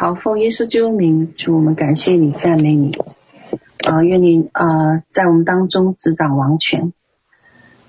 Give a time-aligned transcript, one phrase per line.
[0.00, 2.96] 好，奉耶稣基督名，主我们感谢你，赞美你。
[3.84, 6.92] 啊、呃，愿你啊、呃，在我们当中执掌王权。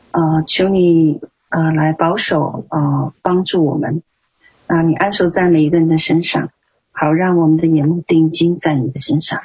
[0.09, 4.01] 啊、呃，求你啊、呃，来保守啊、呃，帮助我们。
[4.65, 6.49] 啊、你安守在每一个人的身上，
[6.91, 9.41] 好让我们的眼目定睛在你的身上。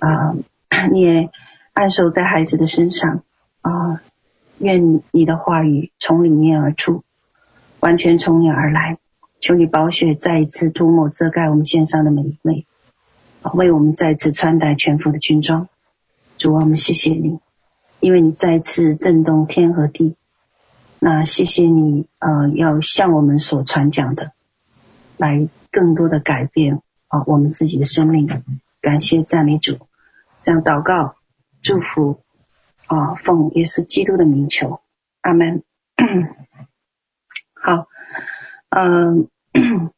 [0.00, 0.34] 啊、
[0.92, 1.30] 你也
[1.72, 3.22] 安守在孩子的身上。
[3.62, 4.02] 啊、
[4.58, 7.04] 愿你的话语从里面而出，
[7.80, 8.98] 完全从你而来。
[9.40, 12.66] 求你宝血再一次涂抹遮盖我们线上的每一位。
[13.54, 15.68] 为我们再次穿戴全副的军装，
[16.36, 17.38] 主啊，我们谢谢你，
[18.00, 20.16] 因为你再次震动天和地。
[20.98, 24.32] 那谢谢你，呃，要向我们所传讲的，
[25.16, 28.28] 来更多的改变啊、我们自己的生命。
[28.82, 29.78] 感谢赞美主，
[30.42, 31.14] 这样祷告
[31.62, 32.20] 祝福
[32.86, 34.80] 啊、呃，奉耶稣基督的名求，
[35.20, 35.62] 阿门。
[37.54, 37.86] 好，
[38.70, 39.28] 嗯、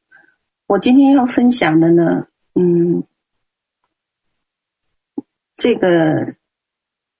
[0.67, 3.05] 我今天要分享的呢，嗯。
[5.57, 6.37] 这个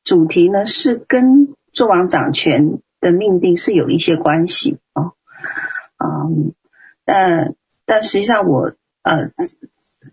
[0.03, 5.13] 主题呢，是跟纣王掌权的命定是有一些关系啊，
[5.99, 6.55] 嗯，
[7.05, 8.73] 但但实际上我
[9.03, 9.31] 呃，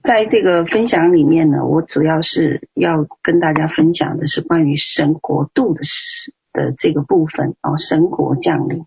[0.03, 8.86] 在这个分享里面呢，我主要是要跟大家分享的是关于神国度的事的这个部分啊，神国降临。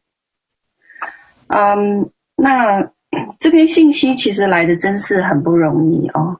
[1.47, 2.10] 嗯，
[2.41, 2.91] 那
[3.38, 6.38] 这篇信息其实来的真是很不容易哦，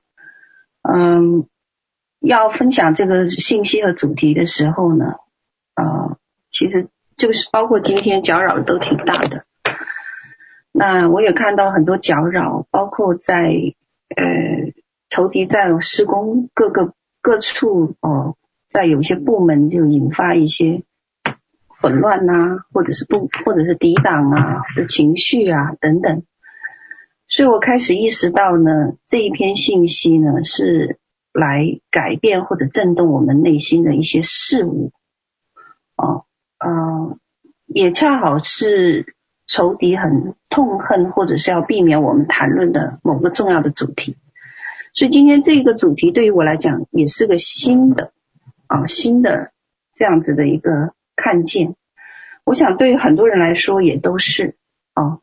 [0.83, 1.47] 嗯。
[2.23, 5.15] 要分享这个信息和主题的时候呢，
[5.75, 6.19] 呃，
[6.51, 9.47] 其实就是包括今天搅扰都挺大的。
[10.71, 13.49] 那我也看到很多搅扰，包括在
[14.15, 14.75] 呃
[15.09, 16.93] 仇敌在施工各个
[17.23, 18.37] 各处哦、
[18.69, 20.83] 在有些部门就引发一些
[21.81, 26.23] 混乱呐、或者是不或者是抵挡啊的情绪啊等等。
[27.27, 30.99] 所以我开始意识到呢，这一篇信息呢是。
[31.33, 34.91] 来改变或者震动我们内心的一些事物，
[35.95, 36.25] 哦，
[36.59, 37.17] 呃，
[37.67, 39.15] 也恰好是
[39.47, 44.17] 仇敌很痛恨或者是要避免我们谈论的某个重要的主题，
[44.93, 48.11] 所以今天这个主题对于我来讲也是个新的
[48.67, 49.53] 啊，新的
[49.95, 51.77] 这样子的一个看见，
[52.45, 54.57] 我想对于很多人来说也都是
[54.95, 55.21] 哦，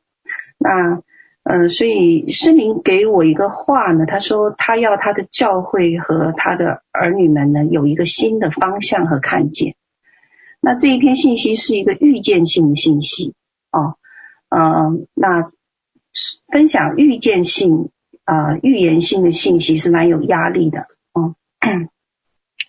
[0.58, 1.02] 那。
[1.50, 9.78] 嗯，所以圣灵给我一个话呢，他说他要他的教会和他的儿女们呢有一个新的方向和看见。
[10.60, 13.34] 那这一篇信息是一个预见性的信息
[13.72, 13.96] 哦，
[14.50, 15.50] 嗯，那
[16.52, 17.92] 分享预见性
[18.26, 21.34] 啊、预言性的信息是蛮有压力的，嗯。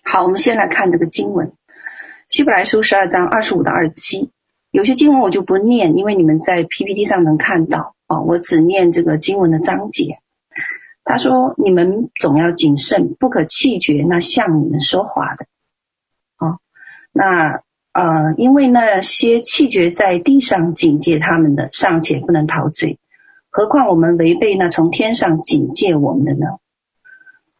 [0.09, 1.51] 好，我们先来看这个经文，
[2.29, 4.29] 希伯来书十二章二十五到二十七，
[4.69, 7.95] 有些经文我就不念，因为你们在 PPT 上能看到。
[8.07, 10.19] 哦，我只念这个经文的章节。
[11.03, 15.45] 他说：“你们总要谨慎，不可气绝那向你们说话的。”
[16.37, 16.59] 哦，
[17.11, 17.61] 那
[17.93, 22.99] 呃，因为那些气绝在地上警戒他们的，尚且不能逃罪，
[23.49, 26.47] 何况我们违背那从天上警戒我们的呢？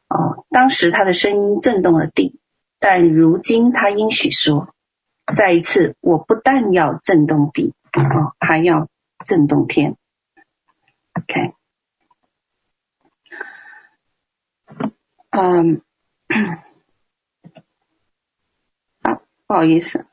[0.10, 2.40] 哦，当时他的声音震动了地，
[2.80, 4.74] 但如今他应许说
[5.36, 8.88] ：“再一次，我不但要震动地，哦，还要
[9.26, 9.98] 震动天。”
[11.14, 11.54] OK，
[15.32, 15.82] 嗯，
[19.04, 20.06] 啊，不好意思，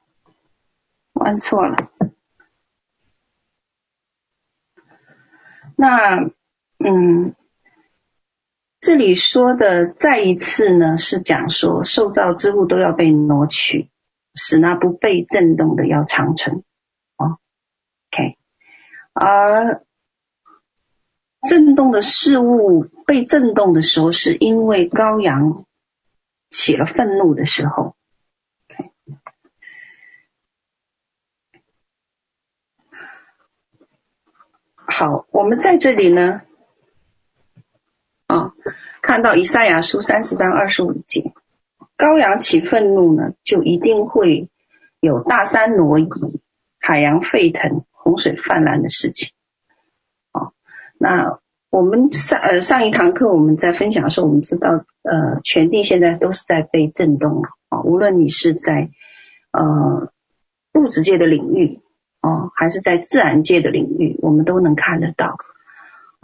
[1.13, 1.77] 我按错了。
[5.77, 6.17] 那，
[6.79, 7.35] 嗯，
[8.87, 13.91] 这里说的再一次呢，是讲说受造之物都要被挪去，
[14.33, 16.63] 使那不被震动的要长存。
[17.17, 17.41] 哦
[18.13, 18.39] ，OK，
[19.13, 19.83] 而。
[21.49, 25.65] 震动的事物被震动的时候，是因为羔羊
[26.51, 27.95] 起了愤怒的时候。
[34.75, 36.43] 好，我们在这里呢，
[39.07, 41.33] 看到以赛亚书三十章二十五节，
[41.97, 44.49] 羔羊起愤怒呢，就一定会
[44.99, 46.09] 有大山挪移、
[46.81, 49.31] 海洋沸腾、洪水泛滥的事情。
[50.33, 50.51] 啊
[50.99, 51.39] 那
[51.71, 58.91] 我们上呃上一堂课我们在分享的时候，我们知道呃全地现在都是在被震动了啊，无论你是在
[59.53, 60.11] 呃
[60.75, 61.79] 物质界的领域
[62.23, 65.39] 哦，还是在自然界的领域，我们都能看得到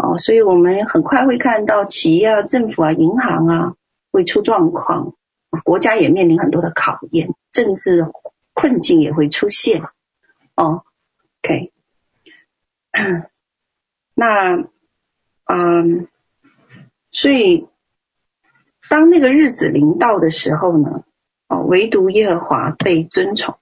[0.03, 3.77] 哦，所以我们很快会看到企业啊、政府啊、银行啊
[4.11, 5.15] 会出状况，
[5.63, 8.11] 国家也面临很多的考验，政治
[8.53, 9.85] 困境也会出现
[10.57, 10.83] 哦。
[11.43, 11.73] OK。
[14.15, 14.65] 那，
[15.45, 16.09] 嗯，
[17.13, 17.69] 所以
[18.89, 21.05] 当那个日子临到的时候呢，
[21.47, 23.57] 哦，唯独耶和华被尊崇。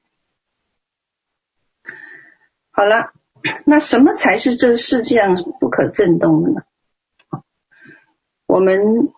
[2.70, 3.12] 好了，
[3.64, 6.62] 那什么才是这世界上不可震动的呢？
[8.46, 9.10] 我们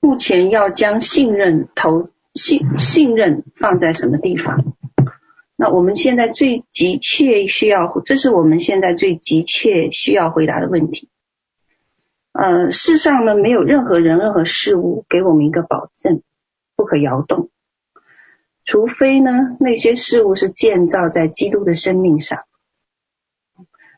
[0.00, 4.64] 目前要将信任投信信任放在什么地方？
[5.56, 11.08] 那我们现在最急切需要，这是我们现在最急切需要回答的问题。
[12.32, 16.22] 呃，世上呢，没有任何人、任何事物给我们一个保证，
[16.76, 17.48] 不可摇动，
[18.64, 22.40] 除非呢，那些事物是建造在基督的生命上。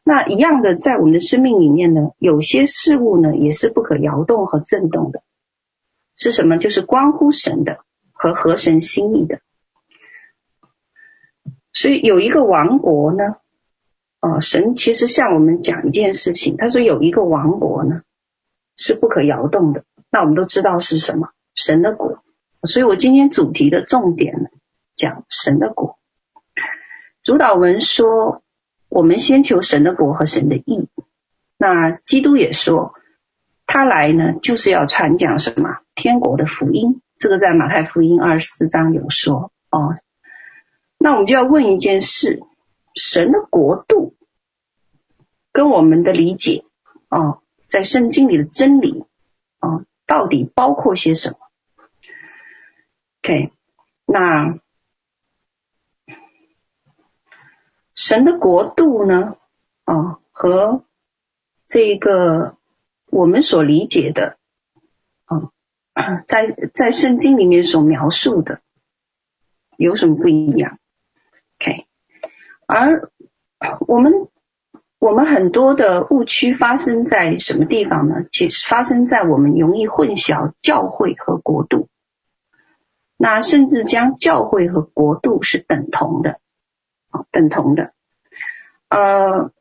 [0.09, 5.23] 那一样的，在我们的生命里面呢，有些事物呢，也是不可摇动和震动的。
[6.17, 6.57] 是什么？
[6.57, 7.81] 就是关乎神的
[8.13, 9.41] 和合神心意的。
[11.75, 13.37] 所以有一个王国呢，
[14.21, 18.01] 呃，神其实向我们讲一件事情，他说有一个王国呢
[18.79, 19.85] 是不可摇动的。
[20.11, 21.29] 那我们都知道是什么？
[21.55, 22.25] 神的国。
[22.63, 24.49] 所以我今天主题的重点呢，
[24.97, 25.99] 讲神的国。
[27.23, 28.43] 主祷文说，
[28.89, 30.89] 我们先求神的国和神的义。
[31.57, 32.95] 那基督也说，
[33.67, 35.81] 他来呢就是要传讲什么？
[35.95, 37.03] 天国的福音。
[37.19, 39.97] 这个在马太福音二十四章有说哦。
[40.99, 42.43] 那我们就要问一件事：
[42.95, 44.15] 神的国度
[45.53, 46.65] 跟我们的理解
[47.09, 49.05] 哦，在圣经里的真理
[49.59, 51.39] 啊，到底包括些什么
[53.23, 53.53] ？OK，
[54.07, 54.59] 那
[57.99, 59.37] 神的国度呢？
[59.83, 60.85] 啊，和
[61.67, 62.57] 这个
[63.11, 64.37] 我们所理解的
[65.27, 68.61] 啊，在在圣经里面所描述的
[69.77, 70.79] 有什么不一样
[71.59, 71.87] ？OK，
[72.69, 73.11] 而
[73.89, 74.29] 我们
[75.01, 78.27] 我们很多的误区发生在什么地方呢？
[78.31, 81.89] 其实发生在我们容易混淆教会和国度，
[83.17, 86.39] 那甚至将教会和国度是等同的，
[87.31, 87.93] 等同的。
[88.89, 89.53] 呃，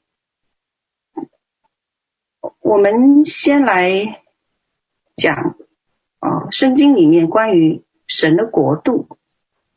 [2.62, 4.24] 我们先来
[5.16, 5.56] 讲
[6.20, 9.18] 啊，圣经里面关于神的国度。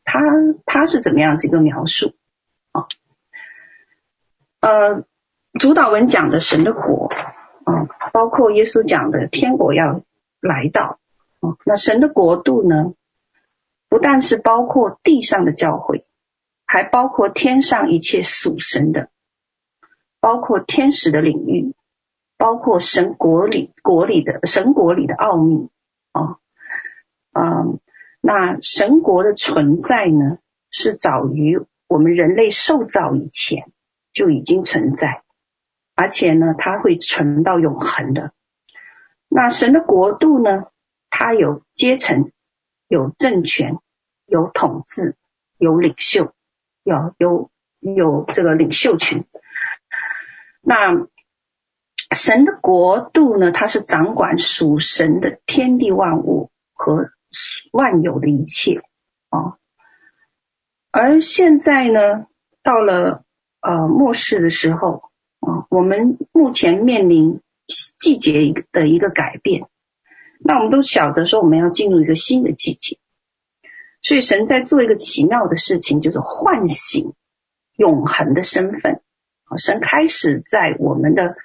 [0.03, 0.19] 他
[0.65, 2.15] 他是怎么样子一个描述
[2.71, 2.87] 啊？
[4.59, 5.05] 呃，
[5.59, 7.09] 主祷文讲的神的国
[7.63, 10.01] 啊，包括耶稣讲的天国要
[10.41, 10.99] 来到
[11.39, 11.55] 啊。
[11.65, 12.93] 那神的国度呢，
[13.87, 16.00] 不但是包括地上的教会，
[16.71, 19.09] 还包括天上一切属神的，
[20.21, 21.75] 包括天使的领域，
[22.37, 25.67] 包括神国里国里的神国里的奥秘
[26.13, 26.37] 啊，
[27.33, 27.81] 嗯。
[28.21, 30.37] 那神国的存在呢，
[30.69, 31.59] 是早于
[31.89, 33.69] 我们人类受造以前
[34.13, 35.23] 就已经存在，
[35.95, 38.31] 而且呢，它会存到永恒的。
[39.27, 40.67] 那神的国度呢，
[41.09, 42.31] 它有阶层、
[42.87, 43.79] 有政权、
[44.25, 45.17] 有统治、
[45.57, 46.33] 有领袖，
[46.83, 49.25] 有有有这个领袖群。
[50.61, 51.07] 那
[52.15, 57.09] 神的国度呢，它是掌管属神的天地万物和。
[57.71, 58.81] 万有的一切
[59.29, 59.55] 啊，
[60.91, 62.27] 而现在呢，
[62.61, 63.23] 到了
[63.61, 65.03] 呃末世的时候
[65.39, 67.39] 啊，我们目前面临
[67.97, 69.63] 季节的一个改变，
[70.43, 72.97] 那我们都晓得说我们要进入一个新的季节，
[74.01, 77.13] 所以神在做一个奇妙的事情，就是唤醒
[77.75, 79.01] 永恒的身份
[79.45, 81.35] 啊，神开始在我们的。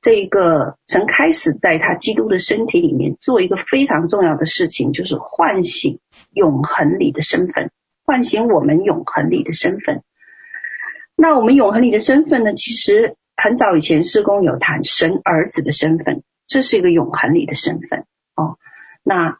[0.00, 5.98] 这个神开始在他基督的身体里面做一个非常重要的事情，就是唤醒
[6.32, 7.72] 永恒里的身份，
[8.06, 10.04] 唤醒我们永恒里的身份。
[11.16, 12.54] 那我们永恒里的身份呢？
[12.54, 18.06] 其实很早以前事工有谈神儿子的身份，这是一个永恒里的身份
[18.36, 18.56] 哦。
[19.02, 19.38] 那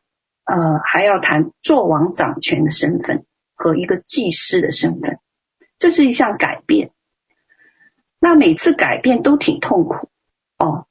[0.48, 5.18] 呃还要谈作王掌权的身份和一个祭司的身份，
[5.78, 6.90] 这是一项改变。
[8.18, 10.08] 那每次改变都挺痛苦。
[10.58, 10.86] 哦，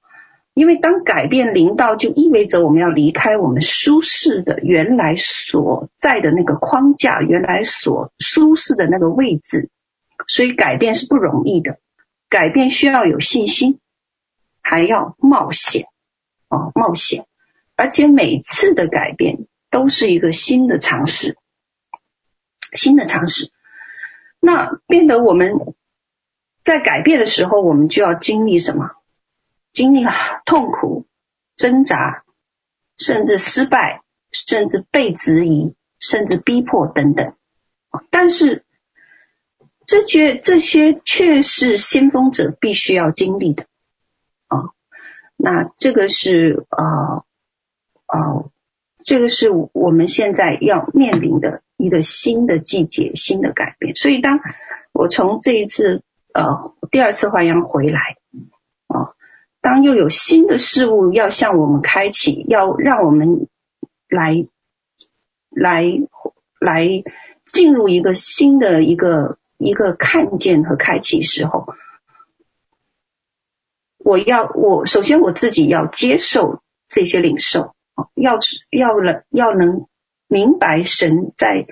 [0.53, 9.69] 因为当改变临到，就意味着我们要离开我们舒适的原来所在的那个框架，原来所舒适的那个位置，
[10.27, 11.79] 所以改变是不容易的。
[12.29, 13.79] 改变需要有信心，
[14.61, 15.87] 还要冒险，
[16.49, 17.25] 哦，冒险，
[17.77, 21.37] 而且每次的改变都是一个新的尝试，
[22.73, 23.51] 新的尝试。
[24.39, 25.53] 那变得我们
[26.63, 28.91] 在改变的时候，我们就要经历什么？
[29.73, 30.11] 经历了
[30.45, 31.05] 痛苦、
[31.55, 32.23] 挣扎，
[32.97, 37.35] 甚至失败，甚至被质疑，甚至逼迫等等。
[38.09, 38.65] 但是
[39.85, 43.67] 这些这些却是先锋者必须要经历的
[44.47, 44.73] 啊。
[45.35, 47.23] 那这个是呃
[48.07, 48.51] 哦，
[49.03, 53.95] 这个是我们现在要面临的一个新的季节、新的改变。
[53.95, 54.39] 所以，当
[54.93, 58.17] 我从这一次呃第二次还阳回来
[58.87, 59.11] 啊、
[59.61, 63.47] 当又有新的事物要向我们开启，要让我们
[64.07, 64.47] 来
[65.49, 65.83] 来
[66.59, 66.87] 来
[67.45, 71.73] 进入一个新的一个一个看见和开启时候，
[73.97, 77.75] 我要我首先我自己要接受这些领受。
[78.13, 78.37] 要
[78.69, 79.87] 要能要能
[80.27, 81.65] 明白神在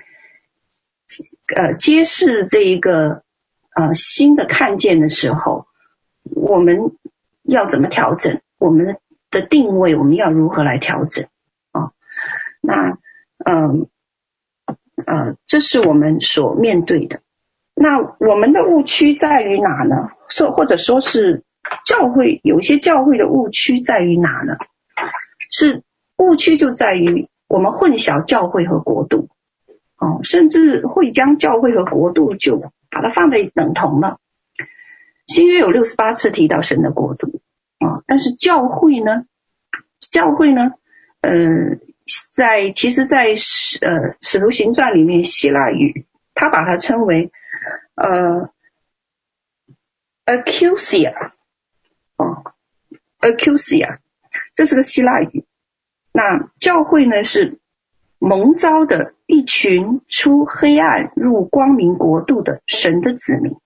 [1.56, 3.22] 呃揭示这一个
[3.74, 5.66] 呃新的看见的时候，
[6.24, 6.96] 我们
[7.42, 8.98] 要怎么调整我们
[9.30, 9.94] 的定位？
[9.94, 11.28] 我们要如何来调整
[11.70, 11.92] 啊？
[12.60, 12.98] 那
[13.44, 13.88] 嗯
[14.64, 17.20] 呃，呃，这是我们所面对的。
[17.74, 20.10] 那我们的误区在于哪呢？
[20.28, 21.44] 说或者说是
[21.84, 24.56] 教会有一些教会的误区在于哪呢？
[25.50, 25.82] 是。
[26.18, 29.28] 误区就在于我们混淆教会和国度，
[29.98, 32.58] 哦，甚至会将教会和国度就
[32.90, 34.18] 把它放在等同了。
[35.26, 37.40] 新约有六十八次提到神的国度，
[37.78, 39.26] 啊，但是教会呢？
[40.10, 40.72] 教会呢？
[41.20, 41.32] 呃，
[42.32, 47.32] 在其实在，呃使徒行传里面，希腊语他把它称为
[47.96, 48.50] 呃
[50.24, 51.32] Exousia
[52.16, 52.54] 啊
[53.20, 53.98] Exousia
[54.54, 55.44] 这是个希腊语。
[56.16, 57.58] 那教会呢，是
[58.18, 63.58] 蒙召的一群出黑暗入光明国度的神的子民。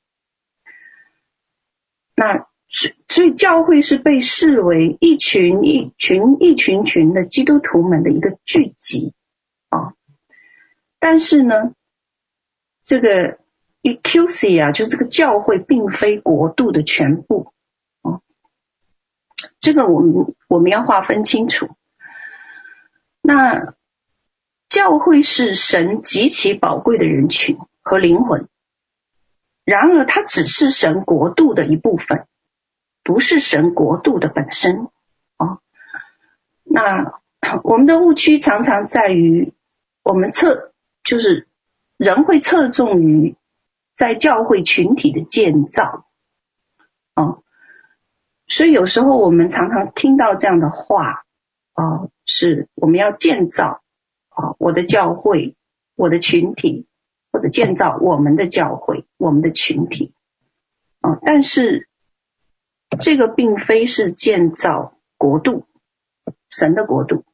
[2.16, 9.14] 那所所以教会是被视为一群一群一群群的基督徒们的一个聚集
[9.69, 9.95] 啊。
[10.99, 11.73] 但是呢，
[12.83, 13.38] 这个
[13.83, 17.52] e c u s i 啊就这个教会并非国度的全部
[18.02, 18.19] 啊。
[19.61, 21.69] 这个我们我们要划分清楚。
[23.32, 23.75] 那
[24.68, 28.49] 教会是神极其宝贵的人群和灵魂，
[29.64, 32.26] 然而它只是神国度的一部分，
[33.04, 34.88] 不是神国度的本身
[35.37, 35.60] 啊。
[36.64, 37.20] 那
[37.62, 39.54] 我们的误区常常在于，
[40.02, 40.72] 我们侧
[41.04, 41.46] 就是
[41.96, 43.37] 人会侧重于
[43.96, 46.04] 在教会群体的建造
[47.14, 47.38] 啊，
[48.49, 51.25] 所以有时候我们常常听到这样的话。
[51.80, 53.80] 啊，是我们要建造
[54.28, 55.56] 啊，我的教会，
[55.94, 56.87] 我的群体，
[57.32, 60.12] 或者建造我们的教会，我们的群体
[61.00, 61.18] 啊。
[61.25, 61.88] 但是
[63.00, 65.66] 这个并非是建造国度，
[66.50, 67.25] 神的国度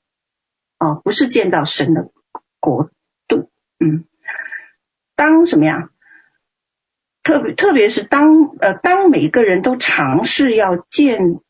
[0.78, 2.12] 啊，不是建造神的
[2.60, 2.92] 国
[3.26, 3.50] 度。
[3.80, 4.04] 嗯，
[5.16, 5.90] 当什么呀？
[7.24, 11.40] 特别特别是当呃，当每个人都尝试要建。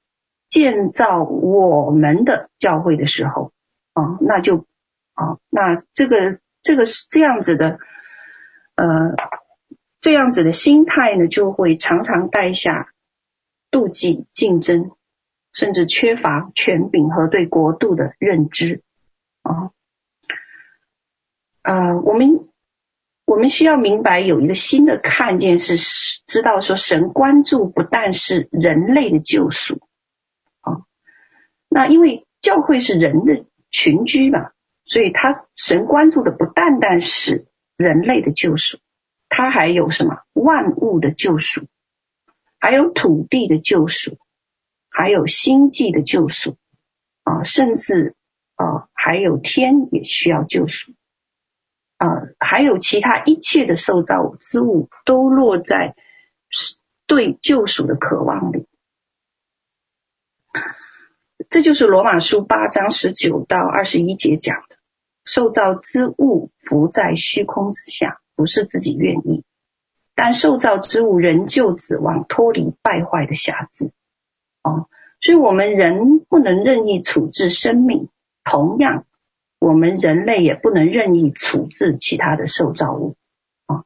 [0.57, 3.53] 建造我们的教会的时候，
[3.93, 4.65] 啊，那就
[5.13, 7.79] 啊，那这个这个是这样子的，
[8.75, 9.15] 呃，
[10.01, 12.89] 这样子的心态呢，就会常常带下
[13.71, 14.93] 妒忌、竞争，
[15.53, 18.81] 甚至缺乏权柄和对国度的认知，
[19.43, 19.73] 啊，
[21.61, 22.49] 呃，我们
[23.27, 25.77] 我们需要明白有一个新的看见，是
[26.27, 29.86] 知道说神关注不但是人类的救赎。
[31.77, 34.53] 那因为教会是人的群居嘛，
[34.87, 38.79] 所以他神关注的不单单是人类的救赎，
[39.29, 41.67] 他还有什么万物的救赎，
[42.59, 44.17] 还有土地的救赎，
[44.89, 46.57] 还有星际的救赎
[47.25, 48.15] 啊，甚至
[48.55, 50.93] 啊还有天也需要救赎
[51.99, 55.95] 啊，还有其他一切的受造之物都落在
[57.07, 58.67] 对救赎的渴望里。
[61.49, 64.77] 这就是罗马书八章十九到二十一节讲的：
[65.25, 69.45] 受造之物浮在虚空之下，不是自己愿意，
[70.15, 73.93] 但受造之物仍旧指望脱离败坏的瑕疵。
[74.63, 74.89] 哦，
[75.21, 78.09] 所以我们人不能任意处置生命，
[78.45, 79.05] 同样，
[79.61, 83.15] 我们人类也不能任意处置其他的受造物。
[83.67, 83.85] 啊，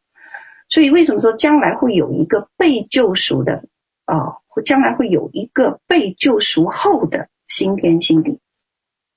[0.70, 3.64] 所以为什么说将来会有一个被救赎的
[4.06, 4.38] 啊？
[4.64, 7.28] 将来会有一个被救赎后的。
[7.50, 8.38] 新天新地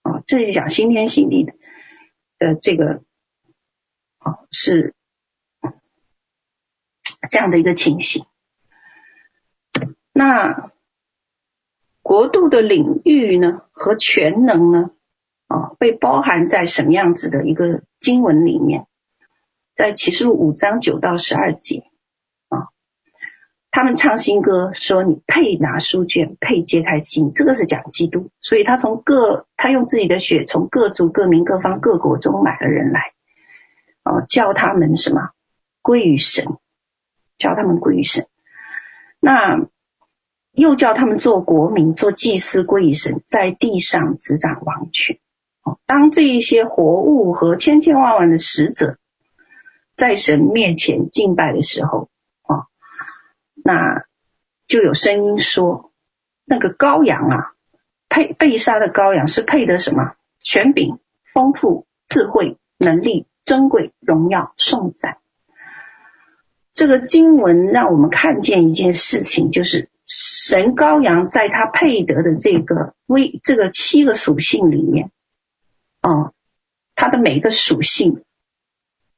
[0.01, 1.53] 啊，这里讲新天新地的
[2.39, 3.03] 的这个
[4.17, 4.95] 啊是
[7.29, 8.25] 这样的一个情形。
[10.11, 10.71] 那
[12.01, 14.89] 国度的领域呢和权能呢
[15.47, 18.87] 啊被包含在什么样子的一个经文里面？
[19.75, 21.83] 在启示录五章九到十二节，
[23.75, 33.13] 他们唱新歌说：“你配拿书卷，配揭开经。”这个是讲基督，所以他从各他用自己的血从各族、各民、各方、各国中买了人来，
[34.03, 35.31] 哦，叫他们什么
[35.81, 36.45] 归于神，
[37.39, 38.27] 叫他们归于神。
[39.19, 39.65] 那
[40.51, 45.17] 又叫他们做国民，做祭司归于神，在地上执掌王权。
[45.63, 48.99] 哦，当这一些活物和千千万万的使者
[49.95, 52.09] 在神面前敬拜的时候，
[53.63, 54.05] 那
[54.67, 55.91] 就有声音说，
[56.45, 57.53] 那个羔羊啊，
[58.09, 60.15] 配被杀的羔羊是配得什么？
[60.41, 60.99] 权柄、
[61.33, 65.17] 丰富、智慧、能力、尊贵、荣耀、颂赞。
[66.73, 75.11] 这个经文让我们看见一件事情，就是神羔羊在他配得的这个微这个七个属性里面。
[76.01, 76.33] 哦，
[76.95, 78.25] 它的每个属性，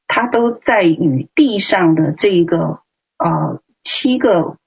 [0.06, 2.82] 它都在与地上的这个
[3.18, 4.58] 呃七个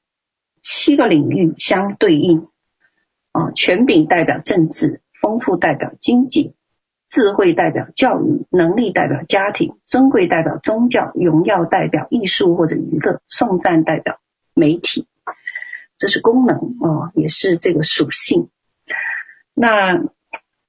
[0.63, 2.47] 七个领域相对应。
[3.33, 6.53] 啊、权柄代表政治，丰富代表经济，
[7.09, 14.21] 智慧代表教育，能力代表家庭，尊贵代表宗教，荣耀代表艺术或者娱乐，颂赞代表
[14.53, 15.05] 媒体。
[15.97, 18.47] 这是功能哦、呃，也是这个属性。
[19.53, 20.01] 那。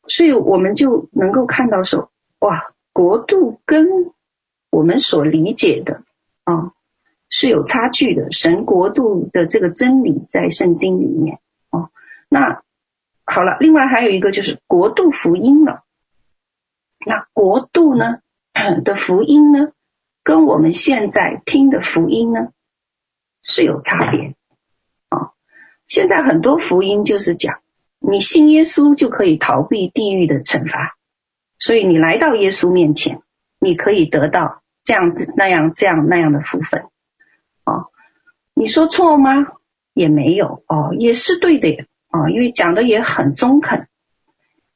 [0.08, 3.86] 所以我们就能够看到说，哇，国度跟
[4.68, 6.02] 我们所理解的
[6.42, 6.72] 啊
[7.30, 8.30] 是有差距的。
[8.32, 11.38] 神国度的这个真理在圣经里面
[11.70, 11.88] 哦。
[12.28, 12.60] 那
[13.24, 15.84] 好了，另外还有一个就是国度福音了。
[17.06, 18.18] 那国度呢
[18.84, 19.72] 的福音呢，
[20.22, 22.48] 跟我们现在听的福音呢
[23.42, 24.34] 是有差别
[25.08, 25.30] 啊。
[25.86, 27.60] 现在很多福音就是讲。
[28.02, 30.96] 你信耶稣就可以逃避地狱的惩罚，
[31.58, 33.20] 所以你来到耶稣面前，
[33.58, 36.86] 你可以得到这样子、那样、这样、那样的福分。
[38.60, 39.32] 你说错吗？
[39.94, 41.86] 也没有哦，也是对的呀。
[42.10, 43.88] 哦，因为讲的也很中肯。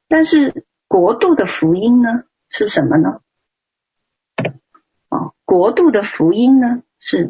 [0.07, 3.19] 但是国度的福音呢，是什么呢？
[5.09, 7.29] 哦，国度的福音呢，是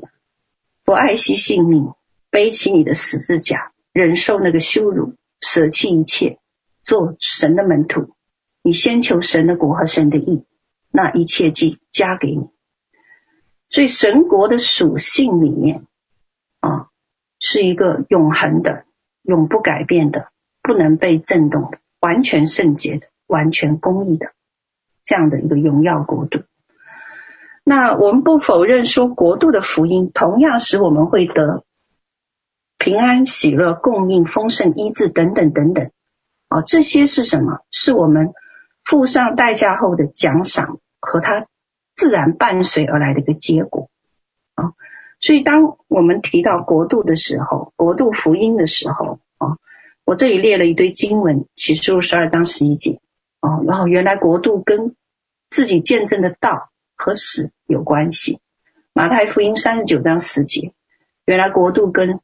[0.86, 1.92] 不爱惜性命，
[2.30, 5.16] 背起你的十字架，忍受那个羞辱。
[5.42, 6.40] 舍弃一切，
[6.86, 8.16] 做神的门徒。
[8.62, 10.46] 你先求神的国和神的义，
[10.90, 12.48] 那一切即加给你。
[13.70, 15.86] 所以神国的属性里面，
[17.40, 18.86] 是一个永恒的、
[19.22, 20.30] 永不改变的、
[20.62, 24.32] 不能被震动的、完全圣洁的、完全公义的
[25.04, 26.44] 这样的一个荣耀国度。
[27.64, 31.64] 那我们不否认说，国度的福音同样使我们会得。
[32.78, 35.92] 平安、喜乐、供应、丰盛、医治等等等等，
[36.50, 37.62] 哦，这些是什么？
[37.72, 38.34] 是我们
[38.84, 41.48] 付上代价后的奖赏和它
[41.96, 43.90] 自然伴随而来的一个结果
[44.54, 44.74] 啊。
[45.26, 49.58] 所以，当我们提到国度的时候，国度福音的时候啊，
[50.06, 53.00] 我这里列了一堆经文，启示录十二章十一节
[53.42, 54.96] 哦，然后原来国度跟
[55.50, 58.40] 自己见证的道和死有关系。
[58.94, 60.74] 马太福音三十九章十节，
[61.26, 62.20] 原来国度跟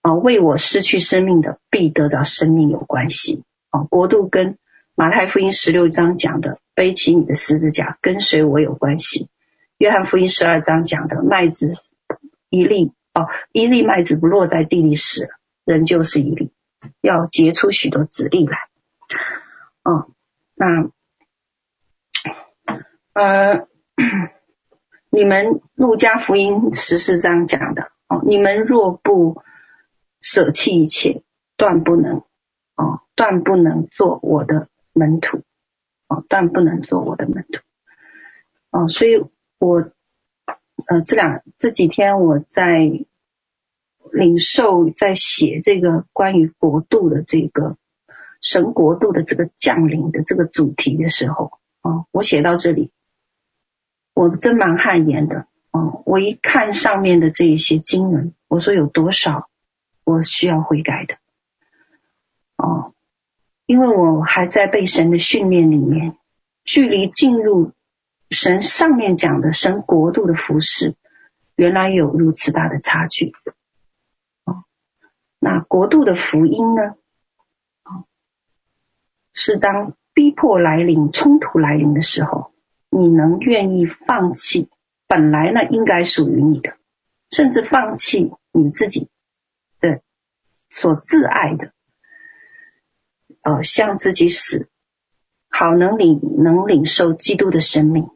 [0.00, 3.42] 啊，为我失去生命的必得到生命有关系。
[3.68, 4.56] 啊，国度跟
[4.94, 9.28] 马太福音十六章讲的背起你的十字架跟随我有关系。
[9.76, 11.74] 约翰福音十二章讲的麦子
[12.50, 15.28] 一粒哦，一粒麦子不落在地里死，
[15.64, 16.52] 仍旧是一粒，
[17.00, 18.58] 要结出许多子粒来。
[19.82, 20.10] 哦，
[20.54, 20.90] 那
[23.12, 23.66] 呃，
[25.10, 29.42] 你们路加福音十四章讲的哦，你们若不
[30.20, 31.22] 舍弃一切，
[31.56, 32.24] 断不能，
[32.76, 35.42] 哦，断不能做我的门徒，
[36.08, 37.60] 哦，断不能做我的门徒，
[38.70, 39.24] 哦，所以
[39.58, 39.90] 我，
[40.86, 42.90] 呃，这两这几天我在
[44.12, 47.76] 领受，在写这个关于国度的这个
[48.40, 52.90] 神国度的这个降临的这个主题的时候，哦，我写到这里，
[54.14, 59.48] 我真蛮汗颜的，哦，我一看上面的这一些经文，我说有多少。
[60.02, 61.18] 我需要悔改的，
[62.56, 62.94] 哦，
[63.66, 66.16] 因为我还在被神的训练里面，
[66.64, 67.70] 距离进入
[68.30, 70.94] 神上面讲的神国度的服饰，
[71.56, 73.32] 原来有如此大的差距。
[74.44, 74.64] 哦，
[75.38, 76.94] 那国度的福音呢？
[77.84, 78.06] 哦，
[79.32, 82.52] 是当逼迫来临、冲突来临的时候，
[82.88, 84.70] 你能愿意放弃
[85.06, 86.76] 本来呢应该属于你的，
[87.30, 89.08] 甚至放弃你自己。
[89.80, 90.02] 的
[90.68, 91.72] 所自爱的，
[93.40, 94.68] 呃，向自己死，
[95.48, 98.10] 好能领能领受基督的生命，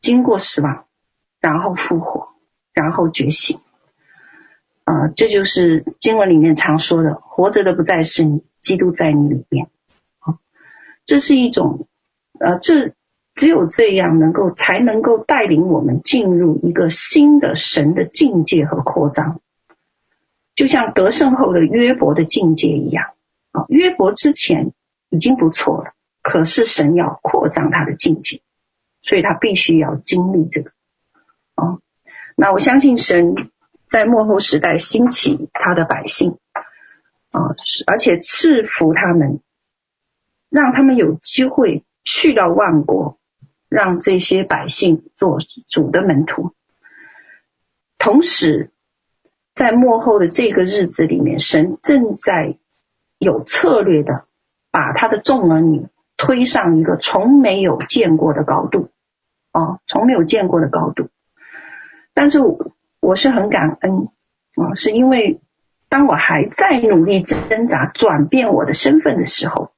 [0.00, 0.86] 经过死亡，
[1.40, 2.28] 然后复活，
[2.72, 3.60] 然后觉醒，
[4.84, 9.68] 啊、这就是经文里面常说的：活着的不再是你，基督在你里面。
[10.20, 10.38] 啊，
[11.04, 11.86] 这是一种，
[12.38, 12.94] 呃，这
[13.34, 19.40] 只有这样能够才能够带领我们进入一个新的神的境界和扩张，
[20.54, 23.12] 就像得胜后的约伯的境界一样。
[23.52, 24.72] 啊，约伯之前
[25.08, 28.40] 已经不错了，可是神要扩张他的境界，
[29.02, 30.70] 所以他必须要经历这个。
[31.54, 31.78] 啊，
[32.36, 33.34] 那我相信神
[33.88, 36.38] 在末后时代兴起他的百姓，
[37.30, 37.54] 啊，
[37.86, 39.40] 而且赐福他们，
[40.48, 43.18] 让他们有机会去到万国，
[43.68, 46.54] 让这些百姓做主的门徒。
[47.98, 48.70] 同时，
[49.54, 52.56] 在末后的这个日子里面，神正在。
[53.22, 54.24] 有策略的
[54.70, 55.88] 把他的众儿女
[56.20, 58.90] 推上一个从没有见过的高度，
[59.52, 61.08] 啊，从没有见过的高度。
[62.12, 62.40] 但是
[63.00, 64.08] 我是很感恩
[64.54, 65.40] 啊，是因为
[65.88, 69.72] 当我还在努力挣扎转变我的身份的时候，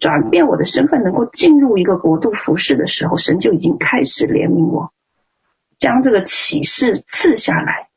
[0.00, 4.92] 转变我的身份能够进入一个国度服侍的时候，神就已经开始怜悯我，
[5.78, 7.88] 将这个启示赐下来，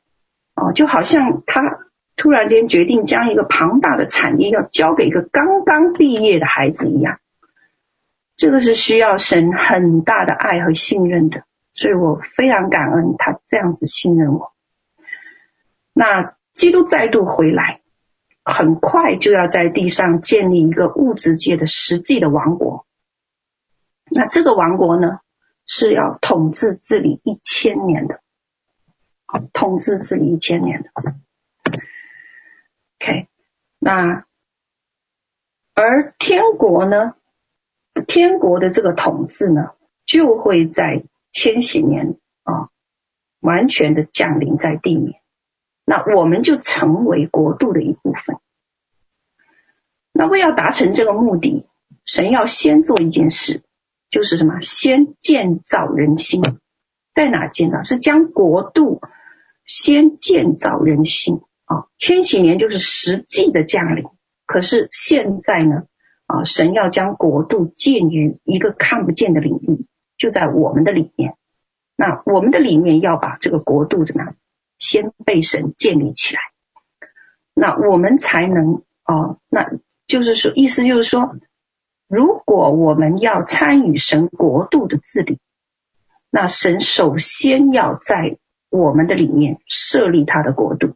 [0.54, 1.80] 啊，就好像他。
[2.20, 7.20] 突然间决定将一个庞大的产业要交给一个刚刚毕业的孩子一样，
[8.38, 11.42] 这个是需要神很大的爱和信任的，
[11.74, 14.54] 所以我非常感恩他这样子信任我。
[15.92, 17.80] 那基督再度回来，
[18.44, 22.86] 很快就要在地上建立一个物质界的实际的王国。
[24.08, 25.18] 那这个王国呢，
[25.66, 28.20] 是要统治治理一千年的，
[29.52, 30.90] 统治治理一千年的。
[33.00, 33.26] OK，
[33.80, 34.26] 那
[35.74, 37.16] 而天国呢？
[38.02, 39.70] 天国的这个统治呢，
[40.04, 42.70] 就会在千禧年啊，
[43.40, 45.20] 完全的降临在地面。
[45.84, 48.36] 那我们就成为国度的一部分。
[50.12, 51.66] 那为要达成这个目的，
[52.04, 53.62] 神要先做一件事，
[54.10, 54.60] 就是什么？
[54.60, 56.42] 先建造人心。
[57.14, 57.82] 在哪建造？
[57.82, 59.00] 是将国度
[59.64, 61.40] 先建造人心。
[61.64, 64.04] 啊，千禧年就是实际的降临。
[64.46, 65.84] 可是现在呢，
[66.28, 69.86] 啊，神要将国度建于一个看不见的领域，
[70.16, 71.34] 就在我们的里面。
[71.96, 74.36] 那我们的里面要把这个国度怎么样？
[74.78, 76.40] 先被神建立起来，
[77.52, 79.72] 那我们才能啊，那
[80.06, 81.34] 就是说，意思就是说，
[82.06, 85.40] 如果我们要参与神国度的治理，
[86.30, 88.38] 那神首先要在
[88.70, 90.94] 我们的里面设立他的国度。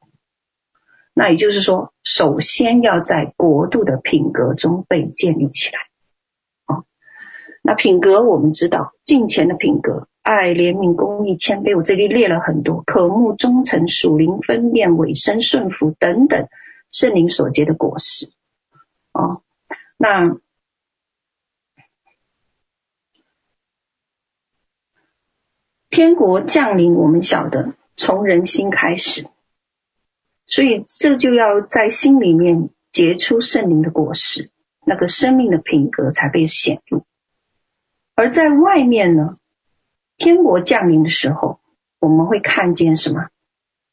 [1.14, 5.78] 那也就是说，首先要在国度的品格中被建立起来。
[6.64, 6.84] 啊，
[7.62, 16.48] 那品格我们知道，敬虔的品格，爱、怜悯、公义、谦卑，我这里列了很多，渴慕、忠诚、属灵、分辨、委身、顺服等等，
[16.90, 18.32] 圣灵所结的果实。
[19.12, 19.42] 啊，
[19.98, 20.38] 那
[25.90, 29.28] 天国降临，我们晓得从人心开始。
[30.52, 34.50] 所以，这就要在心里面结出圣灵的果实，
[34.84, 37.06] 那个生命的品格才被显露。
[38.14, 39.38] 而在外面呢，
[40.18, 41.58] 天国降临的时候，
[42.00, 43.30] 我们会看见什么？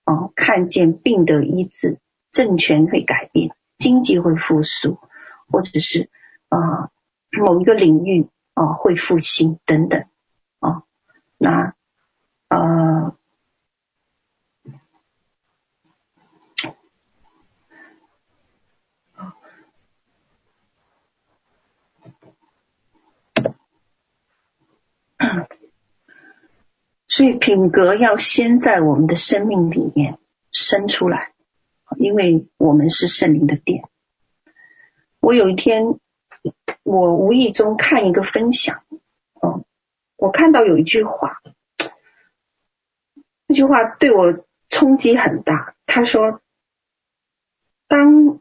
[0.04, 1.98] 哦，看见病得医治，
[2.34, 5.00] 政权会改变，经济会复苏，
[5.48, 6.10] 或者是
[6.50, 6.92] 啊、
[7.32, 10.04] 某一个领域啊、会复兴等等
[10.60, 10.84] 啊、
[11.38, 11.74] 那
[12.50, 12.99] 呃。
[27.20, 30.18] 所以品格要先在我们的生命里面
[30.54, 31.34] 生出来，
[31.98, 33.84] 因为我们是圣灵的殿。
[35.20, 36.00] 我有一天，
[36.84, 38.86] 我无意中看一个分享，
[39.34, 39.66] 哦，
[40.16, 41.42] 我看到有一句话，
[43.50, 45.76] 这句话对我冲击很大。
[45.86, 46.40] 他说
[47.90, 48.40] ：“当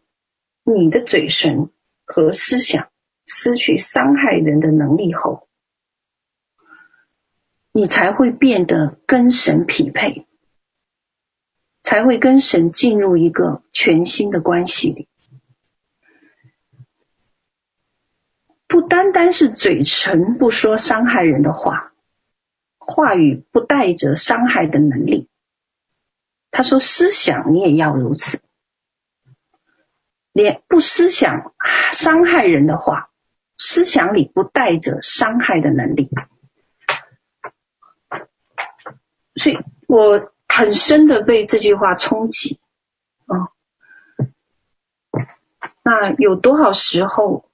[0.63, 1.71] 你的嘴唇
[2.05, 2.91] 和思想
[3.27, 5.47] 失去伤害人的能力后。”
[7.79, 10.27] 你才会变得跟神匹配，
[11.81, 15.07] 才会跟神进入一个全新的关系里。
[18.67, 21.93] 不单单是嘴唇不说伤害人的话，
[22.79, 25.29] 话语不带着伤害的能力。
[26.51, 28.41] 他说思想你也要如此，
[30.33, 31.55] 连不思想
[31.93, 33.11] 伤害人的话，
[33.57, 36.11] 思想里不带着伤害的能力。
[39.39, 42.61] 所以我很深的被这句话冲击，
[43.27, 43.53] 啊。
[45.83, 47.51] 那有多少时候，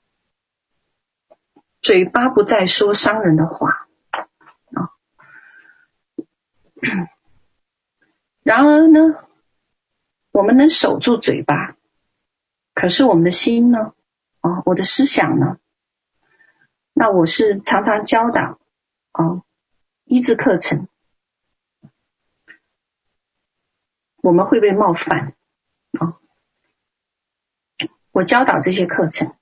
[1.80, 3.86] 嘴巴不再说伤人的话
[4.72, 4.90] 啊？
[8.42, 9.00] 然而呢，
[10.32, 11.76] 我们能守住嘴巴，
[12.74, 13.94] 可是我们的心呢？
[14.40, 15.58] 啊，我的思想呢？
[16.92, 18.58] 那我是常常教导
[19.12, 19.42] 啊，
[20.04, 20.88] 医治课程，
[24.24, 25.34] 我们会被冒犯
[26.00, 26.16] 啊。
[28.10, 29.34] 我教导这些课程，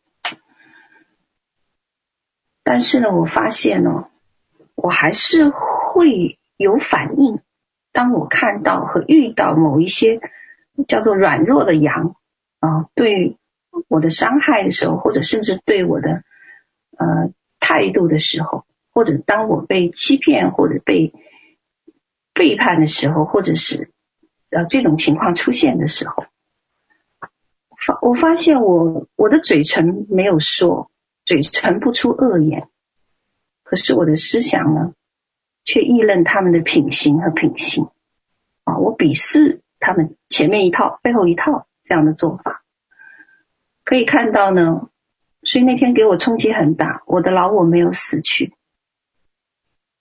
[2.64, 4.11] 但是呢，我发现呢，
[4.75, 7.40] 我还是会有反应。
[7.92, 10.21] 当我看到和遇到某一些
[10.88, 12.16] 叫做软弱的羊
[12.59, 13.38] 啊，对
[13.87, 16.25] 我的伤害的时候，或者甚至对我的
[16.99, 21.12] 呃态度的时候，或者当我被欺骗或者被
[22.35, 23.92] 背叛的时候，或者是
[24.53, 26.25] 呃这种情况出现的时候。
[27.85, 30.93] 发我发现我我的嘴唇没有说，
[31.25, 32.69] 嘴唇不出恶言，
[33.65, 34.95] 可是我的思想呢，
[35.65, 37.88] 却议论他们的品行和品性
[38.62, 42.62] 啊，我鄙视他们前面一套背后一套这样的做法，
[43.83, 44.88] 可以看到呢，
[45.43, 48.55] 所以那天给我冲击很大，我的老我没有死去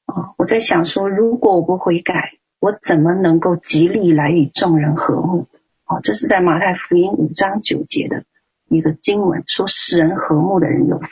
[0.05, 5.47] 啊，我在想说，如果我不悔改，我怎么能够极力来与众人和睦？
[5.85, 8.23] 哦，这是在马太福音五章九节的
[8.67, 11.07] 一个经文，说使人和睦的人有福，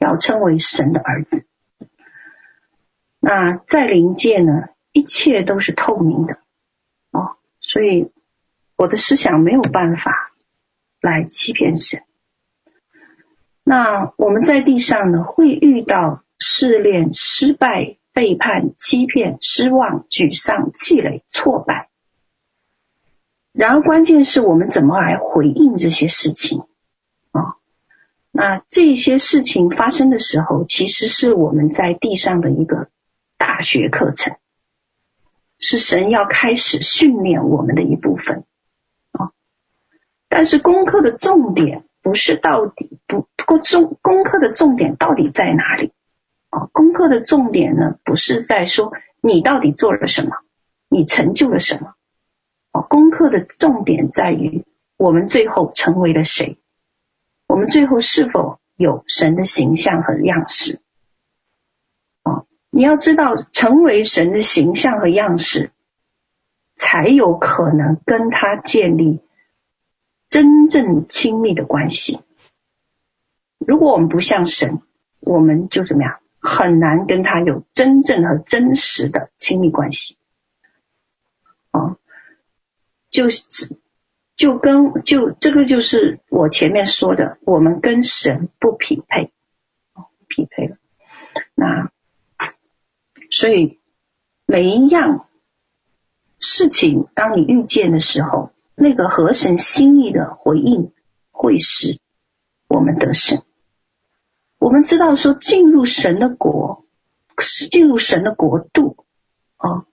[0.00, 1.46] 要称为神的儿子。
[3.20, 6.38] 那在灵界呢，一切都是透明的
[7.12, 8.10] 哦，所以
[8.74, 10.32] 我的思想没有办法
[11.00, 12.02] 来欺骗神。
[13.62, 21.88] 那我们在地上呢，会遇到试炼、失败、背叛、欺骗、失望、沮丧、气馁、挫败。
[23.52, 26.64] 然而，关键是我们怎么来回应这些事情
[27.30, 27.54] 啊？
[28.32, 32.88] 那这些事情发生的时候，其实是我们在地上的一个
[33.36, 34.34] 大学课程，
[35.60, 38.42] 是神要开始训练我们的一部分
[39.12, 39.30] 啊。
[40.28, 45.92] 但是功课的重点不是到底不过重功课的重点到底在哪里
[46.50, 46.66] 啊？
[46.72, 50.36] 功课的重点呢，不是在说你到底做了什么，
[50.88, 51.94] 你成就了什么。
[52.88, 54.64] 功课的重点在于
[54.96, 56.58] 我们最后成为了谁？
[57.46, 60.80] 我们最后是否有神的形象和样式？
[62.22, 65.72] 啊，你要知道，成为神的形象和样式，
[66.76, 69.20] 才有可能跟他建立
[70.28, 72.20] 真正亲密的关系。
[73.58, 74.80] 如果我们不像神，
[75.20, 76.20] 我们就怎么样？
[76.40, 80.16] 很难跟他有真正和真实的亲密关系。
[81.70, 81.96] 啊。
[83.10, 83.78] 就是，
[84.36, 89.32] 就跟就这个就是我前面说的，我们跟神不匹配，
[90.28, 90.76] 匹配了。
[91.54, 91.90] 那
[93.30, 93.80] 所以
[94.44, 95.26] 每一样
[96.38, 100.92] 事情，当你遇见的时候，那个合神心意的回应，
[101.30, 101.98] 会使
[102.68, 103.42] 我们得胜。
[104.58, 106.84] 我们知道说，进入神的国，
[107.38, 109.04] 是进入神的国度
[109.56, 109.86] 啊，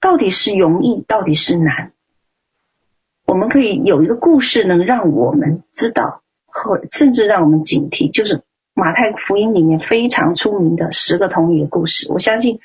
[0.00, 1.92] 到底是容易，到底是难？
[3.26, 8.42] 我们可以有一个故事，能让我们知道，和甚至让我们警惕，就是
[8.74, 12.06] 马太福音里面非常出名的十个童女的故事。
[12.10, 12.60] 我相信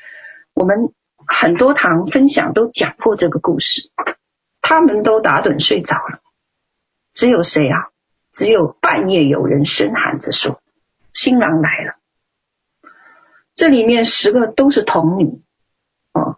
[0.53, 0.93] 我们
[1.25, 3.89] 很多堂分享都讲过这个故事，
[4.61, 6.19] 他们都打盹睡着了，
[7.13, 7.89] 只有谁啊？
[8.31, 10.61] 只有半夜有人声喊着说
[11.17, 11.95] ：“新郎来了。”
[13.55, 15.41] 这里面十个都是童女，
[16.13, 16.37] 哦，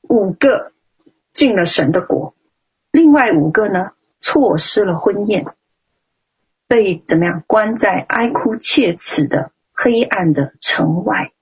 [0.00, 0.72] 五个
[1.34, 2.34] 进了神的国。
[2.90, 5.44] 另外五个呢，错失了婚宴，
[6.66, 11.32] 被怎么样关在哀哭切齿的黑暗的城外，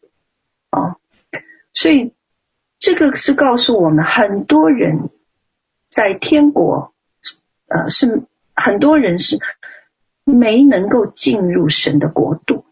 [0.73, 0.97] 哦，
[1.73, 2.13] 所以
[2.81, 5.11] 这个是告诉我们，很多人
[5.91, 6.93] 在天国，
[7.69, 9.39] 呃，是很多人是
[10.33, 12.65] 没能够进入神的国度，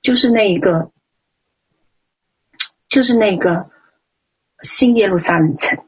[0.00, 0.90] 就是那一个，
[2.88, 3.70] 就是那个
[4.62, 5.84] 新耶路撒冷城。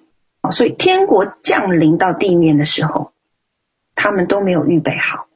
[0.51, 3.13] 所以天国降临到地面的时候，
[3.95, 5.27] 他们都没有预备好。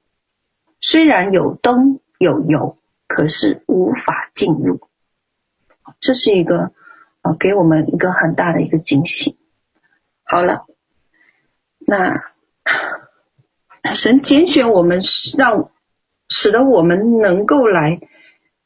[0.80, 2.76] 虽然有灯有油，
[3.06, 4.88] 可是无法进入。
[6.00, 6.72] 这是一个
[7.22, 9.38] 啊，给我们一个很大的一个惊喜。
[10.24, 10.66] 好了，
[11.78, 12.22] 那
[13.94, 15.00] 神拣选我们，
[15.36, 15.70] 让
[16.28, 18.00] 使得我们能够来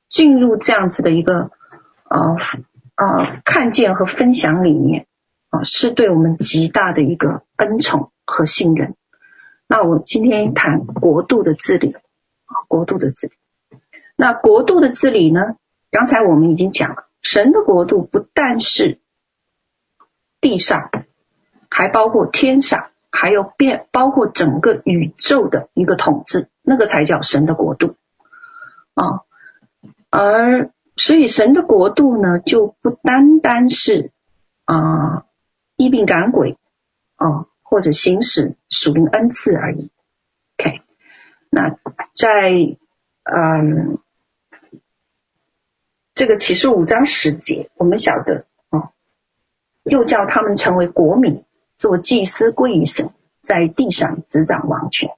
[0.08, 1.50] 进入这样子的一个
[2.08, 2.36] 呃
[2.96, 5.06] 呃看见和分享里面。
[5.50, 8.94] 啊，是对我们极大的一个恩宠和信任。
[9.66, 11.94] 那我今天谈国度的治理，
[12.68, 13.34] 国度的治理。
[14.16, 15.56] 那国度的治理呢？
[15.90, 18.98] 刚才我们已经讲了，神的国度不但是
[20.40, 20.90] 地上，
[21.68, 27.94] 还包括天上，还有变包括整个宇宙的一个统治，那个才叫神的国度
[28.94, 29.20] 啊。
[30.10, 34.10] 而所以神的国度呢，就不单单是
[34.64, 35.26] 啊
[35.76, 36.58] 医病赶鬼
[37.14, 39.90] 啊，或者行使属灵恩赐而已。
[40.58, 40.80] OK，
[41.50, 41.70] 那
[42.16, 42.76] 在
[43.22, 43.98] 嗯。
[46.14, 48.90] 这个启示五章十节，我们晓得啊，
[49.82, 51.42] 又叫他们成为国民，
[51.82, 53.10] 做祭司归于神，
[53.42, 55.10] 在地上执掌王权。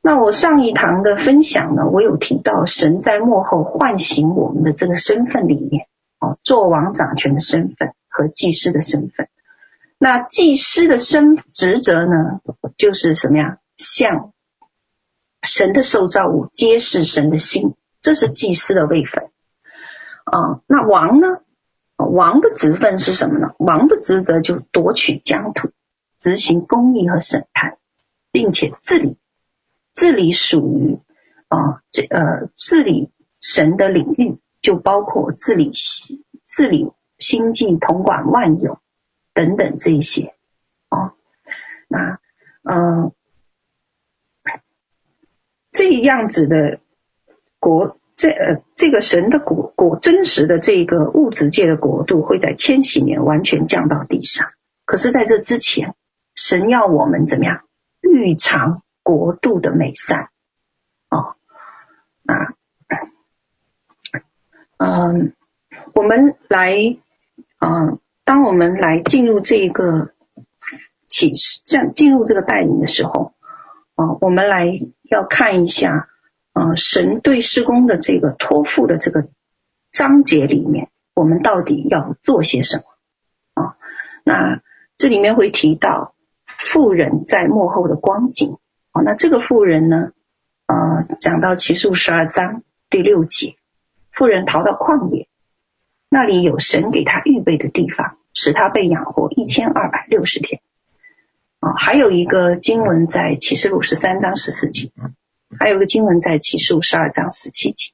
[0.00, 5.88] 那我上一堂的分享呢，我有提到神在幕后唤醒我们的这个身份里面，
[6.20, 9.28] 哦，做王掌权的身份和祭司的身份。
[9.98, 12.40] 那祭司的身职责呢，
[12.78, 13.58] 就是什么呀？
[13.76, 14.32] 向
[15.42, 19.24] 神的受造物揭示神的心，这是祭司的位分。
[20.24, 21.40] 啊，那王呢？
[21.96, 23.54] 王的职分是什么呢？
[23.58, 25.70] 王的职责就夺取疆土，
[26.20, 27.78] 执行公义和审判，
[28.30, 29.16] 并且治理，
[29.94, 30.98] 治理属于
[31.48, 35.72] 啊这呃治理神的领域，就包括治理
[36.46, 38.78] 治理星际统管万有
[39.32, 40.34] 等等这一些
[40.88, 41.14] 啊。
[41.88, 42.18] 那
[42.62, 43.12] 嗯、呃，
[45.72, 46.80] 这样子的
[47.58, 47.98] 国。
[48.16, 54.48] 这呃，这个神的国国真实的这个物质界的国度会在千禧年完全降到地上。
[54.86, 55.94] 可是，在这之前，
[56.34, 57.64] 神要我们怎么样
[58.00, 60.30] 预尝国度的美善？
[61.10, 61.36] 哦，
[62.24, 62.54] 啊，
[64.78, 65.34] 嗯，
[65.92, 66.74] 我们来，
[67.60, 70.14] 嗯，当我们来进入这个
[71.06, 73.34] 启示，这样进入这个带领的时候，
[73.94, 74.66] 啊，我们来
[75.02, 76.08] 要看一下。
[76.56, 79.28] 啊，神对施工的这个托付的这个
[79.92, 82.84] 章节里面，我们到底要做些什么
[83.62, 83.76] 啊？
[84.24, 84.62] 那
[84.96, 86.14] 这里面会提到
[86.46, 88.56] 富人在幕后的光景
[88.92, 89.02] 啊。
[89.02, 90.12] 那这个富人呢，
[90.66, 93.56] 呃，讲到启示录十二章第六节，
[94.10, 95.28] 富人逃到旷野，
[96.08, 100.62] 那里有神给他预备的地方，使他被养活一千二百六十天
[101.60, 101.74] 啊。
[101.76, 104.90] 还有一个经文在启示录十三章十四节。
[105.58, 107.92] 还有个经文在启示五十二章十七节，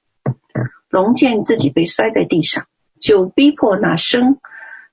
[0.88, 2.66] 龙见自己被摔在地上，
[2.98, 4.38] 就逼迫那生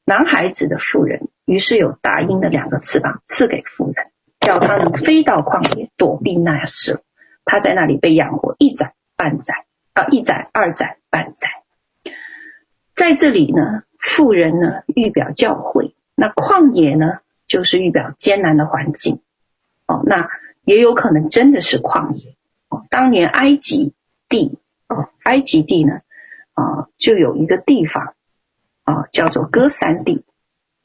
[0.05, 7.01] 男孩子的妇人，于是有大鹰的两个翅膀赐给妇人，叫他能飞到旷野躲避那蛇。
[7.45, 11.49] 他在那里被养活一载半载啊，一载二载半载。
[12.93, 19.21] 在这里呢，妇人呢预表教会，那旷野呢就是预表艰难的环境
[19.87, 20.29] 哦，那
[20.65, 22.35] 也有可能真的是旷野。
[22.89, 23.93] 当年埃及
[24.27, 26.01] 地，哦埃及地呢，
[26.53, 28.15] 啊，就有一个地方，
[28.83, 30.25] 啊，叫做歌山地。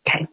[0.04, 0.28] OK，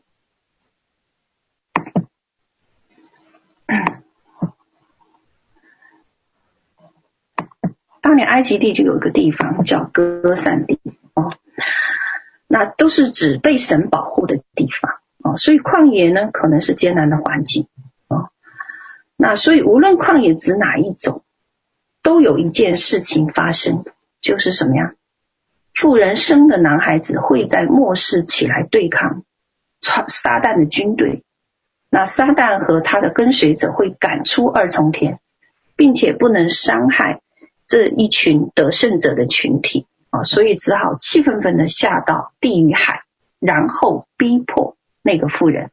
[8.01, 10.79] 当年埃及地就有一个地方叫歌山地，
[11.13, 11.33] 哦，
[12.47, 17.67] 那都是指被神保护的地方，哦，所以旷野呢，可能是艰难的环境，
[18.07, 18.31] 哦，
[19.15, 21.23] 那所以无论旷野指哪一种。
[22.03, 23.83] 都有一件事情发生，
[24.21, 24.93] 就是什么呀？
[25.73, 29.23] 富人生的男孩子会在末世起来对抗
[29.79, 31.23] 撒撒旦的军队，
[31.89, 35.19] 那撒旦和他的跟随者会赶出二重天，
[35.75, 37.21] 并且不能伤害
[37.67, 43.03] 这一群得胜者的群体啊，所以只好气愤愤的下到地狱海，
[43.39, 45.71] 然后逼迫那个富人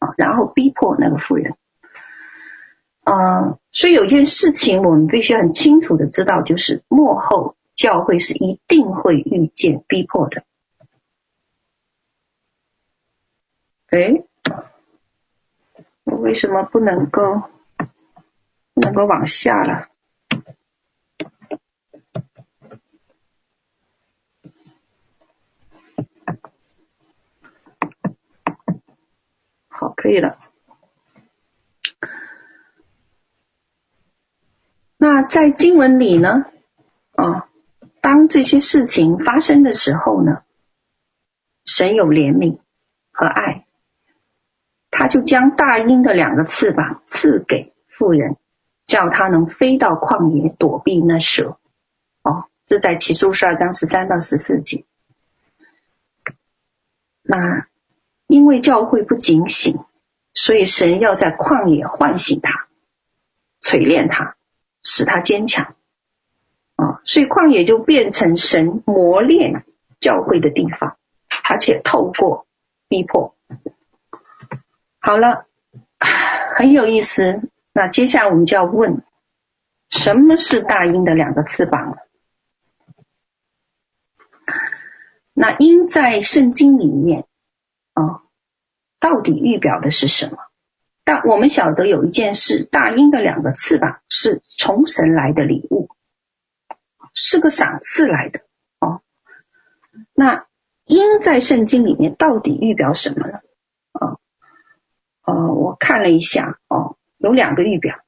[0.00, 1.54] 啊，然后逼迫那个富人。
[3.04, 10.42] 嗯、所以有一件事情我们必须很清楚的知道，就是末后教会是一定会遇见逼迫的。
[13.90, 14.24] 诶，
[16.02, 17.22] 我为什么不能够
[18.74, 19.86] 不能够往下了？
[29.68, 30.47] 好，可以了。
[35.00, 36.44] 那在经文里呢，
[37.12, 37.48] 啊，
[38.00, 40.42] 当这些事情发生的时候呢，
[41.64, 42.58] 神有怜悯
[43.12, 43.64] 和爱，
[44.90, 48.36] 他就将大鹰的两个翅膀赐给妇人，
[48.86, 51.58] 叫他能飞到旷野躲避那蛇。
[52.22, 54.84] 哦，这在启示十二章十三到十四节。
[57.22, 57.68] 那
[58.26, 59.78] 因为教会不警醒，
[60.34, 62.66] 所以神要在旷野唤醒他，
[63.60, 64.36] 锤炼他，
[64.88, 65.76] 使他坚强。
[66.76, 69.64] 啊，所以旷野就变成神磨练
[70.00, 70.96] 教会的地方，
[71.48, 72.46] 而且透过
[72.88, 73.36] 逼迫。
[75.00, 75.46] 好了，
[76.56, 77.50] 很有意思。
[77.72, 79.02] 那接下来我们就要问，
[79.90, 81.98] 什么是大鹰的两个翅膀？
[85.32, 87.26] 那鹰在圣经里面
[87.92, 88.22] 啊，
[88.98, 90.38] 到底预表的是什么？
[91.08, 95.88] 但我们晓得有一件事，大鹰的两个翅膀是从神来的礼物。
[97.14, 98.40] 是个赏赐来的
[98.78, 99.00] 哦。
[100.12, 100.44] 那
[100.84, 103.40] 鹰在圣经里面到底预表什么呢？
[103.92, 104.18] 啊，
[105.22, 108.00] 呃，我看了一下哦，有两个预表。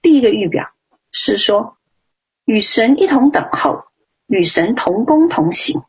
[0.00, 0.70] 第一个预表
[1.10, 1.78] 是说
[2.44, 3.86] 与神一同等候，
[4.28, 5.82] 与神同工同行，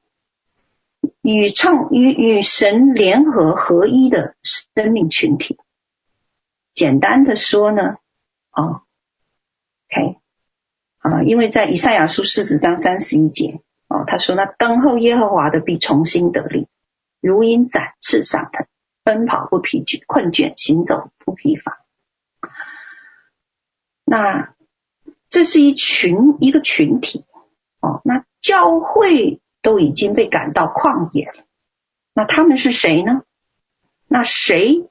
[1.21, 5.59] 与创与与神联合合一的生命群体。
[6.73, 7.97] 简单的说呢，
[8.51, 8.81] 哦
[9.89, 10.17] ，OK。
[10.99, 16.67] 啊，因为在以赛亚书四十章三十一节，哦，他说：“那等候耶和华的必重新得力，
[17.21, 18.67] 如鹰展翅上腾，
[19.03, 21.83] 奔跑不疲倦，困倦行走不疲乏。”
[24.05, 24.53] 那
[25.27, 27.25] 这是一群一个群体，
[27.79, 31.43] 哦，那教会都已经被赶到旷野了，
[32.13, 33.23] 那他们是谁呢？
[34.07, 34.87] 那谁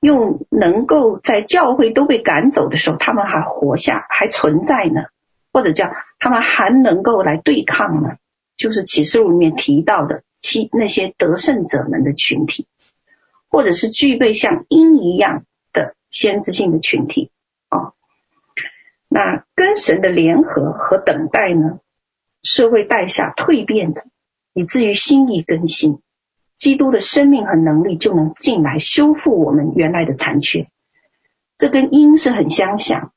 [0.00, 5.06] 又能够在教会都被赶走的时候，他们还活下还存在呢？
[5.52, 8.16] 或者叫他们还能够来对抗呢？
[8.56, 12.66] 就是启示录里面提到的其那些得胜者们的群体，
[13.48, 17.30] 或者是具备像鹰一样的先知性的群体
[17.68, 17.92] 啊。
[19.08, 21.78] 那跟神的联合和等待呢，
[22.42, 24.04] 是会带下蜕变的，
[24.52, 26.00] 以至于心意更新，
[26.58, 30.68] 基督的生命和能力就能进来修复我们原来的残缺。
[31.56, 33.12] 这跟鹰是很相像。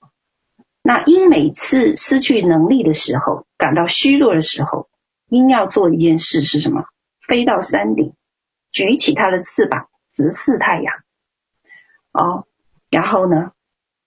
[0.83, 4.89] 那鹰每次失去能力的时候，感到虚弱的时候，
[5.27, 6.85] 鹰要做一件事是什么？
[7.27, 8.13] 飞到山顶，
[8.71, 10.95] 举起它的翅膀，直视太阳。
[12.13, 12.45] 哦，
[12.89, 13.51] 然后呢，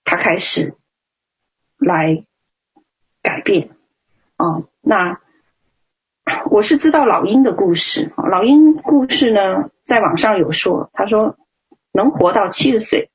[0.04, 0.76] 它开始
[1.76, 2.24] 来
[3.22, 3.70] 改变。
[4.36, 5.20] 哦，那
[6.54, 8.12] 我是知道老鹰的故事。
[8.16, 11.36] 老鹰故事呢，在网上有说，他说
[11.92, 13.10] 能活到七十岁。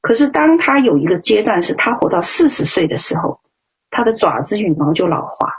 [0.00, 3.40] 可是，当他有一个阶段是他活到四十岁的时候，
[3.90, 5.54] 他的爪子羽毛就老化，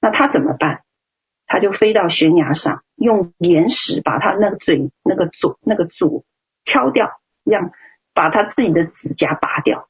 [0.00, 0.80] 那他怎么办？
[1.46, 6.24] 他就飞到悬崖上，用岩石把他那个嘴、那个左、那个足
[6.64, 7.70] 敲掉，让
[8.14, 9.88] 把他自己的指甲拔掉，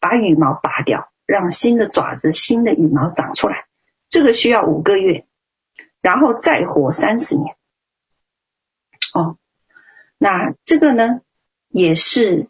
[0.00, 3.66] 把羽毛拔掉，让新的爪子、新的羽毛长出来。
[4.08, 5.25] 这个需要五个月，
[6.06, 7.56] 然后再活三十年。
[9.12, 9.38] 哦，
[10.18, 11.20] 那这个呢，
[11.68, 12.48] 也是。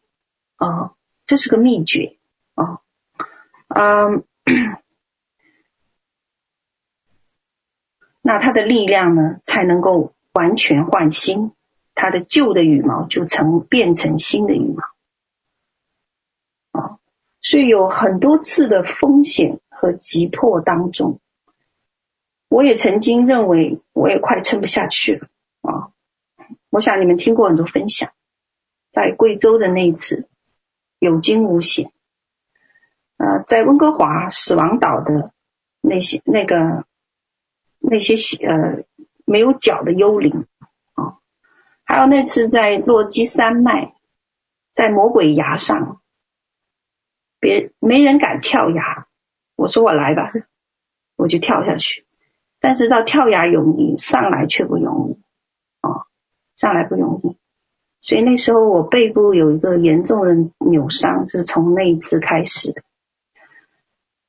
[0.58, 0.96] 哦，
[1.26, 2.16] 这是个秘诀
[2.54, 2.80] 哦，
[3.68, 4.24] 嗯，
[8.22, 11.52] 那它的力量呢，才能够完全换新，
[11.94, 14.74] 它的旧的羽毛就成变成新的羽
[16.72, 17.00] 毛，哦，
[17.42, 21.20] 所以有很多次的风险和急迫当中，
[22.48, 25.28] 我也曾经认为我也快撑不下去了
[25.62, 25.92] 啊，
[26.70, 28.12] 我想你们听过很多分享，
[28.90, 30.28] 在贵州的那一次。
[30.98, 31.92] 有惊无险，
[33.18, 35.30] 呃，在温哥华死亡岛的
[35.82, 36.86] 那些那个
[37.78, 38.82] 那些呃
[39.26, 40.46] 没有脚的幽灵
[40.94, 41.18] 啊、
[41.84, 43.92] 还有那次在落基山脉，
[44.72, 46.00] 在魔鬼崖上，
[47.40, 49.06] 别没人敢跳崖，
[49.54, 50.32] 我说我来吧，
[51.14, 52.05] 我就跳下去，
[52.66, 55.22] 但是到跳崖容易，上来却不容易
[55.82, 56.10] 啊、
[56.56, 57.36] 上来不容易。
[58.00, 60.34] 所以那时候我背部有一个严重的
[60.68, 62.82] 扭伤，是从那一次开始的。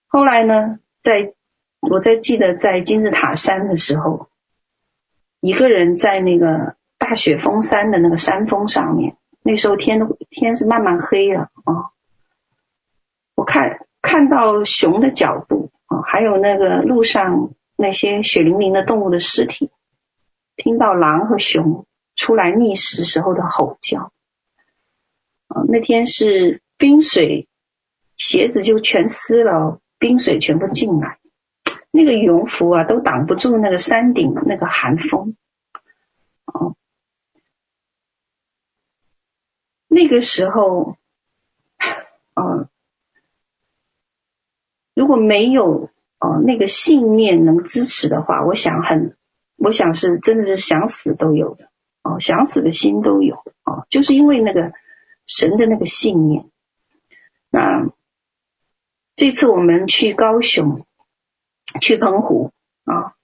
[0.05, 1.33] 后来呢，在
[1.79, 4.27] 我在记得在金字塔山的时候，
[5.41, 11.89] 一个人在那个大雪封山的那个山峰上面，那时候天都天是慢慢黑了啊。
[13.33, 19.71] 我看看到熊的脚步啊，还有那个路上那些血淋淋的动物的尸体，
[20.57, 21.85] 听到狼和熊。
[22.19, 24.11] 出来觅食时候的吼叫，
[25.49, 27.47] 啊，那天是冰水，
[28.17, 31.19] 鞋子就全湿了，冰水全部进来，
[31.91, 35.35] 那个羽绒服啊都挡不住那个山顶那个寒风，
[36.45, 36.75] 哦，
[39.87, 40.97] 那个时候，
[42.33, 42.67] 嗯，
[44.95, 49.15] 如果没有哦那个信念能支持的话，我想很，
[49.57, 51.69] 我想是真的是想死都有的。
[52.03, 54.71] 哦，想死的心都有哦，就是因为那个
[55.25, 56.45] 神的那个信念。
[57.49, 57.89] 那
[59.17, 60.85] 这次我们去高雄，
[61.81, 62.53] 去澎湖
[62.85, 63.15] 啊，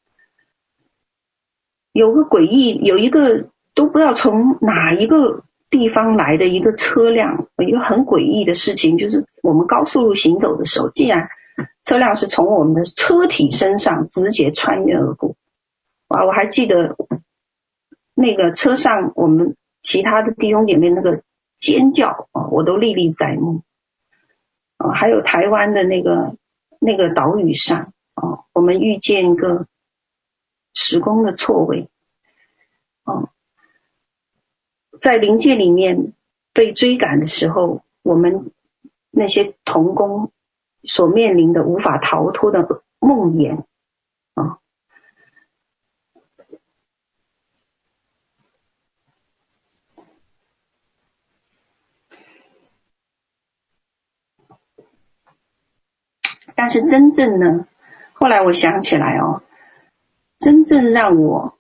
[1.94, 11.30] 有个诡异，有一个都不知道从哪一个地方来的一个车辆，一个很诡异的事情，就是我们高速路行走的时候，竟然
[11.84, 15.36] 车辆是从我们的车体身上直接穿越而过。
[16.08, 16.96] 啊，我还记得
[18.14, 21.24] 那个车上我们其他的弟兄姐妹那个
[21.60, 23.64] 尖叫啊，我都历历在目。
[24.78, 26.36] 啊，还有台湾的那个
[26.80, 29.68] 那个岛屿上啊，我们遇见一个
[30.74, 31.90] 时空的错位
[33.04, 33.30] 啊，
[35.02, 36.14] 在灵界里面
[36.54, 38.52] 被追赶的时候，我们
[39.10, 40.32] 那些童工
[40.84, 43.64] 所面临的无法逃脱的梦魇
[44.36, 44.60] 啊。
[56.56, 57.68] 但是真正呢，
[58.14, 59.42] 后来我想起来哦，
[60.38, 61.58] 真正让我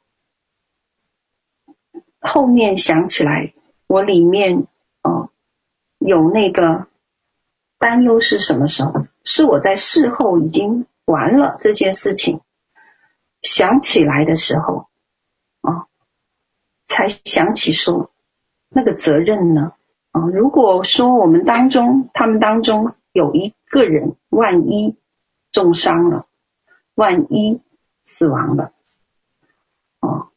[2.20, 3.54] 后面想起来，
[3.88, 4.68] 我里面
[5.02, 5.30] 哦
[5.98, 6.88] 有那个
[7.80, 9.03] 担忧是什么时候？
[9.24, 12.42] 是我在事后已经完了这件事情，
[13.42, 14.88] 想起来的时候，
[15.62, 15.88] 啊，
[16.88, 18.12] 才想起说
[18.70, 19.74] 那个责任呢？
[20.12, 22.96] 啊，如果说我们当中，他们当中。
[23.14, 24.98] 有一个人，万一
[25.52, 26.26] 重伤了，
[26.96, 27.62] 万一
[28.06, 28.74] 死亡了，
[30.00, 30.32] 啊，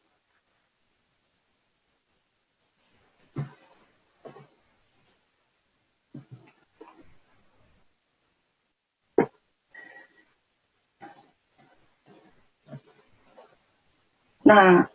[14.47, 14.89] 那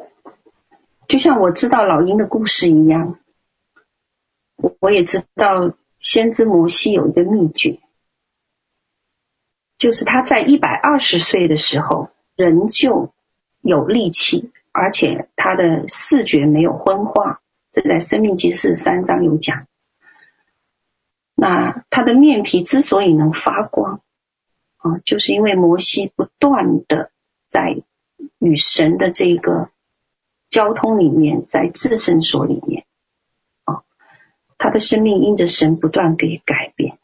[1.08, 3.18] 就像我知道老鹰的故事一样，
[4.56, 5.74] 我我也知道。
[6.00, 7.78] 先知摩西有一个秘诀，
[9.78, 13.14] 就是他在一百二十岁的时候仍旧
[13.60, 17.40] 有力气，而且他的视觉没有昏花。
[17.70, 19.68] 这在《生命记》四十三章有讲。
[21.36, 24.00] 那他的面皮之所以能发光，
[24.78, 27.12] 啊，就是因为摩西不断的
[27.48, 27.84] 在
[28.42, 29.70] 与神的这个
[30.50, 32.84] 交通里面，在至圣所里面
[33.62, 33.84] 啊。
[34.58, 36.98] 他的生命因着神不断给改变。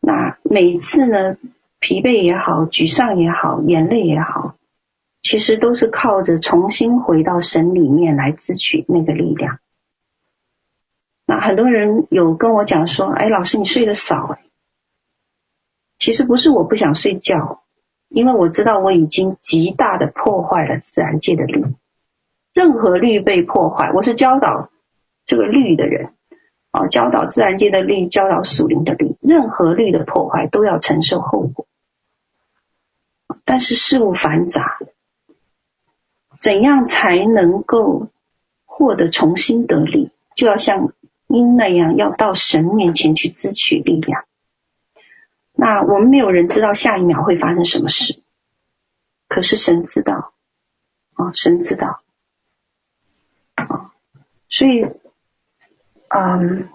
[0.00, 1.36] 那每次呢，
[1.80, 4.56] 疲惫也好，沮丧也好，眼泪也好，
[5.20, 9.58] 其实都是靠着重新回到神里面来自取那个力量。
[11.26, 14.42] 那很多人有跟我讲说：“哎，老师你睡得少哎。”
[16.00, 17.59] 其实不是我不想睡觉，
[18.10, 21.64] 因为我知道我已经极大的破坏了自然界的律。
[22.52, 24.70] 任何律被破坏，我是教导
[25.24, 26.12] 这个律的人
[26.72, 29.14] 啊，教导自然界的律，教导属灵的律。
[29.20, 31.66] 任何律的破坏都要承受后果。
[33.44, 34.78] 但是事物繁杂，
[36.40, 38.08] 怎样才能够
[38.66, 40.10] 获得重新得力？
[40.34, 40.92] 就要像
[41.28, 44.24] 鹰那样，要到神面前去支取力量。
[45.52, 48.22] 那我们没有人知道下一秒会发生什么事，
[49.28, 50.32] 可是神知道
[51.14, 52.02] 啊，神知道
[53.54, 53.92] 啊。
[54.48, 54.84] 所以，
[56.08, 56.68] 嗯，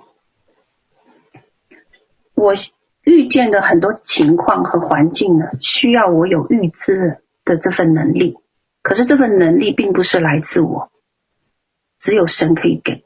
[2.36, 2.54] 我
[3.04, 8.38] 遇见的很多情况和环境呢，需要我有预知的这份能力。
[8.82, 10.92] 可是这份能力并不是来自我，
[11.98, 13.04] 只有神可以给。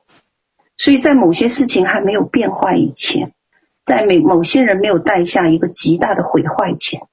[0.77, 3.33] 所以在某些事情还没有变化以前，
[3.89, 7.07] 在每某些人没有带下一个极大的毁坏前，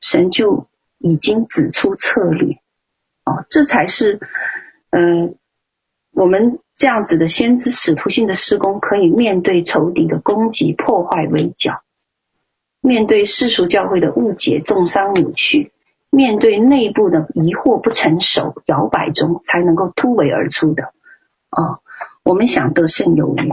[0.00, 0.66] 神就
[0.98, 2.54] 已经指出策略。
[3.24, 4.18] 哦，这才是，
[4.90, 5.36] 嗯。
[6.12, 11.82] 我们这样子的先知使徒性的施工，可以面对仇敌的攻击、破坏、围剿；
[12.80, 15.72] 面对世俗教会的误解、重伤、扭曲；
[16.08, 20.84] 面对内部的疑惑不成熟、摇摆中，才能够突围而出的。
[21.50, 21.80] 啊、哦，
[22.24, 23.52] 我们想得胜有余。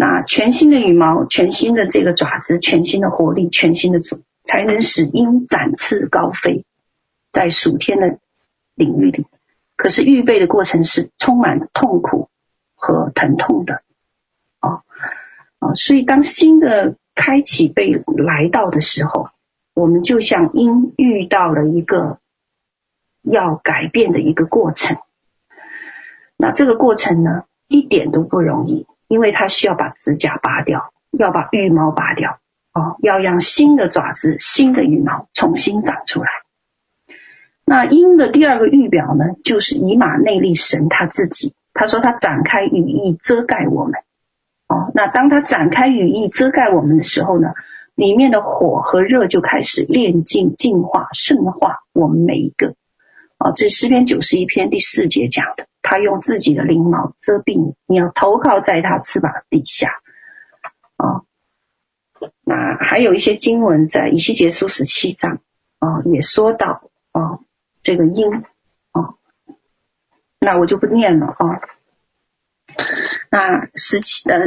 [0.00, 4.00] 那全新的羽毛、全新的这个爪子、全新的活力、全新的，
[4.44, 6.64] 才能使鹰展翅高飞，
[7.32, 8.18] 在暑天的
[8.74, 9.26] 领域里。
[9.76, 12.30] 可是预备的过程是充满痛苦
[12.76, 13.82] 和疼痛的，
[14.60, 14.80] 啊
[15.58, 15.74] 啊！
[15.74, 19.28] 所以当新的开启被来到的时候，
[19.74, 22.20] 我们就像鹰遇到了一个
[23.20, 24.96] 要改变的一个过程。
[26.38, 32.38] 那这个过程呢，一点都不容易，因为它需要把指甲拔掉，要把羽毛拔掉，
[32.72, 36.28] 哦，要让新的爪子、新的羽毛重新长出来。
[37.64, 43.94] 那鹰的第二个预表呢，就是以马内利神他自己，他说他展开羽翼遮盖我们。
[44.68, 47.54] 哦，那当他展开羽翼遮盖我们的时候呢，
[47.96, 52.76] 里面的火和热就开始炼净、净化、圣化我们每一个。
[53.38, 59.90] 哦，这是诗篇九十一篇第四节讲的，他用自己的翎毛遮蔽你，你要投靠在他翅膀底下。
[60.96, 61.24] 哦，
[62.44, 65.38] 那还有一些经文在以西结书十七章，
[65.80, 67.40] 哦，也说到哦，
[67.82, 68.44] 这个鹰，
[68.92, 69.16] 哦，
[70.38, 71.60] 那我就不念了啊。
[73.30, 74.38] 那十七呃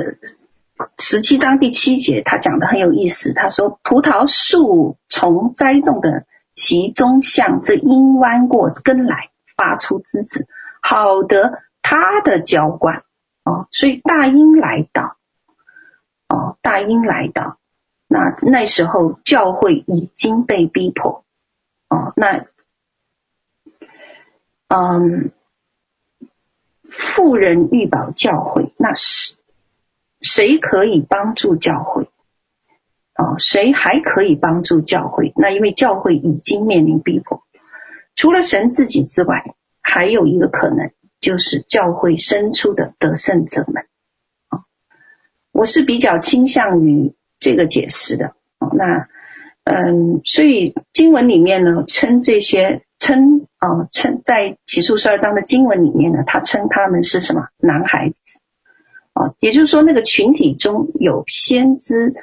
[0.98, 3.34] 十七章第七节，他讲的很有意思。
[3.34, 10.48] 他说：“葡萄树从栽种的其中，向这鹰弯过根来，发出枝子，
[10.84, 13.04] 好得他的浇灌。”
[13.44, 15.18] 哦，所以大英来到，
[16.30, 17.58] 哦，大英来到，
[18.08, 21.26] 那那时候教会已经被逼迫，
[21.90, 22.46] 哦，那，
[24.68, 25.32] 嗯。
[26.96, 29.34] 富人欲保教会，那是
[30.22, 32.04] 谁可以帮助教会？
[33.16, 35.34] 哦，谁还可以帮助教会？
[35.36, 37.42] 那因为教会已经面临逼迫，
[38.16, 43.84] 除了神自己之外，还有一个可能，就是教会生出的得胜者们。
[44.50, 44.66] 哦，
[45.52, 48.34] 我是比较倾向于这个解释的。
[48.72, 49.08] 那
[49.66, 52.84] 嗯，所以经文里面呢，称这些。
[53.00, 58.22] 称啊，称在启示十二章的经文里面呢，他称他们是什么男孩子
[59.12, 59.36] 啊？
[59.40, 62.14] 也就是说，那个群体中有先知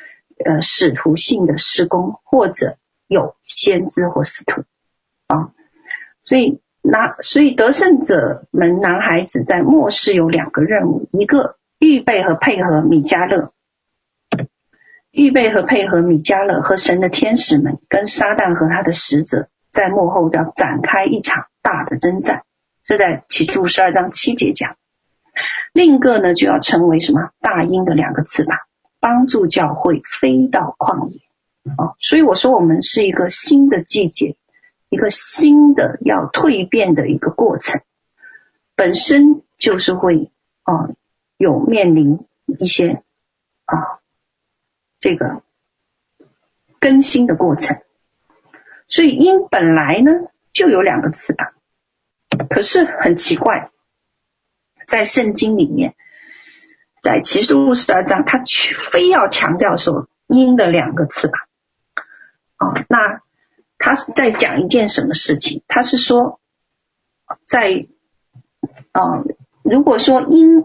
[0.43, 4.63] 呃使徒性的施工，或者有先知或使徒
[5.27, 5.53] 啊。
[6.23, 13.53] 所以那所以得胜者们男孩子在末世有两个任务：一个预备和配合米迦勒，
[15.11, 19.49] 预备和配合米迦勒和神的天使们，跟撒旦和他的使者。
[19.71, 22.43] 在幕后要展开一场大的征战，
[22.85, 24.75] 这在启示录十二章七节讲。
[25.73, 28.59] 另一个呢，就要成为什么大鹰的两个翅膀，
[28.99, 31.21] 帮助教会飞到旷野。
[31.79, 34.35] 哦，所以我说我们是一个新的季节，
[34.91, 37.81] 一个新的要蜕变的一个过程，
[38.75, 40.31] 本身就是会
[40.65, 40.91] 啊
[41.39, 43.03] 有面临一些
[43.65, 44.01] 啊
[44.99, 45.43] 这个
[46.81, 47.81] 更新的过程。
[48.89, 50.11] 所以鹰本来呢
[50.53, 51.53] 就有两个翅膀，
[52.51, 53.71] 可是很奇怪，
[54.87, 55.95] 在圣经里面，
[57.01, 61.41] 在启示录十二章，他却非要强调说鹰的两个翅膀。
[62.59, 63.23] 哦，那
[63.81, 65.65] 他在讲一件什么事情？
[65.67, 66.39] 他是说，
[67.47, 67.89] 在
[68.93, 69.25] 啊、
[69.65, 70.65] 如果说因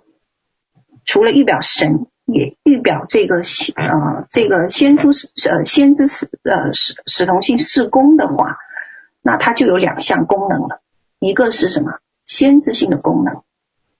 [1.03, 2.05] 除了预表神。
[2.27, 5.03] 也预表这个呃这个先知
[5.47, 8.57] 呃先知使呃使使同性事工的话，
[9.21, 10.81] 那它就有两项功能了，
[11.19, 13.43] 一个是什么先知性的功能，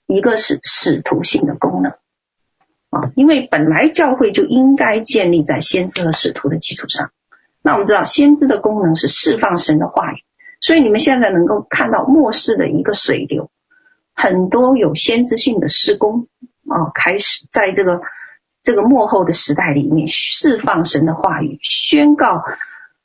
[0.07, 1.91] 一个是使徒性的功能
[2.89, 7.11] 啊，因为本来教会就应该建立在先知和使徒的基础上。
[7.65, 10.17] 那我们知道先知的功能是释放神的话语，
[10.61, 13.49] 所以你们现在能够看到末世的一个水流，
[14.13, 16.27] 很多有先知性的施工。
[16.67, 18.01] 哦，开始在这个
[18.61, 22.43] 这个末后的时代里面释放神的话语，宣告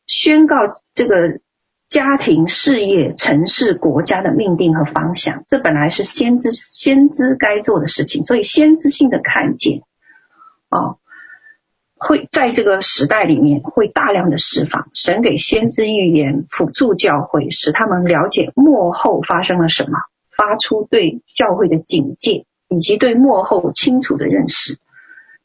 [0.06, 0.56] 宣告
[0.92, 1.40] 这个
[1.88, 5.44] 家庭、事业、城市、国家的命定和方向。
[5.48, 9.80] 这本来是先知先知该做的事情，所以先知性的看见，
[10.68, 10.98] 哦，
[12.00, 14.88] 会在这个时代里面会大量的释放。
[14.94, 20.00] 神给先知预言，辅助教会，使他们了解幕后发生了什么，
[20.36, 22.46] 发出对教会的警戒。
[22.72, 24.78] 以及对幕后清楚的认识，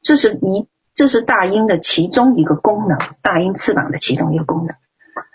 [0.04, 4.76] 这是一，这是大鹰的其中一个功能，大鹰翅膀的其中一个功能。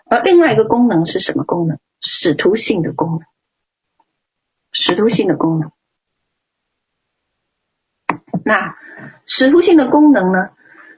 [0.08, 1.80] 而另外一个功能是什么功能？
[2.00, 3.22] 使徒性的功能，
[4.70, 5.72] 使徒性的功能。
[8.44, 8.76] 那
[9.26, 10.50] 使徒性的功能呢？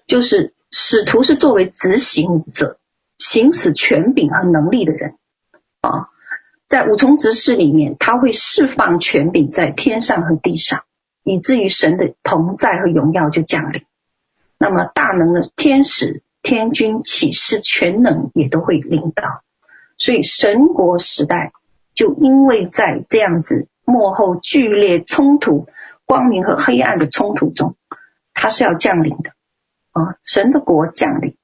[0.06, 2.78] 就是使徒是作为执行者，
[3.18, 5.16] 行使权柄和能力的人
[5.80, 6.08] 啊。
[6.66, 10.84] 在五重职事里面，他会释放权柄在天上和地上，
[11.22, 13.84] 以至于神的同在和荣耀就降临。
[14.58, 19.42] 那么大能的天使、天君、启示、全能也都会领导。
[19.98, 21.52] 所以神国时代
[21.94, 25.66] 就因为在这样子幕后剧烈冲突、
[26.06, 27.76] 光明和黑暗的冲突中，
[28.32, 29.32] 它是要降临的
[29.92, 30.16] 啊！
[30.24, 31.36] 神的国降临。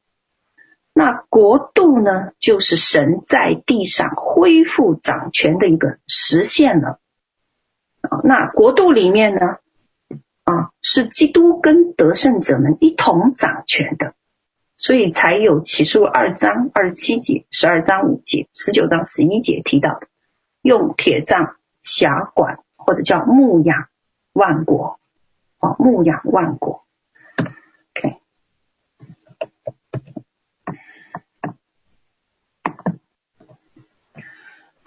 [0.95, 6.99] 那国度呢，就是神在地上恢复掌权的一个实现了。
[8.01, 9.59] 啊那国度里面呢，
[10.45, 14.15] 啊，是基督跟得胜者们一同掌权的，
[14.77, 20.09] 所以才有启示二章二十七节、十二章五节、十九章十一节提到的，
[20.63, 23.89] 用铁杖辖管或者叫牧养
[24.33, 24.99] 万国，
[25.59, 26.85] 啊，牧养万国。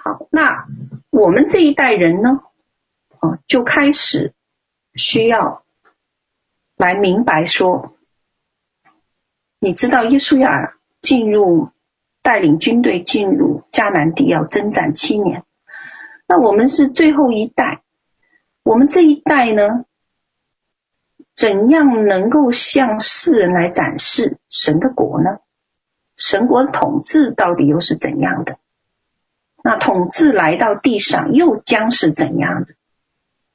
[0.03, 0.65] 好，那
[1.11, 2.41] 我们这一代人呢，
[3.19, 4.33] 啊，就开始
[4.95, 5.63] 需要
[6.75, 7.95] 来明白说，
[9.59, 11.69] 你知道，耶稣亚进入
[12.23, 15.43] 带领军队进入迦南地要征战七年，
[16.27, 17.83] 那我们是最后一代。
[18.63, 19.85] 我们这一代呢，
[21.35, 25.37] 怎样能够向世人来展示神的国呢？
[26.17, 28.57] 神国的统治到底又是怎样的？
[29.63, 32.73] 那统治来到地上又将是怎样的？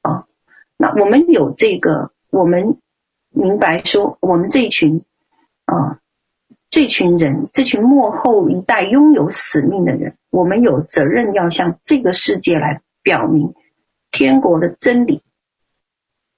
[0.01, 0.25] 啊，
[0.77, 2.77] 那我们有这个，我们
[3.29, 5.03] 明白说，我们这一群
[5.65, 5.99] 啊，
[6.69, 13.53] 这群人，这群末后一代拥有使命的人，我们有责任要向这个世界来表明。
[14.09, 15.21] 天国的真理、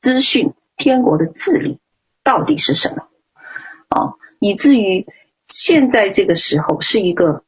[0.02, 1.80] 资讯，天国的治理
[2.24, 3.08] 到底是什么？
[3.90, 5.06] 啊，以至于
[5.48, 7.44] 现在这个时候是一个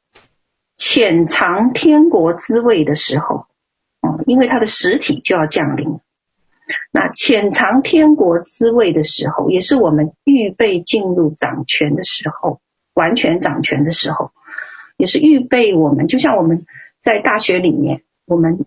[0.84, 3.46] 潜藏天国滋味的时候，
[4.00, 6.00] 啊，因为它的实体就要降临。
[6.92, 12.62] 那潜藏天国滋味的时候，也是我们预备进入掌权的时候，
[12.96, 14.32] 完全掌权的时候，
[14.98, 16.66] 也是预备我们，就像我们
[17.04, 18.66] 在大学里面，我们。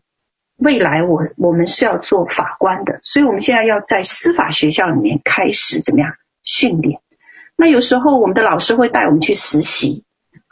[0.57, 7.01] 未来我我们是要做法官的，所以我们现在要在司法学校里面开始怎么样训练？
[7.57, 10.05] 那有时候我们的老师会带我们去实习，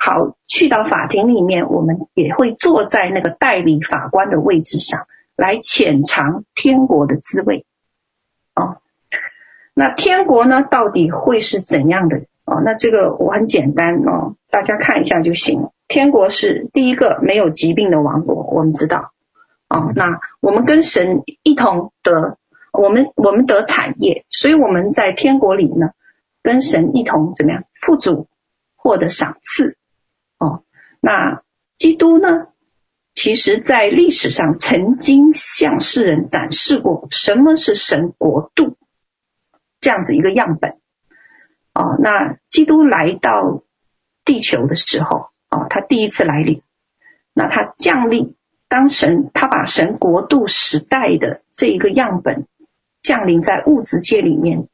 [0.05, 7.65] 好，去到法庭里面，我们也会坐在那个代理法官的位置上来浅尝天国的滋味。
[8.57, 8.79] 哦，
[9.75, 12.25] 那天国呢，到底会是怎样的？
[12.45, 15.73] 哦，那这个我很简单哦，大家看一下就行了。
[15.87, 19.13] 天国是第一个没有疾病的王国，我们知道。
[19.69, 22.39] 哦，那我们跟神一同得，
[22.73, 25.91] 我们我们得产业，所以我们在天国里呢，
[26.43, 28.27] 跟神一同怎么样富足，
[28.75, 29.77] 获得赏赐。
[31.05, 31.43] 那
[31.79, 32.47] 基督呢，
[33.13, 38.77] 其实在历史上曾经向世人展示过什么是神国度
[39.81, 40.79] 这样子一个样本。
[41.75, 43.65] 哦，那基督来到
[44.25, 46.63] 地球的时候，哦，他第一次来临，
[47.35, 48.37] 那他降临。
[48.69, 52.47] 当神他把神国度时代的这一个样本
[53.03, 54.69] 降临在物质界里面，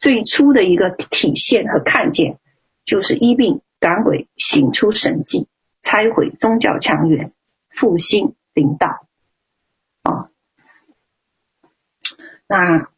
[0.00, 2.38] 最初的一个体现和看见，
[2.84, 5.46] 就是医病赶鬼、行出神迹、
[5.84, 7.32] 拆毁宗教强权、
[7.68, 9.06] 复兴领导。
[10.02, 10.30] 啊，
[12.48, 12.88] 那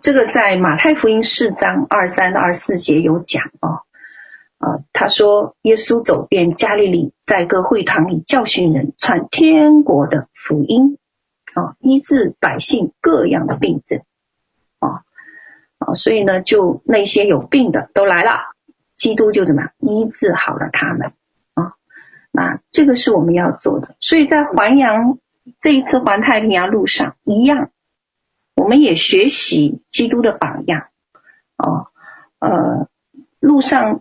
[0.00, 3.82] 这个在马太福音四章二三二四节有讲啊。
[4.58, 10.98] 啊，他说耶稣走遍加利利，在各会堂里教训人，传天国的福音，
[11.52, 14.04] 啊，医治百姓各样的病症，
[14.78, 15.02] 啊
[15.78, 18.54] 啊，所以呢，就那些有病的都来了，
[18.94, 21.12] 基督就怎么样医治好了他们，
[22.32, 23.94] 那这个是我们要做的。
[24.00, 25.18] 所以在环洋
[25.60, 27.70] 这一次环太平洋路上一样，
[28.56, 30.88] 我们也学习基督的榜样，
[31.56, 31.86] 哦，
[32.40, 32.88] 呃，
[33.38, 34.00] 路上。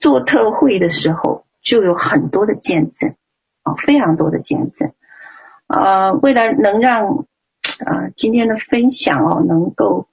[0.00, 3.14] 做特会的时候，就有很多的见证，
[3.62, 4.92] 啊，非常多的见证，
[5.66, 7.24] 啊，为了能让
[7.78, 10.08] 啊今天的分享哦，能够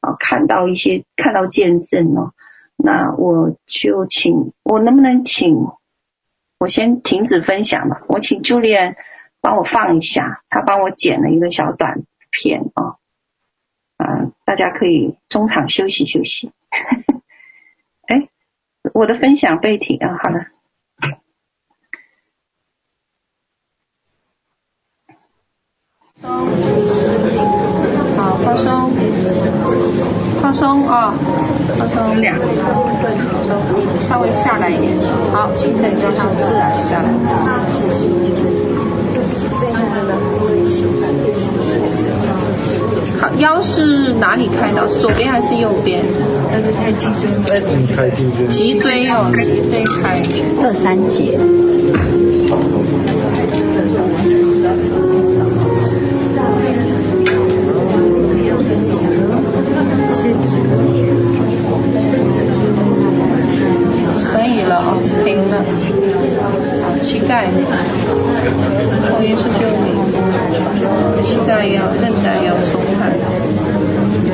[0.00, 2.32] 啊看到一些看到见证哦，
[2.76, 5.68] 那我就请我能不能请
[6.58, 8.96] 我先停止分享吧，我请 Julian
[9.40, 12.96] 帮我放一下，他帮我剪了一个小短片啊，
[13.98, 16.52] 啊，大家可以中场休息休息。
[18.08, 18.28] 哎
[18.94, 20.46] 我的分享被停啊，好了，
[28.16, 28.90] 好放松，
[30.40, 31.14] 放松啊，
[31.78, 32.72] 放松两个，放
[33.44, 34.92] 松，稍微下来一点，
[35.32, 37.08] 好，请等一下，它自然下来。
[43.20, 44.86] 好，腰是哪里开的？
[44.88, 46.02] 左边还是右边？
[46.50, 47.28] 还是开脊椎？
[48.48, 50.22] 脊椎哦，脊椎开
[50.62, 51.38] 二三节。
[64.36, 65.64] 可以了啊平的。
[67.00, 67.46] 膝盖
[69.02, 69.86] 抽烟是救命
[71.22, 73.16] 膝盖要韧带要松开。
[74.26, 74.28] 韧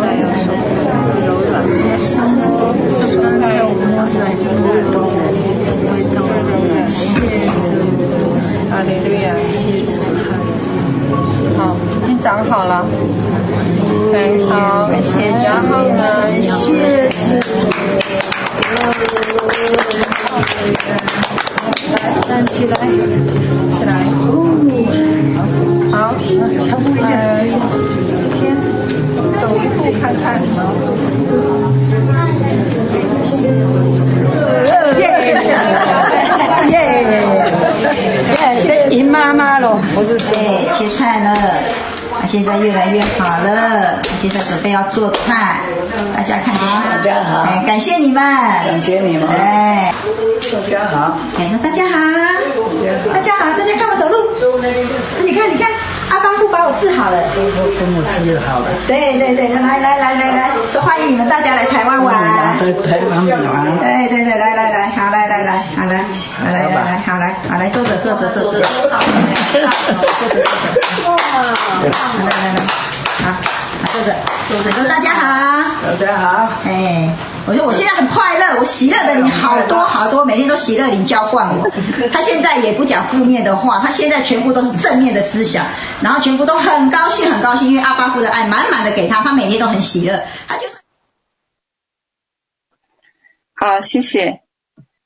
[0.00, 0.70] 带要松开
[1.24, 2.12] 柔软多深
[2.44, 4.94] 哦深翻在我们温暖的脉络
[5.32, 6.92] 里的味道谢。
[6.92, 7.88] 谢你
[8.70, 10.20] 阿里路亚谢主你
[11.56, 12.84] 好已经长好了
[14.48, 14.90] 好
[15.42, 16.00] 然后呢
[16.42, 17.08] 谢。
[17.10, 17.71] 谢
[20.64, 21.01] 来，
[44.22, 45.56] 现在准备要做菜，
[46.14, 49.92] 大家看好，大家好，哎，感谢你们，感谢你们，哎，
[50.52, 51.98] 大家好，哎，大家好，
[53.12, 54.14] 大家好，大家看我走路，
[55.24, 55.68] 你看，你看。
[56.12, 57.42] 阿邦夫把我治好了，跟
[57.96, 58.68] 我治好了。
[58.86, 62.14] 对对对，来来来来来，说欢迎你们大家来台湾玩。
[62.14, 63.64] 来台湾玩。
[63.80, 66.04] 对对对，来来来，好来来来，好来，
[66.44, 68.62] 来来来，好来，好来坐着坐着坐着。
[68.90, 69.00] 好，
[69.52, 70.44] 坐着坐着。
[71.08, 71.16] 哇，
[71.82, 72.60] 来来来，
[73.24, 73.26] 好，
[73.92, 74.14] 坐着
[74.48, 75.86] 坐着，说大家好。
[75.86, 76.50] 大家好。
[76.64, 77.14] 哎。
[77.46, 81.68] 我说我现在很快乐，我喜乐的灵好多好多，每天都喜乐灵浇灌我。
[82.10, 85.66] 他现在也不讲负面的话，他现在全部都是正面的思想，
[86.02, 90.22] 然后全部都很高兴很高兴，因为阿巴夫的爱满满的给他，他每天都很喜乐。
[90.48, 90.74] 他就是
[93.56, 94.40] 好，谢谢。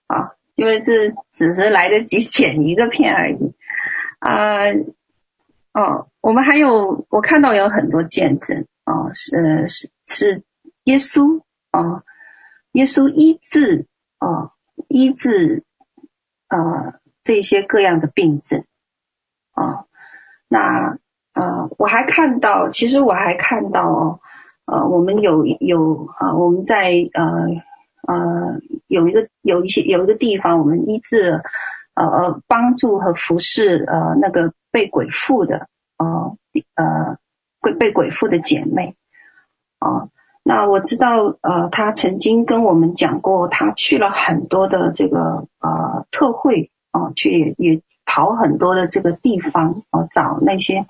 [0.06, 3.54] 好，因为这只是来得及剪一个片而已。
[4.20, 4.72] 啊、呃，
[5.72, 10.42] 哦，我们还有我看到有很多见证哦，是呃是是
[10.84, 12.02] 耶稣哦。
[12.72, 13.86] 耶稣医治
[14.18, 14.52] 啊、
[14.88, 15.64] 医治
[16.46, 18.64] 啊、这些各样的病症
[19.52, 19.86] 啊、
[20.46, 20.98] 那
[21.32, 24.20] 呃我还看到，其实我还看到哦，
[24.66, 27.24] 呃我们有有啊、我们在呃
[28.06, 31.42] 呃有一个有一些有一个地方，我们医治
[31.94, 35.66] 呃呃帮助和服侍呃那个被鬼附的
[35.96, 36.36] 呃
[36.74, 37.16] 呃
[37.66, 38.94] 会被鬼附的姐妹
[39.80, 40.08] 啊。
[40.44, 50.86] 那我知道，呃，他曾经跟我们讲过，他去了很多的这个呃特会啊、去也跑很多的这个地方啊、找那些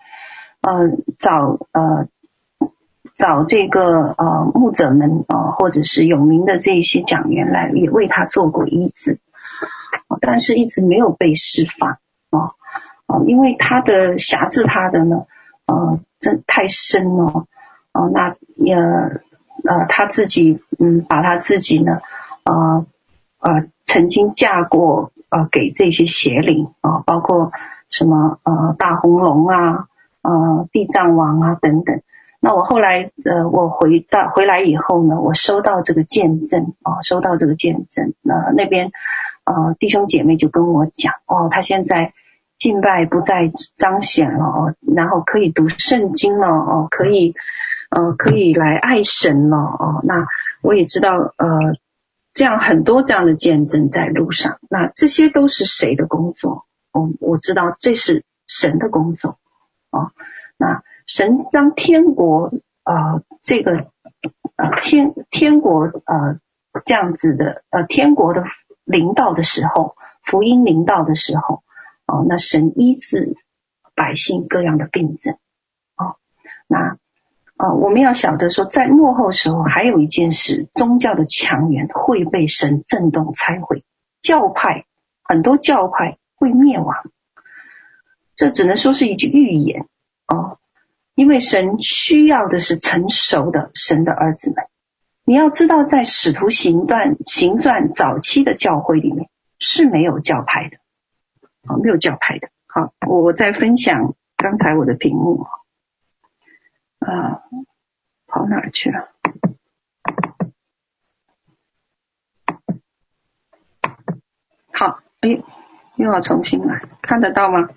[0.60, 2.06] 呃找呃
[3.14, 9.20] 找这个呃牧者们啊、或者是有名的这一些讲员来，也为他做过医治，
[10.20, 11.92] 但是一直没有被释放
[12.28, 12.52] 啊
[13.06, 15.24] 啊、因为他的辖制他的呢，
[15.66, 17.46] 呃，真太深了
[17.92, 18.76] 哦、那也。
[19.64, 22.00] 呃，他自己嗯，把他自己呢，
[22.44, 22.86] 呃
[23.40, 27.50] 呃，曾经嫁过呃给这些邪灵啊，包括
[27.88, 29.86] 什么呃大红龙啊，
[30.22, 32.00] 呃地藏王啊等等。
[32.38, 38.92] 那我后来呃，我回到回来以后呢，我收到这个见证啊，收到这个见证，那那边
[39.46, 42.12] 呃弟兄姐妹就跟我讲哦，他现在
[42.58, 47.34] 敬拜不再彰显了哦，然后可以读圣经了哦，可以。
[47.88, 50.00] 呃，可以来爱神了哦。
[50.02, 50.26] 那
[50.60, 51.76] 我也知道，呃，
[52.34, 54.58] 这样很多这样的见证在路上。
[54.68, 56.66] 那这些都是谁的工作？
[56.90, 59.38] 哦，我知道这是神的工作。
[59.92, 60.10] 哦，
[60.58, 62.52] 那神当天国
[62.82, 63.86] 啊、呃，这个
[64.56, 66.40] 呃天天国呃
[66.84, 68.44] 这样子的呃天国的
[68.84, 69.94] 领导的时候，
[70.24, 71.62] 福音领导的时候，
[72.06, 73.36] 哦，那神医治
[73.94, 75.34] 百姓各样的病症。
[75.96, 76.16] 哦，
[76.66, 76.98] 那。
[77.58, 83.82] 啊、我们要晓得说，在幕后时候，还有一件事，宗教的强援会被神震动拆毁，
[84.20, 84.84] 教派
[85.24, 87.10] 很多教派会灭亡。
[88.34, 89.86] 这只能说是一句预言
[90.26, 90.58] 哦，
[91.14, 94.66] 因为神需要的是成熟的神的儿子们。
[95.24, 100.76] 你要知道，在使徒行传行传早期的教会里面是没有教派的，
[101.66, 102.48] 啊、哦，没有教派的。
[102.66, 105.46] 好，我我再分享刚才我的屏幕。
[106.98, 107.42] 啊，
[108.26, 109.08] 跑哪去了？
[114.72, 115.42] 好，哎，
[115.96, 117.68] 又要重新来，看得到吗？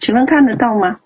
[0.00, 1.00] 请问看得到吗？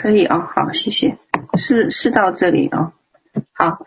[0.00, 1.18] 可以哦，好，谢谢。
[1.54, 2.92] 是是到这里哦，
[3.52, 3.84] 好，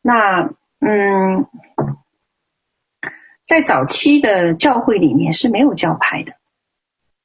[0.00, 1.46] 那嗯，
[3.46, 6.34] 在早期的教会里面是没有教派的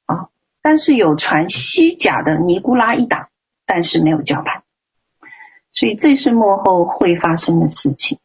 [0.06, 0.28] 啊，
[0.60, 3.28] 但是有传西甲的尼古拉一党，
[3.64, 4.64] 但是没有教派，
[5.72, 8.18] 所以这是幕后会发生的事情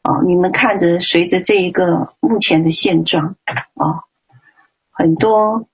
[0.00, 0.22] 啊。
[0.24, 3.36] 你们看着，随着这一个目前的现状
[3.74, 4.04] 啊，
[4.90, 5.68] 很多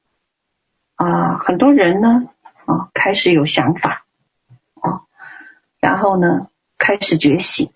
[0.97, 2.31] 啊很多人呢
[2.67, 4.05] 啊开始有想法
[4.81, 5.03] 啊。
[5.81, 6.49] 然后呢，
[6.79, 7.71] 开始觉醒，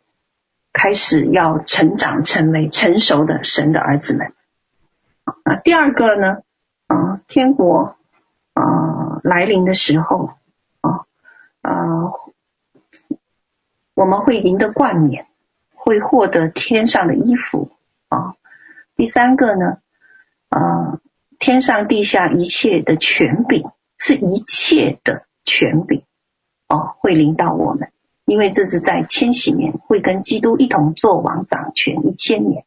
[0.72, 4.32] 开始要成长，成为成熟的神的儿子们。
[5.44, 6.38] 啊，第二个呢，
[6.86, 7.96] 啊，天国
[8.54, 10.32] 啊来临的时候，
[10.80, 11.04] 啊
[11.60, 12.12] 啊，
[13.94, 15.26] 我们会赢得冠冕，
[15.74, 17.72] 会获得天上的衣服
[18.08, 18.34] 啊。
[18.96, 19.78] 第三个呢，
[20.48, 20.98] 啊，
[21.38, 26.02] 天上地下一切的权柄，是一切的权柄，
[26.68, 27.90] 哦，会临到我们，
[28.24, 32.64] 因为这是在千禧年会跟基督一同作王掌权一千年，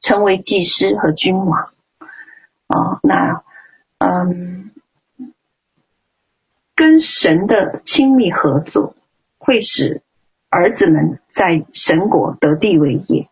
[0.00, 1.70] 成为祭司和君王。
[2.68, 3.42] 哦，那
[3.98, 4.70] 嗯，
[6.74, 8.94] 跟神的亲密合作，
[9.38, 10.02] 会使
[10.50, 13.28] 儿子们在神国得地为业，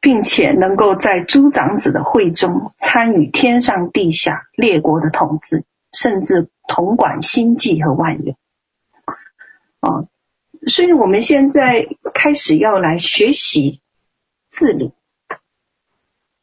[0.00, 5.64] 并且能够在诸长子的会中参与天上地下列国的统治，
[5.94, 8.36] 甚至统管星际和万有。
[9.80, 10.08] 啊，
[10.66, 13.80] 所以我们现在开始要来学习
[14.48, 14.92] 自理。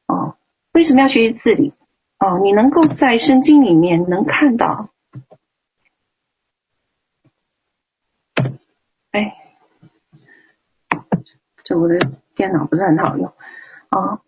[0.08, 0.38] 啊
[0.74, 1.74] 为什么要学习自理？
[2.18, 4.89] 啊，你能够在圣经里面能看到，
[9.12, 9.36] 哎，
[11.64, 11.99] 这我的
[12.36, 13.34] 电脑不是很好用
[13.89, 14.22] 啊，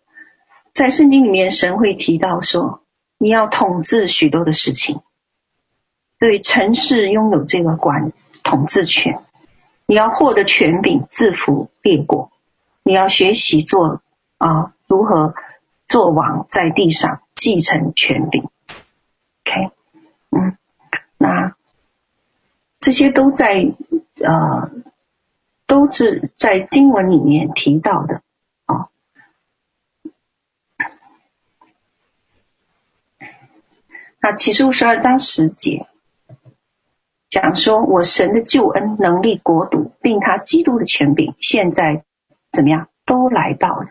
[0.74, 2.84] 在圣经里面，神会提到说，
[3.16, 5.00] 你要统治许多的事情，
[6.18, 8.12] 对城市拥有这个管
[8.42, 9.20] 统治权，
[9.86, 12.30] 你要获得权柄，制服列国，
[12.82, 14.02] 你要学习做
[14.38, 15.34] 啊，如何。
[15.86, 18.48] 做王在地上继承权柄
[19.44, 19.70] ，OK，
[20.30, 20.56] 嗯，
[21.18, 21.54] 那
[22.80, 23.74] 这些都在
[24.16, 24.70] 呃，
[25.66, 28.22] 都是在经文里面提到的
[28.64, 28.88] 啊、
[34.20, 35.86] 那启示录十二章十节
[37.34, 42.04] 讲说，我神的救恩、能力、国度，并他基督的权柄，现在
[42.52, 43.88] 怎么样，都来到了。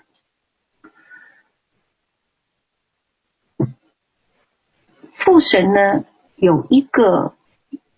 [5.11, 6.05] 父神呢，
[6.37, 7.35] 有一个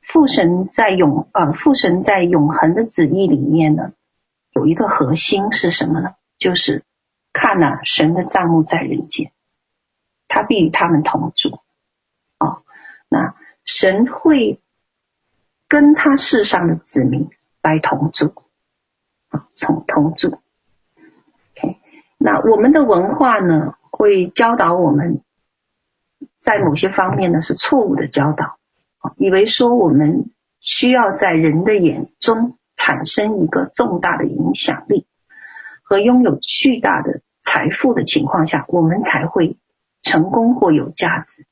[0.02, 3.94] 父神在永呃父神在永恒的旨意里面呢，
[4.52, 6.16] 有一个核心是什么呢？
[6.40, 6.84] 就是
[7.32, 9.32] 看哪，神的账目在人间，
[10.28, 11.60] 他必与他们同住。
[12.40, 12.64] 哦，
[13.10, 14.60] 那神会
[15.76, 17.28] 跟他世上的子民
[17.62, 18.34] 来同住，
[19.28, 20.30] 啊，同同住。
[20.30, 21.80] OK，
[22.18, 25.22] 那我们的文化呢，会教导我们。
[26.40, 28.58] 在某些方面呢，是错误的教导，
[29.18, 35.06] 以为说我们需要在人的眼中产生一个重大的影响力
[35.84, 39.58] 和拥有巨大的财富的情况下，我们才会
[40.02, 41.46] 成功或有价值。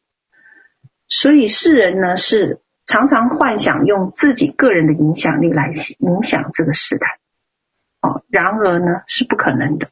[1.10, 7.20] 所以世人呢，是常常幻想用自己个人的影响力来影响这个时代，
[8.02, 9.90] 哦，然而呢，是不可能的，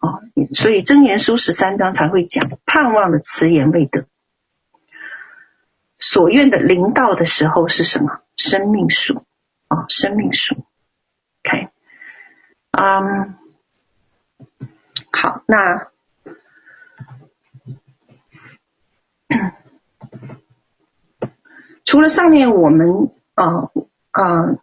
[0.00, 0.22] 哦，
[0.52, 4.06] 所以真言书十三章才会讲，盼望的迟延未得。
[5.98, 8.20] 所愿的临到的时候是什么？
[8.36, 9.24] 生命树、
[9.68, 10.56] 哦，生命树。
[11.44, 11.68] OK，
[12.72, 13.36] 嗯，
[15.12, 15.88] 好，那
[21.94, 23.70] 除了上面我们啊
[24.10, 24.58] 啊、呃呃，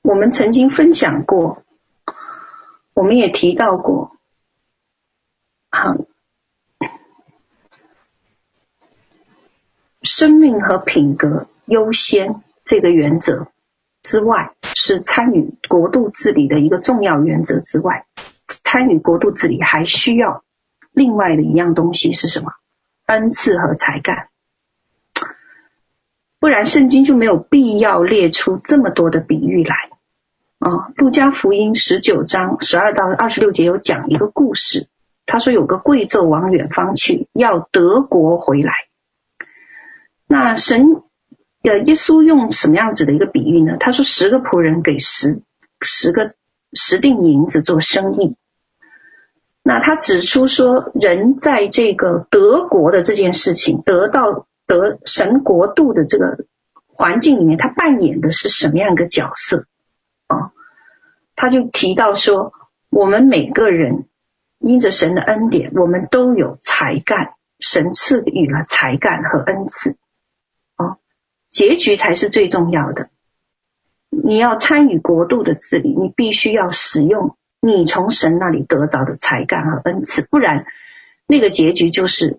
[0.00, 1.64] 我们曾经分享过，
[2.94, 4.12] 我们也提到过，
[5.70, 5.96] 好。
[10.02, 13.48] 生命和品格优先这个原则
[14.00, 18.06] 之外，是参与国度治理的一个重要原则之外，
[18.46, 20.44] 参与国度治理还需要
[20.92, 22.52] 另外的一样东西是什么？
[23.06, 24.28] 恩赐和才干。
[26.40, 29.76] 不然圣经就没有必要列出这么多的比喻来。
[30.58, 34.88] 啊，路加福音十九章十二到二十六节有讲一个故事，
[35.24, 38.72] 他说有个贵胄往远方去，要得国回来。
[40.26, 41.02] 那神，
[41.62, 43.76] 呃，耶稣用什么样子的一个比喻呢？
[43.80, 45.40] 他说十个仆人给十
[45.80, 46.34] 十个
[46.72, 48.36] 十锭银子做生意。
[49.62, 56.44] 那他指出说，人在这个得国的这件事情，得到得神国度的这个
[56.86, 59.66] 环境里面，他扮演的是什么样一个角色？
[60.28, 60.52] 啊，
[61.34, 62.52] 他就提到说，
[62.88, 64.06] 我们每个人
[64.60, 69.96] 因着神的恩典，我们都有才干，神赐予了才干和恩赐。
[71.50, 73.08] 结局才是最重要的。
[74.08, 80.64] 你要参与国度的治理，你必须要使用你从神那里得着的才干和恩赐，不然
[81.26, 82.38] 那个结局就是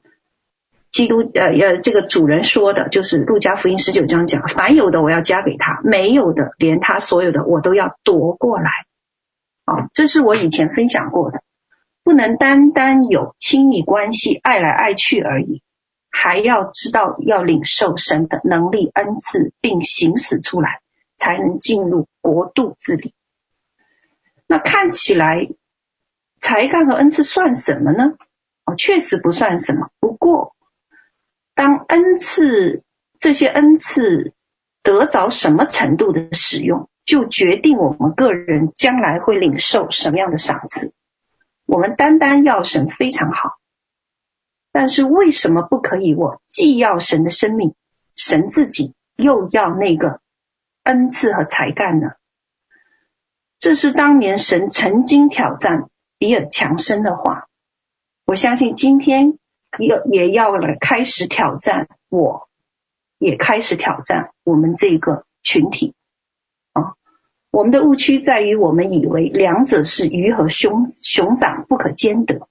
[0.91, 8.69] 基督呃呃这个主人说的，就是路加福音十九章讲，凡有的我要加给他，没有的连他所有的我都要夺过来。
[9.65, 11.43] 哦，这是我以前分享过的。
[12.03, 15.61] 不能单单有亲密关系，爱来爱去而已，
[16.09, 20.81] 还要知道要领受神的能力恩赐，并行使出来，
[21.15, 23.13] 才能进入国度治理。
[24.47, 25.47] 那看起来
[26.41, 28.15] 才干和恩赐算什么呢？
[28.65, 29.89] 哦，确实不算什么。
[29.99, 30.55] 不过，
[31.61, 32.81] 当恩赐
[33.19, 34.33] 这些恩赐
[34.81, 40.91] 得着什么程度的使用，就决定我们个人将来会领受什么样的赏赐。
[41.67, 43.59] 我们单单要神非常好，
[44.71, 46.15] 但是为什么不可以？
[46.15, 47.75] 我既要神的生命，
[48.15, 50.19] 神自己又要那个
[50.81, 52.13] 恩赐和才干呢？
[53.59, 57.45] 这是当年神曾经挑战比尔强生的话，
[58.25, 59.37] 我相信今天
[59.79, 62.49] 也也要来开始挑战我，
[63.17, 65.93] 也开始挑战我们这个群体
[66.73, 66.93] 啊。
[67.51, 72.47] 我们的误区在于，我们以为两者是鱼和熊熊掌不可兼得，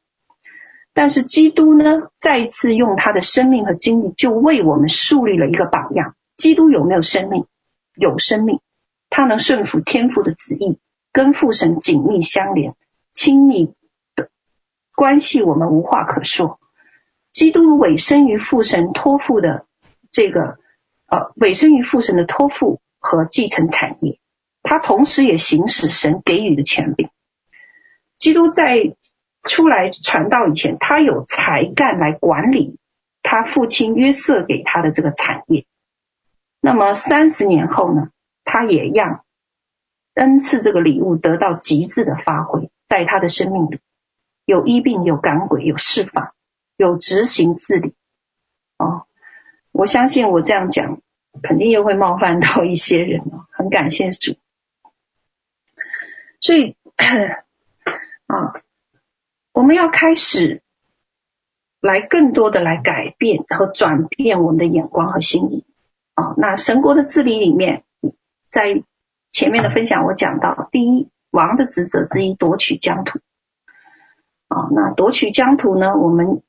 [0.93, 6.15] 但是基督呢，再次用他的生命和经历，就为我们树立了一个榜样。
[6.37, 7.47] 基督有没有生命？
[7.97, 8.61] 有生命，
[9.11, 10.79] 他能顺服天父的旨意。
[11.13, 12.77] 跟父神紧密相连，
[13.13, 13.75] 亲密
[14.15, 14.29] 的
[14.95, 16.60] 关系，我们无话可说。
[17.33, 19.67] 基督委身于父神托付的
[20.11, 20.59] 这个，
[21.07, 24.19] 呃，委身于父神的托付和继承产业，
[24.63, 27.09] 他同时也行使神给予的权柄。
[28.19, 28.97] 基督在
[29.45, 32.79] 出来传道以前，他有才干来管理
[33.23, 35.65] 他父亲约瑟给他的这个产业。
[36.61, 38.11] 那么三十年后呢，
[38.45, 39.25] 他也让。
[40.15, 43.79] 恩赐这个礼物得到极致的发挥，在他的生命里，
[44.45, 46.33] 有医病，有赶鬼，有释放，
[46.81, 47.95] 有执行治理。
[48.79, 49.07] 哦，
[49.71, 51.03] 我相信我这样讲，
[51.43, 53.47] 肯定又会冒犯到一些人哦。
[53.51, 54.37] 很感谢主。
[56.41, 56.77] 所以
[58.27, 58.63] 啊，
[59.53, 60.63] 我们要开始
[61.81, 65.67] 来更多的来改变和转变我们的眼光和心理。
[66.15, 67.85] 啊，那神国的治理里面，
[68.49, 68.83] 在。
[69.33, 73.21] 前面的分享我讲到，第一，王的职责之一夺取疆土。
[74.49, 75.97] 啊，那夺取疆土呢？
[75.97, 76.43] 我们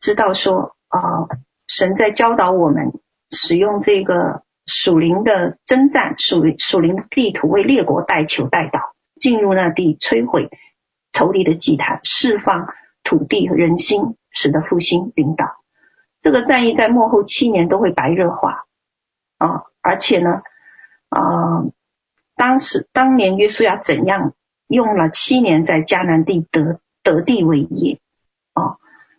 [0.00, 1.28] 知道说，啊，
[1.66, 2.92] 神在教导我们
[3.30, 10.50] 使用这个属灵的征战，属属灵的地图为列国代求代祷，进入那地摧毁
[11.12, 15.46] 仇敌的祭坛，释放土地和人心，使得复兴领导。
[16.20, 18.64] 这个战役在末后七年都会白热化。
[19.38, 20.42] 啊，而且呢，
[21.08, 21.64] 啊。
[22.40, 24.32] 当时当年约书亚怎样
[24.68, 27.98] 用了七年在迦南地得得地为业，
[28.52, 28.76] 啊，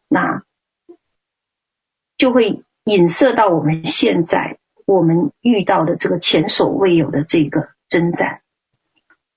[0.07, 0.43] 那
[2.19, 8.41] 就会影射到我们现在我们遇到的这个前所未有的这个征战。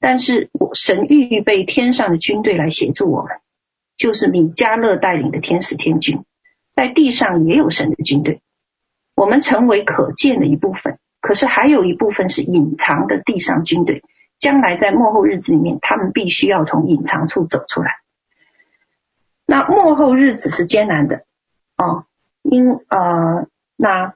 [0.01, 3.37] 但是我神预备天上的军队来协助我们，
[3.97, 6.25] 就是米迦勒带领的天使天军，
[6.73, 8.43] 在地上也有神的军队，
[9.15, 10.99] 我们成为可见的一部分。
[11.21, 14.03] 可是还有一部分是隐藏的地上军队，
[14.41, 18.01] 将来在幕后日子里面，他们必须要从隐藏处走出来。
[19.47, 21.25] 那幕后日子是艰难的
[21.77, 22.07] 哦，
[22.43, 23.47] 因呃，
[23.77, 24.15] 那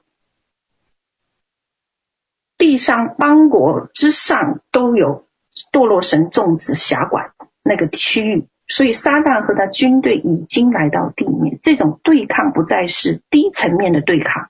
[2.57, 5.27] 地上邦国之上都有
[5.71, 7.31] 堕落神种植辖管
[7.63, 14.49] 那个区域，所以撒旦和他军队已经来到地面，这种对抗不再是低层面的对抗。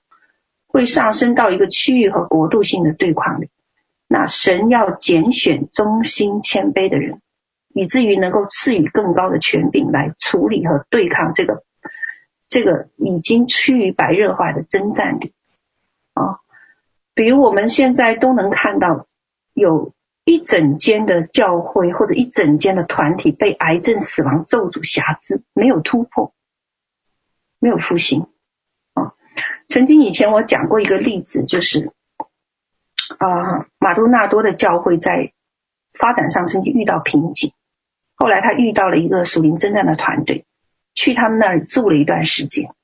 [0.70, 3.48] 会上升到一个区域和国度性的对抗里，
[4.06, 7.22] 那神要拣选忠心谦卑的人，
[7.74, 11.64] 以至于能够赐予更高的权柄来处理和对抗这个
[12.48, 15.34] 这个已经趋于白热化的征战里
[16.14, 16.40] 啊。
[17.14, 19.06] 比如我们现在都能看到，
[19.52, 19.92] 有
[20.24, 26.32] 一整间的教会或者一整间的团体被癌症、死亡咒诅辖制，没有突破，
[27.58, 28.26] 没有复兴
[28.94, 29.14] 啊。
[29.68, 31.92] 曾经以前我讲过一个例子，就是
[33.18, 35.32] 啊、马多纳多的教会在
[35.92, 37.52] 发展上曾经遇到瓶颈，
[38.14, 40.44] 后来他遇到了一个属灵征战的团队，
[40.98, 42.74] 去他们那儿住了一段时间。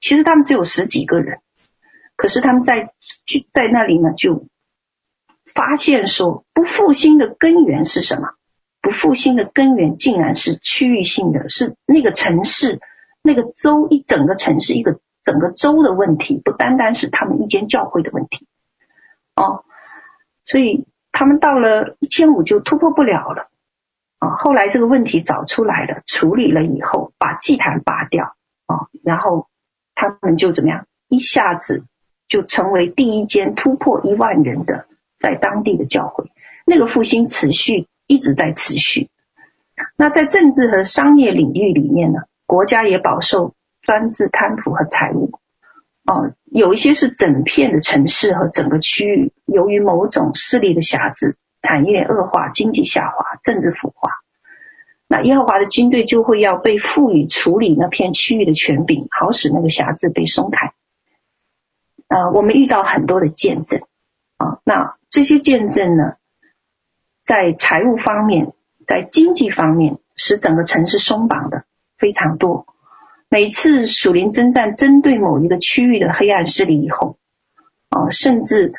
[0.00, 1.40] 其实他们只有十几个人，
[2.14, 2.92] 可是他们在
[3.26, 4.46] 去在那里呢，就
[5.46, 8.34] 发现说不复兴的根源是什么？
[8.80, 12.80] 不复兴的根源竟然是区域性的，是那个城市、
[13.22, 15.00] 那个州一整个城市一个。
[15.22, 18.46] 整个州的问题不单单是他们一间教会的问题，
[19.36, 19.66] 哦，
[20.46, 23.49] 所以他们到了一千五就突破不了了，
[24.20, 28.36] 啊，后来这个问题找出来了，处理了以后，把祭坛拔掉，
[28.66, 29.48] 啊，然后
[29.94, 31.84] 他们就怎么样，一下子
[32.28, 34.86] 就成为第一间突破一万人的
[35.18, 36.30] 在当地的教会，
[36.64, 39.08] 那个复兴持续一直在持续，
[39.96, 45.32] 那在政治和商业领域里面呢，国家也饱受专制贪腐和财务。
[46.04, 54.12] 哦，有一些是整片的城市和整个区域，由于某种势力的辖制，产业恶化，经济下滑，政治腐化。
[55.08, 60.72] 那耶和华的军队就会要被赋予处理那片区域的权柄，好使那个辖制被松开。
[62.08, 63.82] 呃，我们遇到很多的见证
[64.36, 66.14] 啊，那这些见证呢，
[67.24, 68.52] 在财务方面，
[68.86, 71.64] 在经济方面，使整个城市松绑的
[71.98, 72.66] 非常多。
[73.28, 77.16] 每次属灵征战针对某一个区域的黑暗势力以后，
[77.88, 78.74] 啊，甚至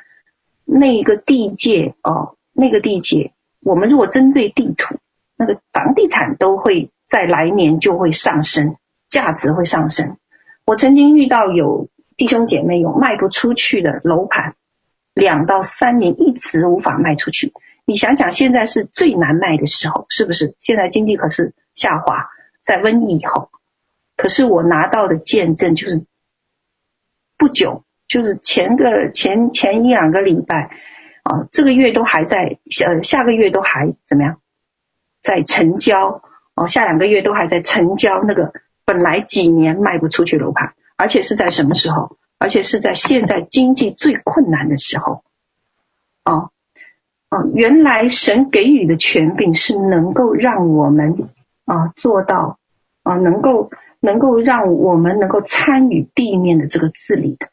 [0.66, 4.96] 那一个地界哦，那个地界，我们如果针对地图，
[5.36, 8.78] 那个房地产都会在来年就会上升，
[9.10, 10.18] 价值会上升。
[10.64, 14.56] 我曾经遇到有弟兄姐妹有卖不出去的楼盘，
[15.14, 17.52] 两到三年一直无法卖出去。
[17.84, 20.56] 你想想，现在是最难卖的时候，是不是？
[20.60, 22.30] 现在经济可是下滑，
[22.64, 23.50] 在瘟疫以后。
[24.16, 26.06] 可是我拿到的见证就是，
[27.38, 30.70] 不久就是前个前前一两个礼拜
[31.24, 34.38] 啊，这个月都还在，呃，下个月都还怎么样，
[35.22, 36.22] 在成交
[36.56, 38.54] 哦，下两个月都还在成交那个
[38.86, 42.18] 本来几年卖不出去楼盘，而且是在什么时候？
[42.40, 45.24] 而且是在现在经济最困难的时候，
[46.26, 46.52] 哦
[47.30, 51.30] 哦，原来神给予的权柄是能够让我们
[51.66, 52.60] 啊做到
[53.04, 53.72] 啊能够。
[54.04, 57.50] 能够让我们能够参与地面的这个治理的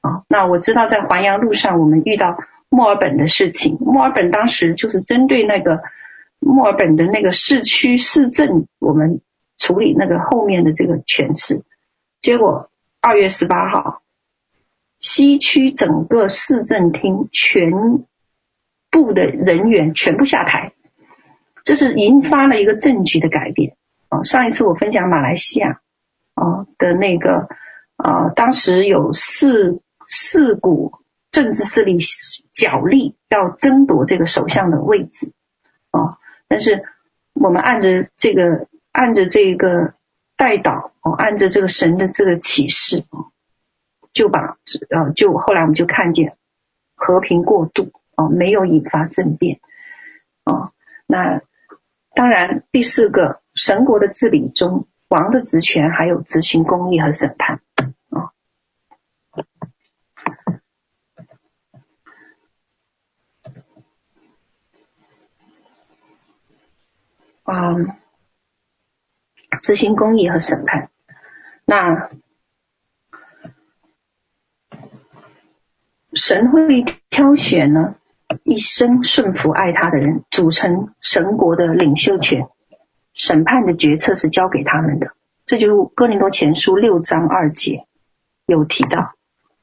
[0.00, 2.36] 啊，那我知道在环阳路上我们遇到
[2.74, 5.82] 墨尔本的事情，墨尔本当时就是针对那个
[6.40, 9.20] 墨尔本的那个市区市政，我们
[9.58, 11.62] 处理那个后面的这个权势，
[12.20, 12.70] 结果
[13.00, 14.02] 二月十八号，
[14.98, 18.04] 西区整个市政厅全
[18.90, 20.72] 部的人员全部下台，
[21.62, 23.76] 这是引发了一个政局的改变
[24.08, 24.24] 啊。
[24.24, 25.80] 上一次我分享马来西亚。
[26.36, 27.46] 啊的那个
[27.94, 30.98] 啊，当时有四四股
[31.34, 31.98] 政治势力
[32.52, 35.32] 角力，要争夺这个首相的位置
[35.90, 36.18] 啊。
[36.46, 36.84] 但是
[37.32, 39.94] 我们按着这个按着这个
[40.36, 43.04] 代祷哦，按着这个神的这个启示，
[44.12, 44.56] 就把
[44.90, 46.36] 呃就后来我们就看见
[46.94, 49.58] 和平过渡哦，没有引发政变
[50.44, 50.70] 哦。
[51.06, 51.40] 那
[52.14, 54.86] 当然第四个神国的治理中。
[55.06, 57.60] 王的职权还有执行公义和审判
[58.10, 58.32] 啊，
[67.44, 67.76] 啊，
[69.62, 70.90] 执行公义和审判。
[71.64, 72.10] 那
[76.12, 77.94] 神会挑选呢，
[78.42, 82.48] 一生顺服爱他的人，组成神国的领袖权。
[83.12, 85.12] 审判的决策是交给他们的，
[85.44, 87.86] 这就是哥林多前书六章二节
[88.44, 89.14] 有提到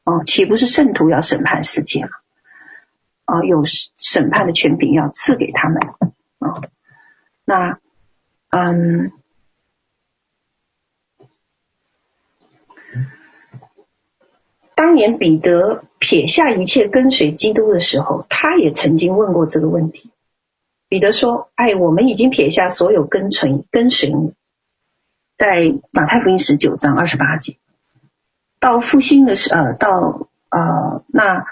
[0.06, 2.12] 哦，岂不是圣徒要审判世界吗？
[3.26, 3.64] 哦，有
[3.98, 5.82] 审判的权柄要赐给他们
[6.40, 6.64] 哦。
[7.46, 7.80] 那
[8.50, 9.12] 嗯，
[14.76, 20.12] 当年彼得撇下一切跟随基督的时候，他也曾经问过这个问题。
[20.88, 24.34] 彼得说：“哎，我们已经撇下所有跟随跟随你，
[25.38, 27.58] 在马太福音十九章二十八节，
[28.60, 31.46] 到复兴的时呃，到呃，那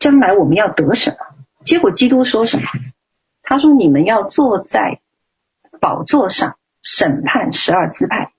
[0.00, 1.16] 将来我们要得什么？
[1.64, 2.64] 结果基督说什么？
[3.52, 5.00] 他说：你们要坐在
[5.78, 8.32] 宝座上审判十二支派。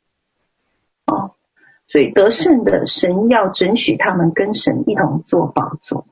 [1.06, 1.36] 哦，
[1.88, 6.08] 所以得胜的神要准许他们跟神一同坐宝座。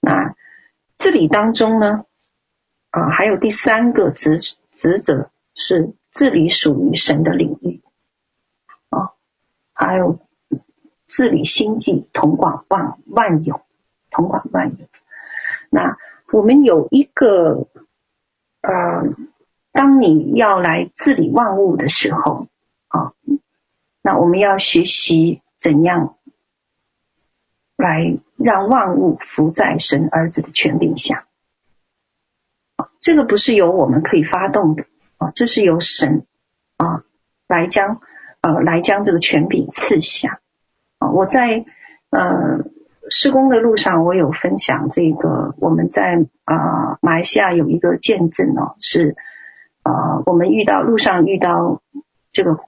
[0.00, 0.34] 那。”
[0.98, 2.04] 治理当中呢，
[2.90, 4.38] 啊，还有第三个职
[4.70, 7.82] 职责是治理属于神的领域，
[8.88, 9.10] 啊，
[9.72, 10.20] 还有
[11.08, 13.62] 治理星际，统管万万有，
[14.12, 14.86] 统管万有。
[15.70, 15.98] 那
[16.32, 17.68] 我们有一个，
[18.60, 19.14] 呃，
[19.70, 22.48] 当你要来治理万物的时候，
[22.88, 23.12] 啊，
[24.02, 26.16] 那我们要学习怎样
[27.76, 28.18] 来。
[28.44, 31.28] 让万物服在神儿子的权柄下，
[32.98, 34.84] 这个不是由我们可以发动的
[35.16, 36.26] 啊，这是由神
[36.76, 37.04] 啊
[37.46, 38.00] 来将
[38.40, 40.40] 呃来将这个权柄赐下
[40.98, 41.12] 啊。
[41.12, 41.64] 我在
[42.10, 42.64] 呃
[43.14, 49.16] 施工的路上，我有分享这个我们在啊马来西亚有一个见证哦，是
[49.82, 51.82] 啊我们遇到路上遇到
[52.32, 52.60] 这个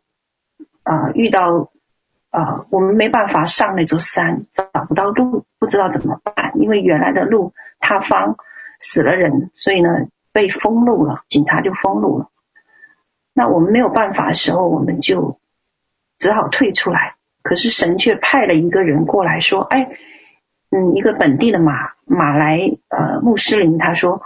[0.82, 1.70] 啊遇到。
[2.34, 6.50] 啊，我们没办法上那座山，找不到路，不知道怎么办。
[6.56, 8.34] 因为原来的路塌方，
[8.80, 12.30] 死了人，所以呢，被封路了，警察就封路了。
[13.34, 15.38] 那我们没有办法的时候，我们就
[16.18, 17.14] 只好退出来。
[17.44, 19.90] 可是神却派了一个人过来说：“哎，
[20.74, 24.22] 嗯，一个本地的马马来呃穆斯林，他说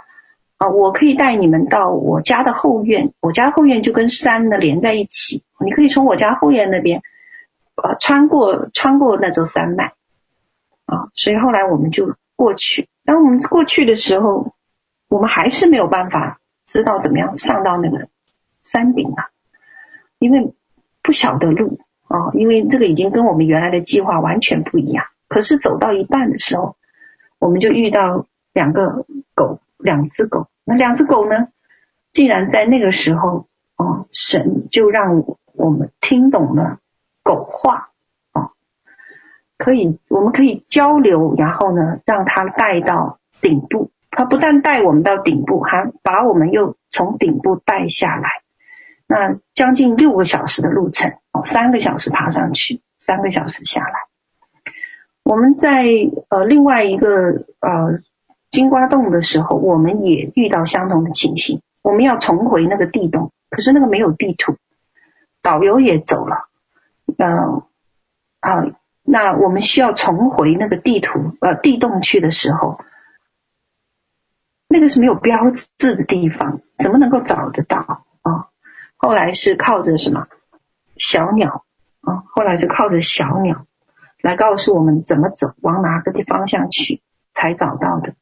[0.57, 7.03] 啊、我可以带你们到我家的后院，我家后院就跟山呢连在一起，你可以从我家后院那边
[7.75, 9.93] 呃穿过穿过那座山脉
[10.87, 11.09] 啊。
[11.13, 12.89] 所以后来我们就过去。
[13.05, 14.53] 当我们过去的时候，
[15.07, 18.07] 我们还是没有办法知道怎么样上到那个
[18.63, 19.29] 山顶啊，
[20.17, 20.53] 因为
[21.03, 25.05] 不晓得路。”啊，因为这个已经跟我们原来的计划完全不一样。
[25.29, 26.75] 可是走到一半的时候，
[27.39, 30.47] 我们就遇到两个狗，两只狗。
[30.65, 31.47] 那两只狗呢，
[32.11, 33.47] 竟然在那个时候，
[33.77, 35.23] 哦，神就让
[35.53, 36.79] 我们听懂了
[37.23, 37.91] 狗话，
[38.33, 38.51] 哦，
[39.57, 43.91] 可以，我们可以交流，然后呢，让它带到顶部。
[44.11, 48.29] 它不但带我们到顶部，还把我们又从顶部带下来。
[49.07, 54.08] 那将近六个小时的路程，哦，三个小时爬上去，三个小时下来。
[55.29, 55.83] 我们在
[56.29, 57.07] 呃另外一个
[57.59, 57.99] 呃
[58.49, 61.61] 金瓜洞的时候，我们也遇到相同的情形。
[61.83, 64.55] 我们要重回那个地洞，可是那个没有地图，
[65.43, 66.47] 导游也走了。
[67.19, 67.61] 嗯、
[68.39, 68.65] 啊，
[69.03, 72.79] 那我们需要重回那个地图呃地洞去的时候，
[74.67, 78.47] 那个是没有标志的地方，怎么能够找得到啊？
[78.97, 80.25] 后来是靠着什么
[80.97, 81.65] 小鸟
[82.01, 82.23] 啊？
[82.33, 83.67] 后来是靠着小鸟
[84.21, 87.01] 来告诉我们怎么走，往哪个地方向去
[87.33, 88.15] 才找到的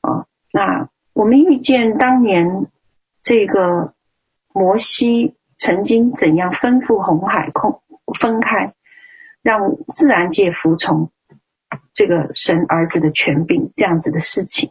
[0.00, 0.26] 啊？
[0.52, 2.66] 那我们遇见当年
[3.22, 3.94] 这个
[4.52, 7.82] 摩西曾经怎样吩咐红海空
[8.18, 8.74] 分开，
[9.42, 11.10] 让自然界服从
[11.92, 14.70] 这个神儿子的权柄，这样子的事情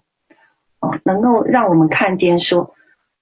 [0.79, 2.75] 啊，能够让我们看见说。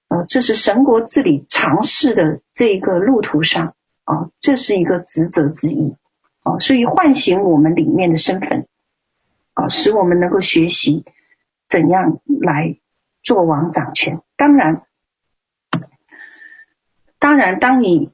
[0.08, 3.74] 呃，这是神国治理尝试的这个路途上
[4.04, 5.96] 啊，这是一个职责之一
[6.42, 8.66] 啊，所以唤醒我们里面的身份
[9.54, 11.04] 啊，使我们能够学习
[11.68, 12.78] 怎样来
[13.22, 14.20] 做王掌权。
[14.36, 14.86] 当然，
[17.18, 18.10] 当然，当你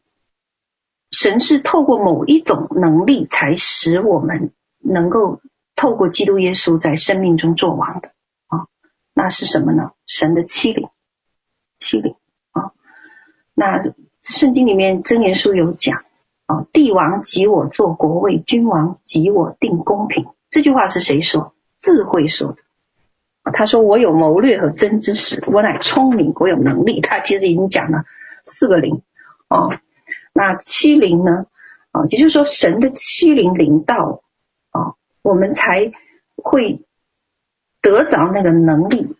[1.10, 5.40] 神是透过某一种能力，才使我们能够
[5.74, 8.12] 透过基督耶稣在生命中做王的
[8.46, 8.66] 啊，
[9.14, 9.92] 那是什么呢？
[10.06, 10.88] 神的欺凌。
[11.80, 12.16] 欺凌
[12.50, 12.72] 啊！
[13.54, 16.02] 那圣经里面真言书有讲
[16.48, 20.26] 啊，帝王及我做国位，君王及我定公平。
[20.50, 21.54] 这句话是谁说？
[21.78, 22.58] 智慧说的。
[23.52, 28.04] 他说：“我有谋略和真知识，我乃聪明，我有能力。”他其实已经讲了
[28.42, 29.02] 四个零
[29.48, 29.80] 啊。
[30.32, 31.46] 那欺凌呢？
[31.92, 34.22] 啊，也就是说，神的欺凌临到
[34.70, 35.92] 啊，我们才
[36.36, 36.84] 会
[37.80, 39.16] 得着那个能力。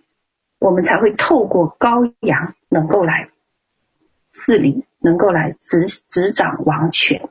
[0.59, 3.31] 我们才会透过羔羊，能够来
[4.33, 7.29] 治理，能够来执执掌王权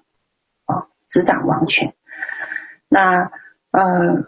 [0.66, 1.94] 啊，执掌王权。
[2.90, 3.32] 那
[3.72, 4.28] 呃，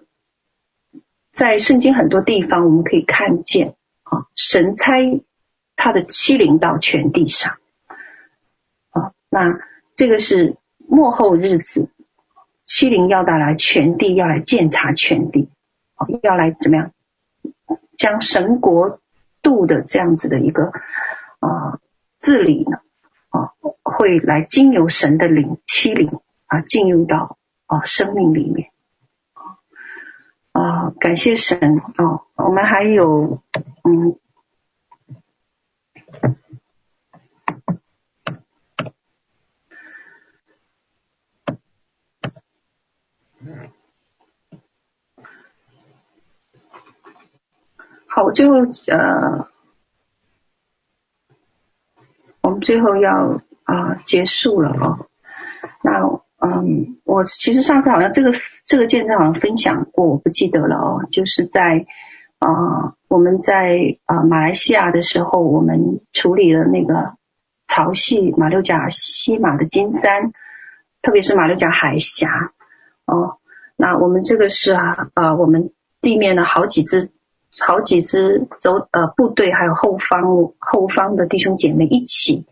[1.32, 4.94] 在圣经很多地方，我们可以看见啊，神差
[5.76, 7.58] 他的欺凌到全地上
[8.92, 9.14] 啊。
[9.30, 9.60] 那
[9.96, 11.90] 这个是末后日子，
[12.66, 15.50] 欺凌要带来全地，要来鉴察全地，
[16.24, 16.92] 要来怎么样？
[17.98, 19.02] 将神国
[19.42, 20.72] 度的这样子的一个
[21.40, 21.80] 啊、
[22.20, 22.78] 治理呢
[23.30, 28.72] 啊，会来经由神的灵欺凌啊进入到啊生命里面
[30.52, 33.42] 啊，感谢神啊，我们还有
[33.84, 34.20] 嗯。
[48.12, 48.56] 好，最后
[48.88, 49.49] 呃，
[52.50, 55.06] 我们最后要啊、结束了哦。
[55.84, 56.02] 那
[56.42, 58.34] 嗯，我其实上次好像这个
[58.66, 61.08] 这个见证好像分享过，我不记得了哦。
[61.12, 61.86] 就是在
[62.40, 67.14] 啊、我们在啊、马来西亚的时候，我们处理了那个
[67.68, 70.32] 潮汐马六甲西马的金山，
[71.04, 72.52] 特别是马六甲海峡
[73.06, 73.38] 哦。
[73.76, 75.70] 那我们这个是啊啊、我们
[76.02, 77.12] 地面的好几只。
[77.60, 82.46] 好几支走呃部队，还有后方后方的弟兄姐妹一起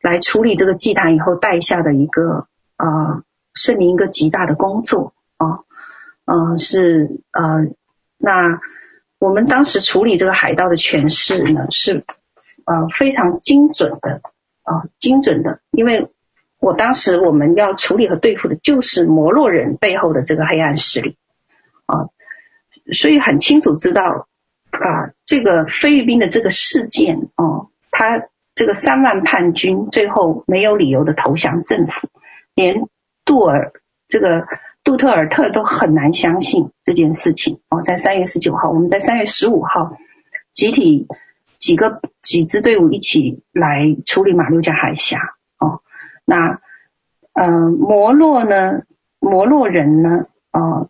[0.00, 2.46] 来处理这个祭坛以后带下的一个
[2.76, 3.22] 呃
[3.54, 5.60] 圣灵一个极大的工作啊，
[6.24, 7.66] 嗯、是呃
[8.16, 8.60] 那
[9.18, 12.04] 我们当时处理这个海盗的权势呢是
[12.64, 14.22] 呃非常精准的
[14.62, 16.10] 啊、精准的，因为
[16.60, 21.16] 我当时我们要处理和对付的就是摩洛人背后的这个黑暗势力
[21.86, 22.08] 啊。
[22.92, 24.26] 所以很清楚知道，
[24.70, 32.08] 啊，这个菲律宾的这个事件哦，他这个三万叛军最后没有理由的投降政府，
[32.54, 32.88] 连
[33.24, 33.72] 杜尔
[34.08, 34.46] 这个
[34.84, 37.82] 杜特尔特都很难相信这件事情哦。
[37.82, 39.96] 在三月十九号，我们在三月十五号
[40.52, 41.06] 集体
[41.58, 45.18] 几个几支队伍一起来处理马六甲海峡
[45.58, 45.82] 哦。
[46.24, 46.60] 那
[47.34, 48.82] 呃摩洛呢，
[49.18, 50.88] 摩洛人呢，呃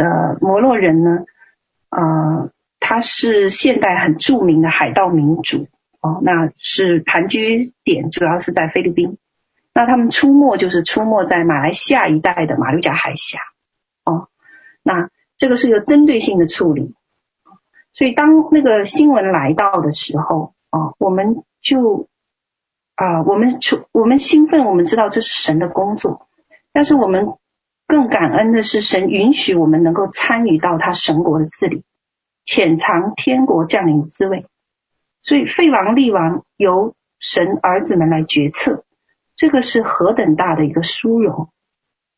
[0.00, 1.24] 呃摩洛人呢，
[1.90, 2.50] 呃。
[2.88, 5.66] 他是现代很著名的海盗民族
[6.00, 9.18] 哦，那是盘踞点主要是在菲律宾，
[9.74, 13.40] 那他们出没就是出没在马来西亚一带的马六甲海峡
[14.06, 14.28] 哦，
[14.82, 16.94] 那这个是一个针对性的处理，
[17.92, 22.08] 所以当那个新闻来到的时候哦，我们就
[22.94, 26.26] 啊、我们出我们兴奋，我们知道这是神的工作，
[26.72, 27.34] 但是我们
[27.86, 31.84] 更感恩的是神允许我们能够参与到他神国的治理。
[32.50, 34.46] 潜藏天国降临之位，
[35.20, 38.86] 所以废王立王由神儿子们来决策，
[39.36, 41.50] 这个是何等大的一个殊荣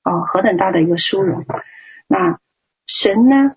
[0.02, 0.20] 啊！
[0.20, 1.44] 何等大的一个殊荣。
[2.07, 2.39] 那
[2.86, 3.57] 神呢，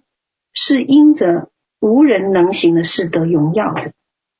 [0.51, 3.93] 是因着无人能行的事得荣耀的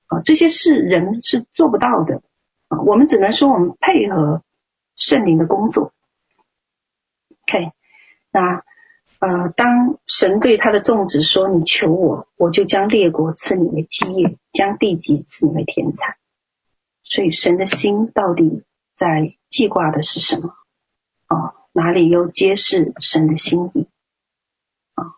[0.08, 0.22] 啊！
[0.26, 2.24] 这些事人是做不到的
[2.68, 2.82] 啊！
[2.82, 4.42] 我们只能说我们配合
[4.96, 5.94] 圣灵的工作。
[7.44, 7.74] OK，
[8.32, 8.64] 那。
[9.26, 16.18] 呃，当神对他的众子说：“你求我，我就将列国赐你为基业，将地级赐你为田产。”
[17.06, 18.66] 所以神的心到底
[18.98, 20.54] 在记挂的是什么？
[21.28, 23.88] 啊、哦，哪里又揭示神的心意？
[24.96, 25.16] 啊、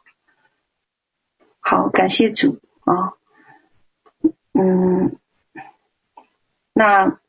[1.60, 3.14] 好，感谢主啊、
[4.54, 5.18] 嗯，
[6.74, 7.20] 那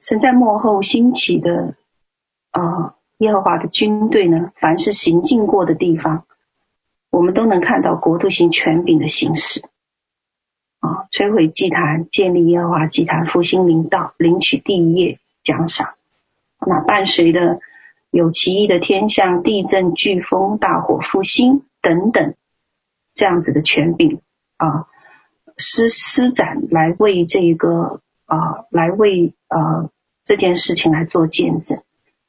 [0.00, 1.76] 神在幕后兴起的
[2.50, 2.96] 啊。
[3.22, 6.24] 耶和华的军队呢，凡是行进过的地方，
[7.08, 9.60] 我们都能看到国度型权柄的行使
[10.80, 15.94] 啊，摧毁祭坛，建立耶和华祭坛，复兴灵道，领取第一业奖赏。
[16.66, 17.60] 那伴随的
[18.10, 22.34] 有奇异的天象、地震、飓风、大火、复兴等等
[23.14, 24.20] 这样子的权柄
[24.56, 24.88] 啊，
[25.56, 29.90] 施施展来为这个啊，来为呃
[30.24, 31.82] 这件事情来做见证。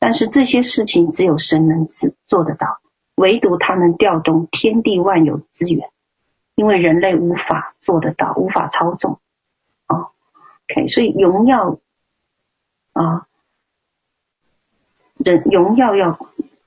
[0.04, 1.88] 但是这些事情只有神能
[2.28, 2.82] 做得到，
[3.16, 5.92] 唯独他能调动天地万有资源，
[6.56, 9.22] 因为人类无法做得到，无法操纵。
[9.86, 10.12] 啊
[10.68, 11.80] ，OK，所以荣耀
[12.92, 13.28] 啊，
[15.16, 16.20] 人荣耀要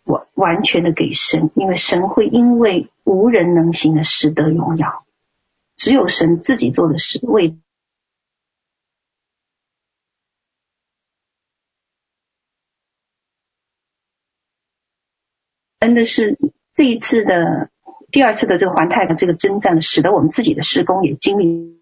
[0.05, 5.05] 完完全的给神，因为神会因为无人能行的事得荣耀，
[5.77, 7.55] 只有神自己做的事为。
[15.78, 16.39] 真的是
[16.74, 17.70] 这一次的
[18.11, 21.77] 第二次的这个环太的这个征战，使得我们自己的事工也经历。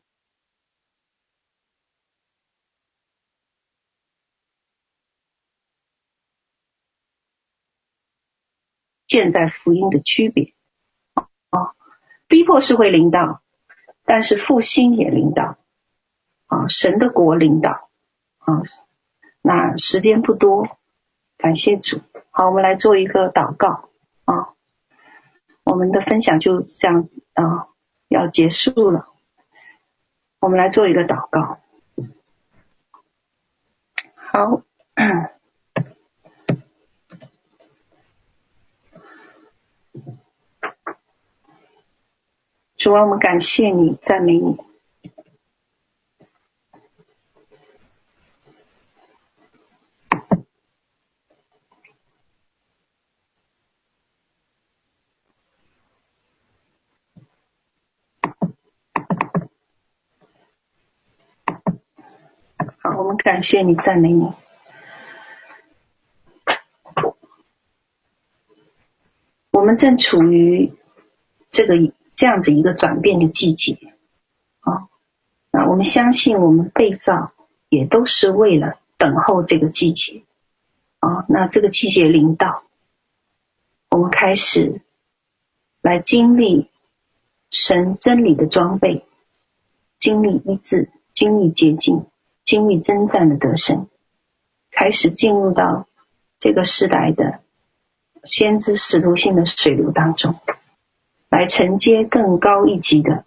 [9.06, 10.54] 现在福音的区别。
[11.14, 11.76] 啊，
[12.26, 13.42] 逼迫是会领导，
[14.04, 15.56] 但是复兴也领导。
[16.46, 17.90] 啊，神的国领导。
[18.38, 18.62] 啊，
[19.40, 20.78] 那时间不多，
[21.36, 22.00] 感谢主，
[22.36, 23.90] 好，我们来做一个祷告。
[24.24, 24.54] 啊，
[25.62, 27.68] 我们的分享就这样啊，
[28.08, 29.06] 要结束了。
[30.40, 31.60] 我们来做一个祷告。
[34.16, 34.62] 好，
[42.76, 44.56] 主啊，我们感谢你，赞美你。
[63.24, 64.30] 感谢你，赞美你。
[69.50, 70.74] 我们正处于
[71.48, 71.74] 这个
[72.14, 73.78] 这样子一个转变的季节
[74.60, 74.90] 啊，
[75.50, 77.32] 那我们相信我们被造
[77.70, 80.22] 也都是为了等候这个季节
[80.98, 81.24] 啊。
[81.26, 82.64] 那这个季节临到，
[83.88, 84.82] 我们开始
[85.80, 86.68] 来经历
[87.50, 89.06] 神真理的装备，
[89.96, 92.04] 经历医治，经历洁净。
[92.44, 93.88] 经历征战的得胜，
[94.70, 95.86] 开始进入到
[96.38, 97.40] 这个时代的
[98.24, 100.36] 先知使徒性的水流当中，
[101.30, 103.24] 来承接更高一级的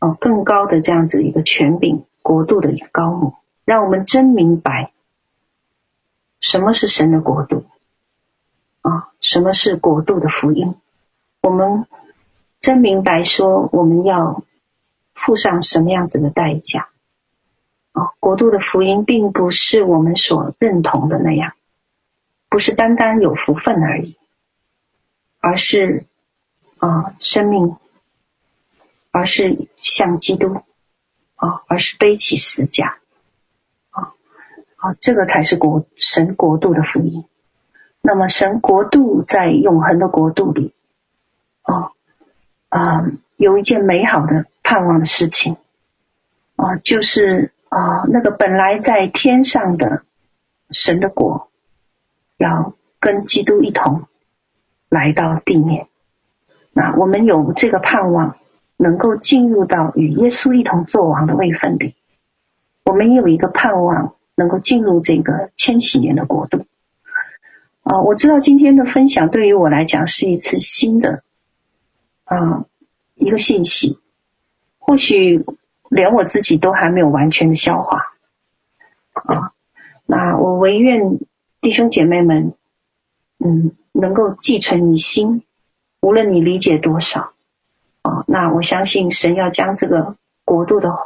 [0.00, 3.34] 哦，更高的这样子一个权柄国度的一个高牧，
[3.64, 4.92] 让我们真明白
[6.40, 7.64] 什么是神的国度
[8.82, 10.74] 啊，什么是国度的福音。
[11.40, 11.86] 我们
[12.60, 14.44] 真明白说我们要
[15.14, 16.88] 付上什么样子的代价。
[17.92, 21.52] 啊，国度的福音并不是我们所认同的那样，
[22.48, 24.16] 不是单单有福分而已，
[25.40, 26.06] 而是
[26.78, 27.76] 啊生命，
[29.10, 30.62] 而是像基督
[31.36, 32.96] 啊，而是背起十架
[33.90, 34.14] 啊
[34.76, 37.26] 啊，这个才是国神国度的福音。
[38.00, 40.72] 那么神国度在永恒的国度里，
[41.60, 41.92] 啊
[42.70, 43.04] 啊，
[43.36, 45.58] 有一件美好的盼望的事情
[46.56, 47.52] 啊，就是。
[47.72, 50.02] 啊，那个本来在天上的
[50.72, 51.48] 神的国，
[52.36, 54.02] 要跟基督一同
[54.90, 55.86] 来到地面。
[56.74, 58.36] 那我们有这个盼望，
[58.76, 61.94] 能够进入到与耶稣一同作王的位分里。
[62.84, 66.66] 我们也有一个盼望，能够进入这个千禧年的国度。
[67.84, 71.22] 啊，我知道今天的分享对于我来讲是一次新的
[72.24, 72.66] 啊
[73.14, 73.98] 一个信息，
[74.78, 75.46] 或许。
[75.92, 77.98] 连我自己都还没有完全的消化
[79.12, 79.52] 啊！
[80.06, 81.18] 那我唯愿
[81.60, 82.54] 弟兄姐妹们，
[83.38, 85.44] 嗯，能够记存你心，
[86.00, 87.34] 无论你理解多少
[88.00, 90.16] 啊，那我相信神要将这个
[90.46, 90.96] 国度的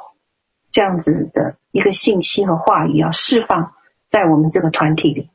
[0.70, 3.74] 这样子的一个信息和话语要释放
[4.08, 5.30] 在我们这个团体里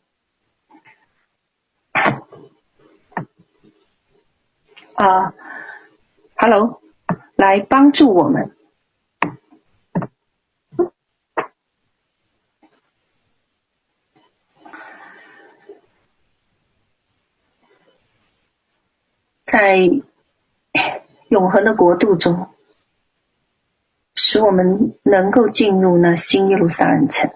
[4.93, 5.33] 啊
[6.37, 6.81] ，Hello，
[7.35, 8.55] 来帮助我们。
[19.51, 19.75] 在
[21.27, 22.47] 永恒的国度中，
[24.15, 27.31] 使我们能够进入那新耶路撒冷城。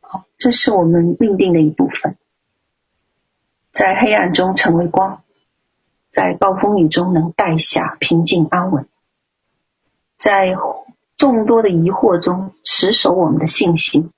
[0.00, 2.16] 好，这是我们命定的一部分。
[3.72, 5.24] 在黑暗中成为光，
[6.12, 8.86] 在暴风雨中能带下平静安稳，
[10.16, 10.54] 在
[11.16, 14.12] 众多的疑惑中持守我们的信心，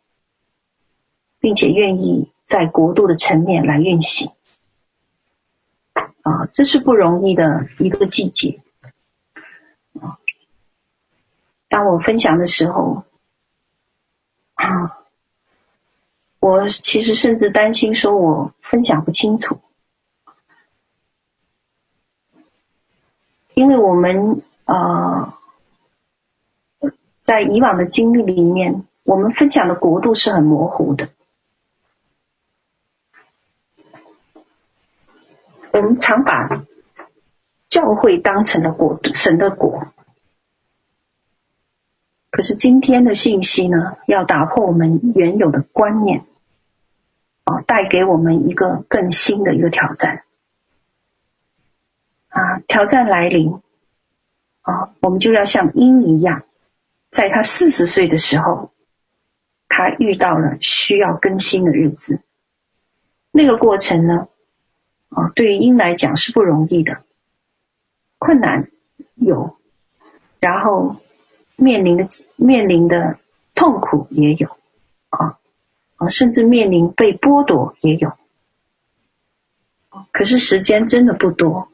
[1.41, 4.31] 并且愿意在国度的层面来运行。
[6.29, 8.61] 啊，这是不容易的一个季节。
[9.99, 10.19] 啊，
[11.69, 13.05] 当我分享的时候，
[14.53, 14.99] 啊，
[16.39, 19.61] 我其实甚至担心说我分享不清楚，
[23.55, 25.39] 因为我们啊，
[27.23, 31.09] 在以往的经历里面，我们分享的国度是很模糊的。
[35.79, 36.65] 我们常把
[37.69, 39.87] 教会当成了国，神的国。
[42.31, 46.25] 可是今天的信息呢，要打破我们原有的观念，
[47.45, 50.25] 啊，带给我们一个更新的一个挑战。
[52.29, 53.61] 啊，挑战来临，
[54.63, 56.43] 啊，我们就要像鹰一样，
[57.11, 58.73] 在他四十岁的时候，
[59.69, 62.21] 他遇到了需要更新的日子。
[63.31, 64.29] 那个过程呢？
[65.09, 66.99] 啊，对于鹰来讲是不容易的，
[68.19, 68.69] 困难
[69.15, 69.57] 有，
[70.39, 70.97] 然后
[71.57, 72.07] 面临的
[72.37, 73.19] 面临的
[73.55, 74.49] 痛苦也有，
[75.09, 75.39] 啊
[75.97, 78.13] 啊，甚至面临被剥夺也有，
[80.13, 81.69] 可是时间真的不多，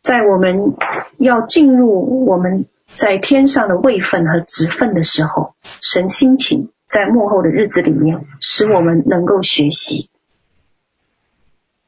[0.00, 0.76] 在我们
[1.18, 10.08] 要进入我们在天上的位分和职分的时候，神心情在幕后的日子里面，使我们能够学习。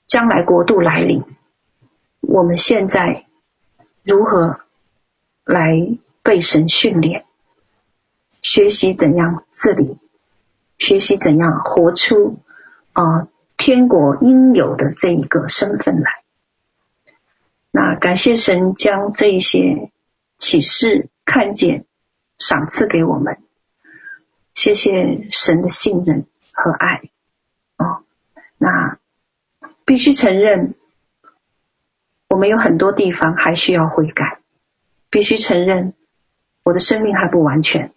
[0.07, 1.25] 将来国度来临，
[2.21, 3.27] 我们现在
[4.05, 4.61] 如何
[5.45, 7.25] 来被神训练，
[8.41, 9.99] 学习怎样治理，
[10.79, 12.39] 学习怎样活出
[12.93, 13.27] 啊、
[13.57, 16.23] 天国应有的这一个身份来？
[17.73, 19.91] 那感谢神将这一些
[20.39, 21.85] 启示看见，
[22.39, 23.39] 赏赐给我们，
[24.55, 27.03] 谢谢神的信任和爱
[27.77, 28.05] 哦，
[28.57, 28.99] 那。
[29.87, 30.75] 必须承认，
[32.29, 34.41] 我们有很多地方还需要悔改。
[35.09, 35.95] 必须承认，
[36.65, 37.93] 我的生命还不完全。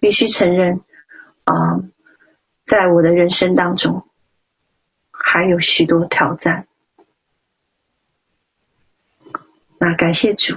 [0.00, 0.80] 必须承认，
[1.44, 1.84] 啊、
[2.64, 4.08] 在我的人生当中，
[5.10, 6.66] 还有许多挑战。
[9.78, 10.56] 那感谢主。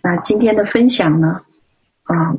[0.00, 1.44] 那今天的分享呢？
[2.04, 2.36] 啊、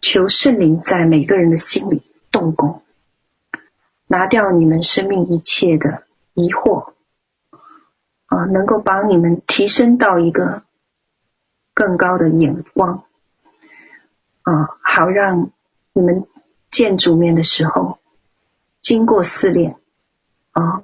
[0.00, 2.02] 求圣灵在每个人的心里。
[2.36, 2.82] 动工，
[4.08, 6.02] 拿掉你们生命一切的
[6.34, 6.92] 疑惑，
[8.26, 10.62] 啊，能够把你们提升到一个
[11.72, 13.04] 更高的眼光，
[14.42, 15.50] 啊，好让
[15.94, 16.26] 你们
[16.70, 17.98] 见主面的时候，
[18.82, 19.78] 经过试炼，
[20.52, 20.82] 啊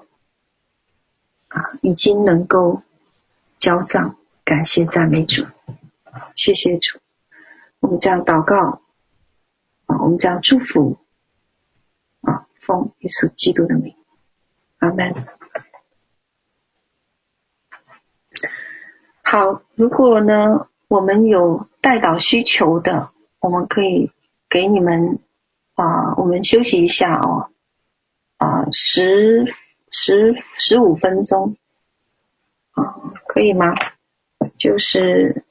[1.48, 2.80] 啊，已经能够
[3.58, 5.44] 交账，感谢赞美主，
[6.34, 6.98] 谢谢主。
[7.80, 8.80] 我们这样祷告，
[9.84, 10.96] 啊，我们这样祝福，
[12.62, 13.96] 奉耶稣基督的名，
[14.78, 15.26] 阿门。
[19.24, 23.10] 好，如果呢，我们有代祷需求的，
[23.40, 24.12] 我们可以
[24.48, 25.18] 给你们
[25.74, 27.50] 啊，我们休息一下哦，
[28.36, 29.52] 啊，十
[29.90, 31.56] 十十五分钟，
[32.70, 32.94] 啊，
[33.26, 33.74] 可以吗？
[34.56, 35.44] 就是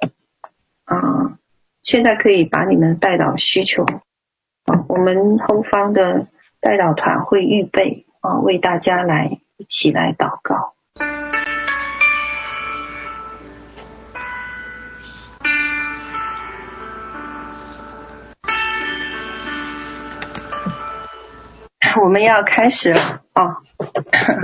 [0.85, 1.38] 啊，
[1.83, 6.27] 现在可以把你们带到需求，啊，我们后方的
[6.61, 10.75] 代祷团会预备啊，为大家来一起来祷告。
[22.01, 23.57] 我们要开始了啊、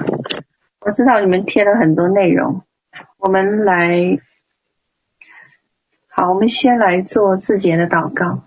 [0.82, 2.64] 我知道你们贴了很多内容，
[3.18, 4.20] 我们来，
[6.08, 8.44] 好，我们先来做自洁的祷告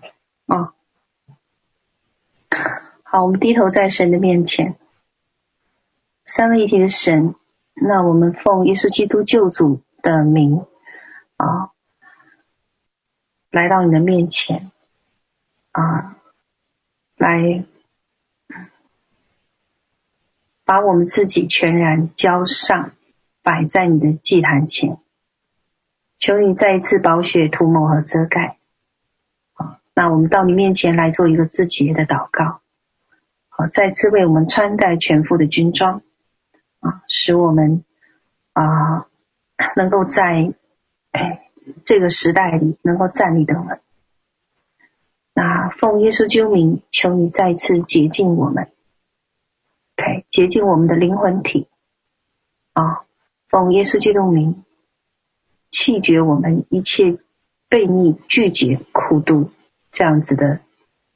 [0.47, 0.73] 啊、
[3.13, 4.77] 好，我们低头在神的面前，
[6.25, 7.35] 三位一体的神，
[7.73, 10.65] 那我们奉耶稣基督救主的名
[11.35, 11.71] 啊、
[13.49, 14.71] 来到你的面前
[15.73, 16.15] 啊，
[17.17, 17.65] 来。
[20.63, 22.93] 把我们自己全然交上，
[23.43, 24.97] 摆在你的祭坛前，
[26.17, 28.55] 求你再一次宝血涂抹和遮盖。
[29.55, 32.61] 啊，那我们到你面前来做一个自洁的祷告。
[33.67, 36.01] 再次为我们穿戴全副的军装，
[36.79, 37.83] 啊，使我们
[38.53, 39.07] 啊
[39.75, 40.53] 能够在
[41.83, 43.79] 这个时代里能够站立得稳。
[45.33, 48.71] 那奉耶稣救名，求你再次洁净我们。
[49.97, 51.67] ，OK，洁净我们的灵魂体
[52.73, 53.05] 啊，
[53.47, 54.63] 奉耶稣基督名，
[55.69, 57.17] 弃绝我们一切
[57.69, 59.51] 悖逆、拒绝、苦毒
[59.91, 60.59] 这样子的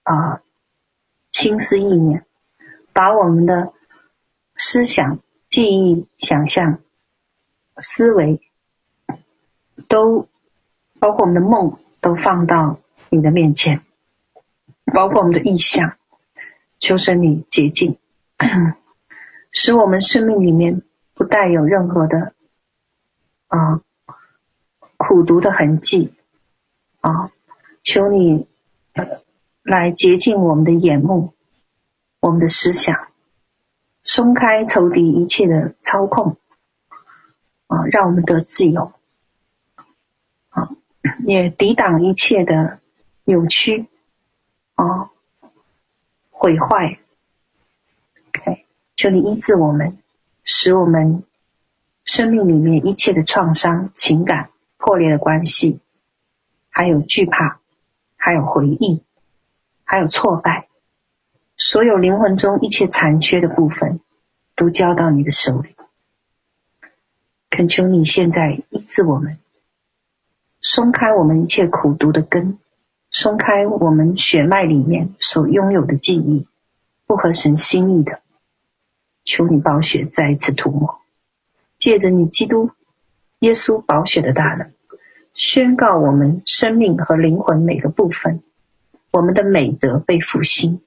[0.03, 0.41] 啊
[1.31, 2.24] 心思意念，
[2.95, 3.73] 把我们的
[4.55, 5.19] 思想、
[5.49, 6.79] 记忆、想象、
[7.81, 8.39] 思维
[9.89, 10.29] 都
[10.97, 13.81] 包括我们的梦，都放到你的面前，
[14.93, 15.97] 包括我们的意象，
[16.79, 17.97] 求神你洁净。
[19.51, 20.81] 使我们生命里面
[21.13, 22.33] 不带有任何的
[23.47, 23.81] 啊
[24.95, 26.13] 苦毒的痕迹
[27.01, 27.29] 啊，
[27.83, 28.47] 求你
[29.63, 31.33] 来洁净我们的眼目，
[32.25, 33.09] 我们的思想，
[34.03, 36.37] 松开仇敌一切的操控
[37.67, 38.93] 啊，让我们得自由
[40.49, 40.71] 啊，
[41.27, 42.79] 也抵挡一切的
[43.25, 43.85] 扭曲
[44.73, 45.11] 啊
[46.31, 46.97] 毁坏。
[48.29, 48.65] OK，
[48.95, 49.99] 求你医治我们，
[50.43, 51.23] 使我们
[52.05, 55.79] 生命里面一切的创伤、情感、破裂的关系，
[56.71, 57.59] 还有惧怕，
[58.17, 59.03] 还有回忆，
[59.83, 60.69] 还有挫败，
[61.57, 64.01] 所有灵魂中一切残缺的部分，
[64.55, 65.75] 都交到你的手里。
[67.49, 69.37] 恳求你现在医治我们，
[70.59, 72.59] 松开我们一切苦毒的根，
[73.09, 76.45] 松开我们血脉里面所拥有的记忆，
[77.05, 78.19] 不合神心意的。
[79.23, 80.99] 求你宝血再一次涂抹，
[81.77, 82.71] 借着你基督
[83.39, 84.71] 耶稣宝血的大能，
[85.33, 88.43] 宣告我们生命和灵魂每个部分，
[89.11, 90.81] 我们的美德被复兴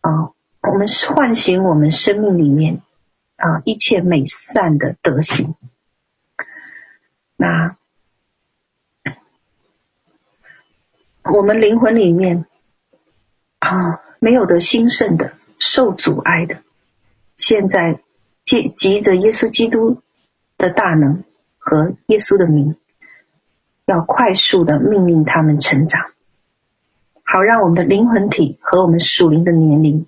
[0.00, 0.32] 啊！
[0.60, 2.82] 我们唤醒我们生命里面
[3.36, 5.54] 啊一切美善的德行。
[7.36, 7.76] 那
[11.22, 12.44] 我们灵魂里面
[13.60, 16.62] 啊没有的兴盛的，受阻碍的。
[17.36, 18.00] 现在
[18.44, 20.02] 借借着耶稣基督
[20.58, 21.24] 的大能
[21.56, 22.76] 和耶稣的名，
[23.86, 26.10] 要快速的命令他们成长，
[27.30, 30.06] 好让我们的灵魂体和我们属灵的年龄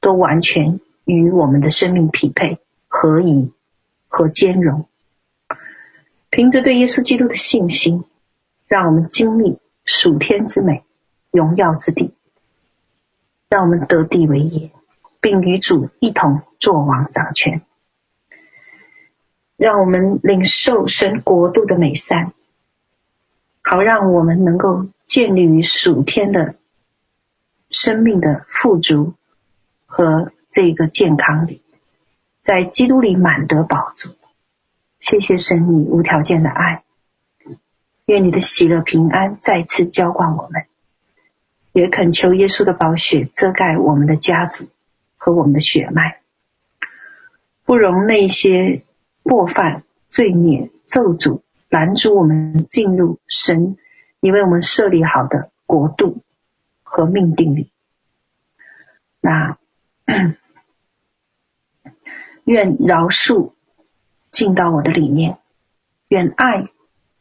[0.00, 3.52] 都完全与我们的生命匹配、合一
[4.06, 4.86] 和兼容。
[6.30, 8.04] 凭着对耶稣基督的信心，
[8.68, 10.84] 让我们经历属天之美、
[11.32, 12.14] 荣耀之地，
[13.48, 14.70] 让我们得地为业。
[15.22, 17.60] 并与主一同作王掌权，
[19.58, 22.32] 让我们领受神国度的美善，
[23.60, 26.54] 好让我们能够建立于属天的
[27.70, 29.14] 生命的富足
[29.86, 31.62] 和这个健康里，
[32.42, 34.10] 在基督里满得饱足。
[35.00, 36.82] 谢谢神，你无条件的爱，
[38.04, 40.66] 愿你的喜乐平安再次浇灌我们，
[41.72, 44.68] 也恳求耶稣的宝血遮盖我们的家族。
[45.22, 46.22] 和我们的血脉，
[47.66, 48.80] 不容那些
[49.22, 53.76] 过犯、罪孽、咒诅拦阻我们进入神
[54.20, 56.22] 你为我们设立好的国度
[56.90, 57.70] 和命定里。
[59.20, 59.58] 那
[62.44, 63.52] 愿饶恕
[64.32, 65.38] 进到我的里面，
[66.08, 66.68] 愿爱、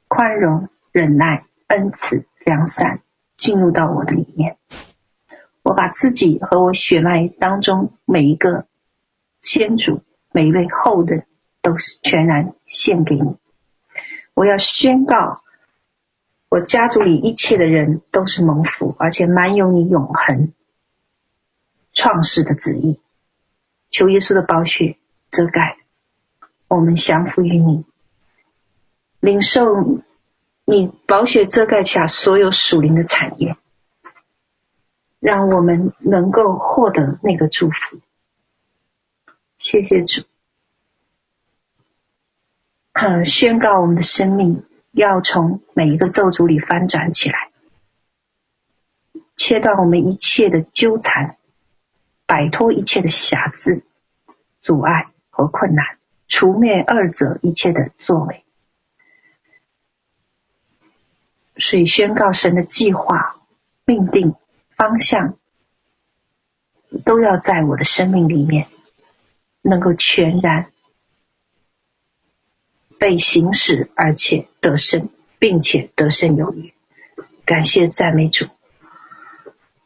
[0.07, 3.01] 宽容、忍耐、恩慈、良善
[3.37, 4.57] 进入到我的里面。
[5.61, 8.65] 我把自己和我血脉当中每一个
[9.43, 10.01] 先祖、
[10.31, 11.27] 每一位后人
[11.61, 13.37] 都是全然献给你。
[14.33, 15.43] 我要宣告，
[16.49, 20.51] 我家族里一切的人都是蒙福，而且满有你永恒
[21.93, 22.99] 创世的旨意。
[23.91, 24.97] 求耶稣的宝血
[25.31, 25.77] 遮盖，
[26.67, 27.85] 我们降服于你，
[29.19, 29.63] 领受
[30.65, 33.55] 你宝血遮盖下所有属灵的产业。
[35.19, 37.99] 让我们能够获得那个祝福，
[39.57, 40.23] 谢谢主。
[42.93, 47.51] 嗯，宣告我们的生命要从每一个咒诅里翻转起来，
[49.35, 51.37] 切断我们一切的纠缠，
[52.25, 53.83] 摆脱一切的瑕疵、
[54.61, 55.97] 阻碍和困难，
[56.27, 58.43] 除灭二者一切的作为。
[61.57, 63.41] 所以宣告神的计划
[63.85, 64.35] 命定。
[64.79, 65.37] 方向
[67.03, 68.67] 都要在我的生命里面
[69.61, 70.71] 能够全然
[72.99, 75.09] 被行使，而且得胜，
[75.39, 76.73] 并且得胜有余。
[77.45, 78.45] 感谢赞美主，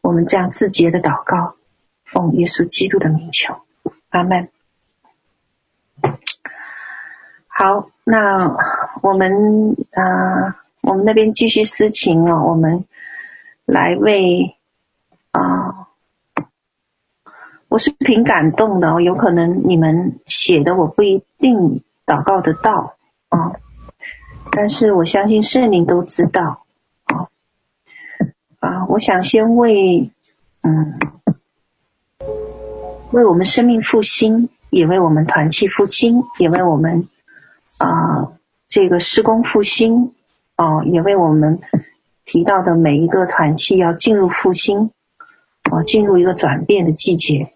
[0.02, 1.54] 我们这样自洁的祷告，
[2.04, 3.62] 奉耶稣基督的名求，
[4.10, 4.50] 阿门。
[7.46, 8.56] 好，那
[9.00, 12.84] 我们啊、我们那边继续私情哦，我们
[13.64, 14.56] 来为。
[15.36, 15.88] 啊，
[17.66, 22.93] 我是凭感动的，有可能你们写的我不一定祷告得到
[23.34, 23.56] 啊，
[24.52, 26.64] 但是我相信圣灵都知道
[27.06, 27.28] 啊
[28.60, 30.10] 啊，我想先为
[30.62, 30.98] 嗯
[33.10, 37.08] 为我们生命复兴，也为我们团契复兴，也为我们
[37.78, 38.32] 啊
[38.68, 40.14] 这个施工复兴
[40.56, 41.60] 啊，也为我们
[42.24, 44.90] 提到的每一个团契要进入复兴。
[45.72, 47.54] 啊，进入一个转变的季节，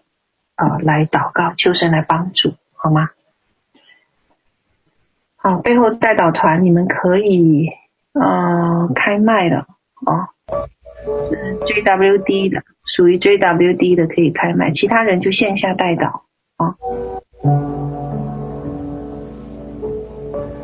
[0.55, 3.11] 啊，来祷告，求神来帮助，好吗？
[5.41, 7.69] 好，背后带导团，你们可以
[8.13, 9.67] 嗯开麦了
[10.05, 10.27] 哦，
[11.31, 16.25] 嗯 JWD 的，属于 JWD 的可以开麦，其他人就线下带导
[16.57, 16.75] 啊。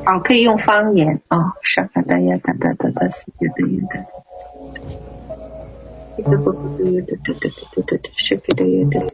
[0.04, 4.06] 好，可以用方言啊，上海哒呀，等哒哒等，四川的呀，
[6.18, 9.08] 一直播播对有对，对对对对对对对，设对对对。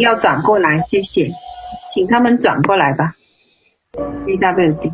[0.00, 1.30] 要转过来，谢谢，
[1.94, 3.14] 请他们转过来吧。
[4.26, 4.92] DWD。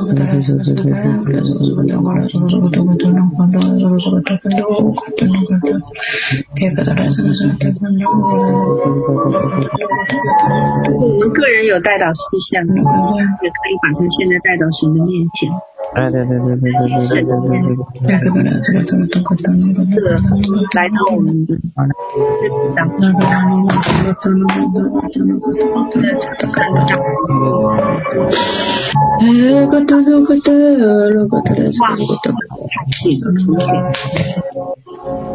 [0.00, 0.06] 我
[11.18, 12.20] 们个人有代祷事
[12.50, 12.72] 项，也
[13.50, 15.48] 可以把它现在带到神的面前。
[15.94, 16.78] 哎，对对对对对
[17.08, 18.48] 对对对对对。
[19.90, 20.06] 这个
[20.76, 21.50] 来到我们的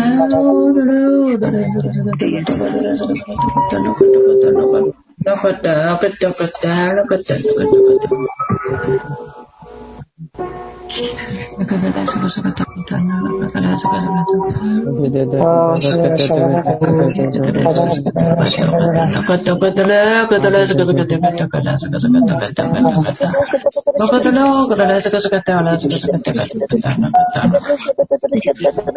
[5.23, 7.97] なかった、なかった、なかった、なかった、なかっ
[10.37, 10.76] た。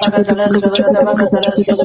[0.00, 1.78] شکتی 私たちは。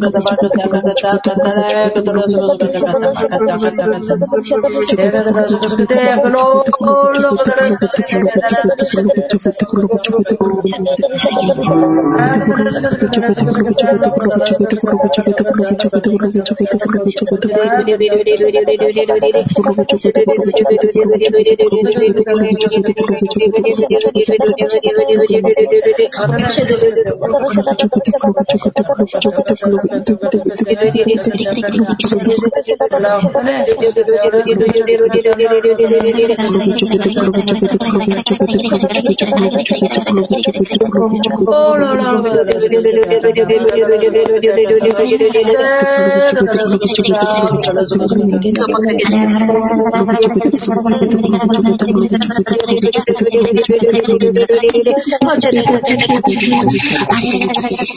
[41.56, 41.84] Oh,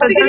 [0.00, 0.28] Hola,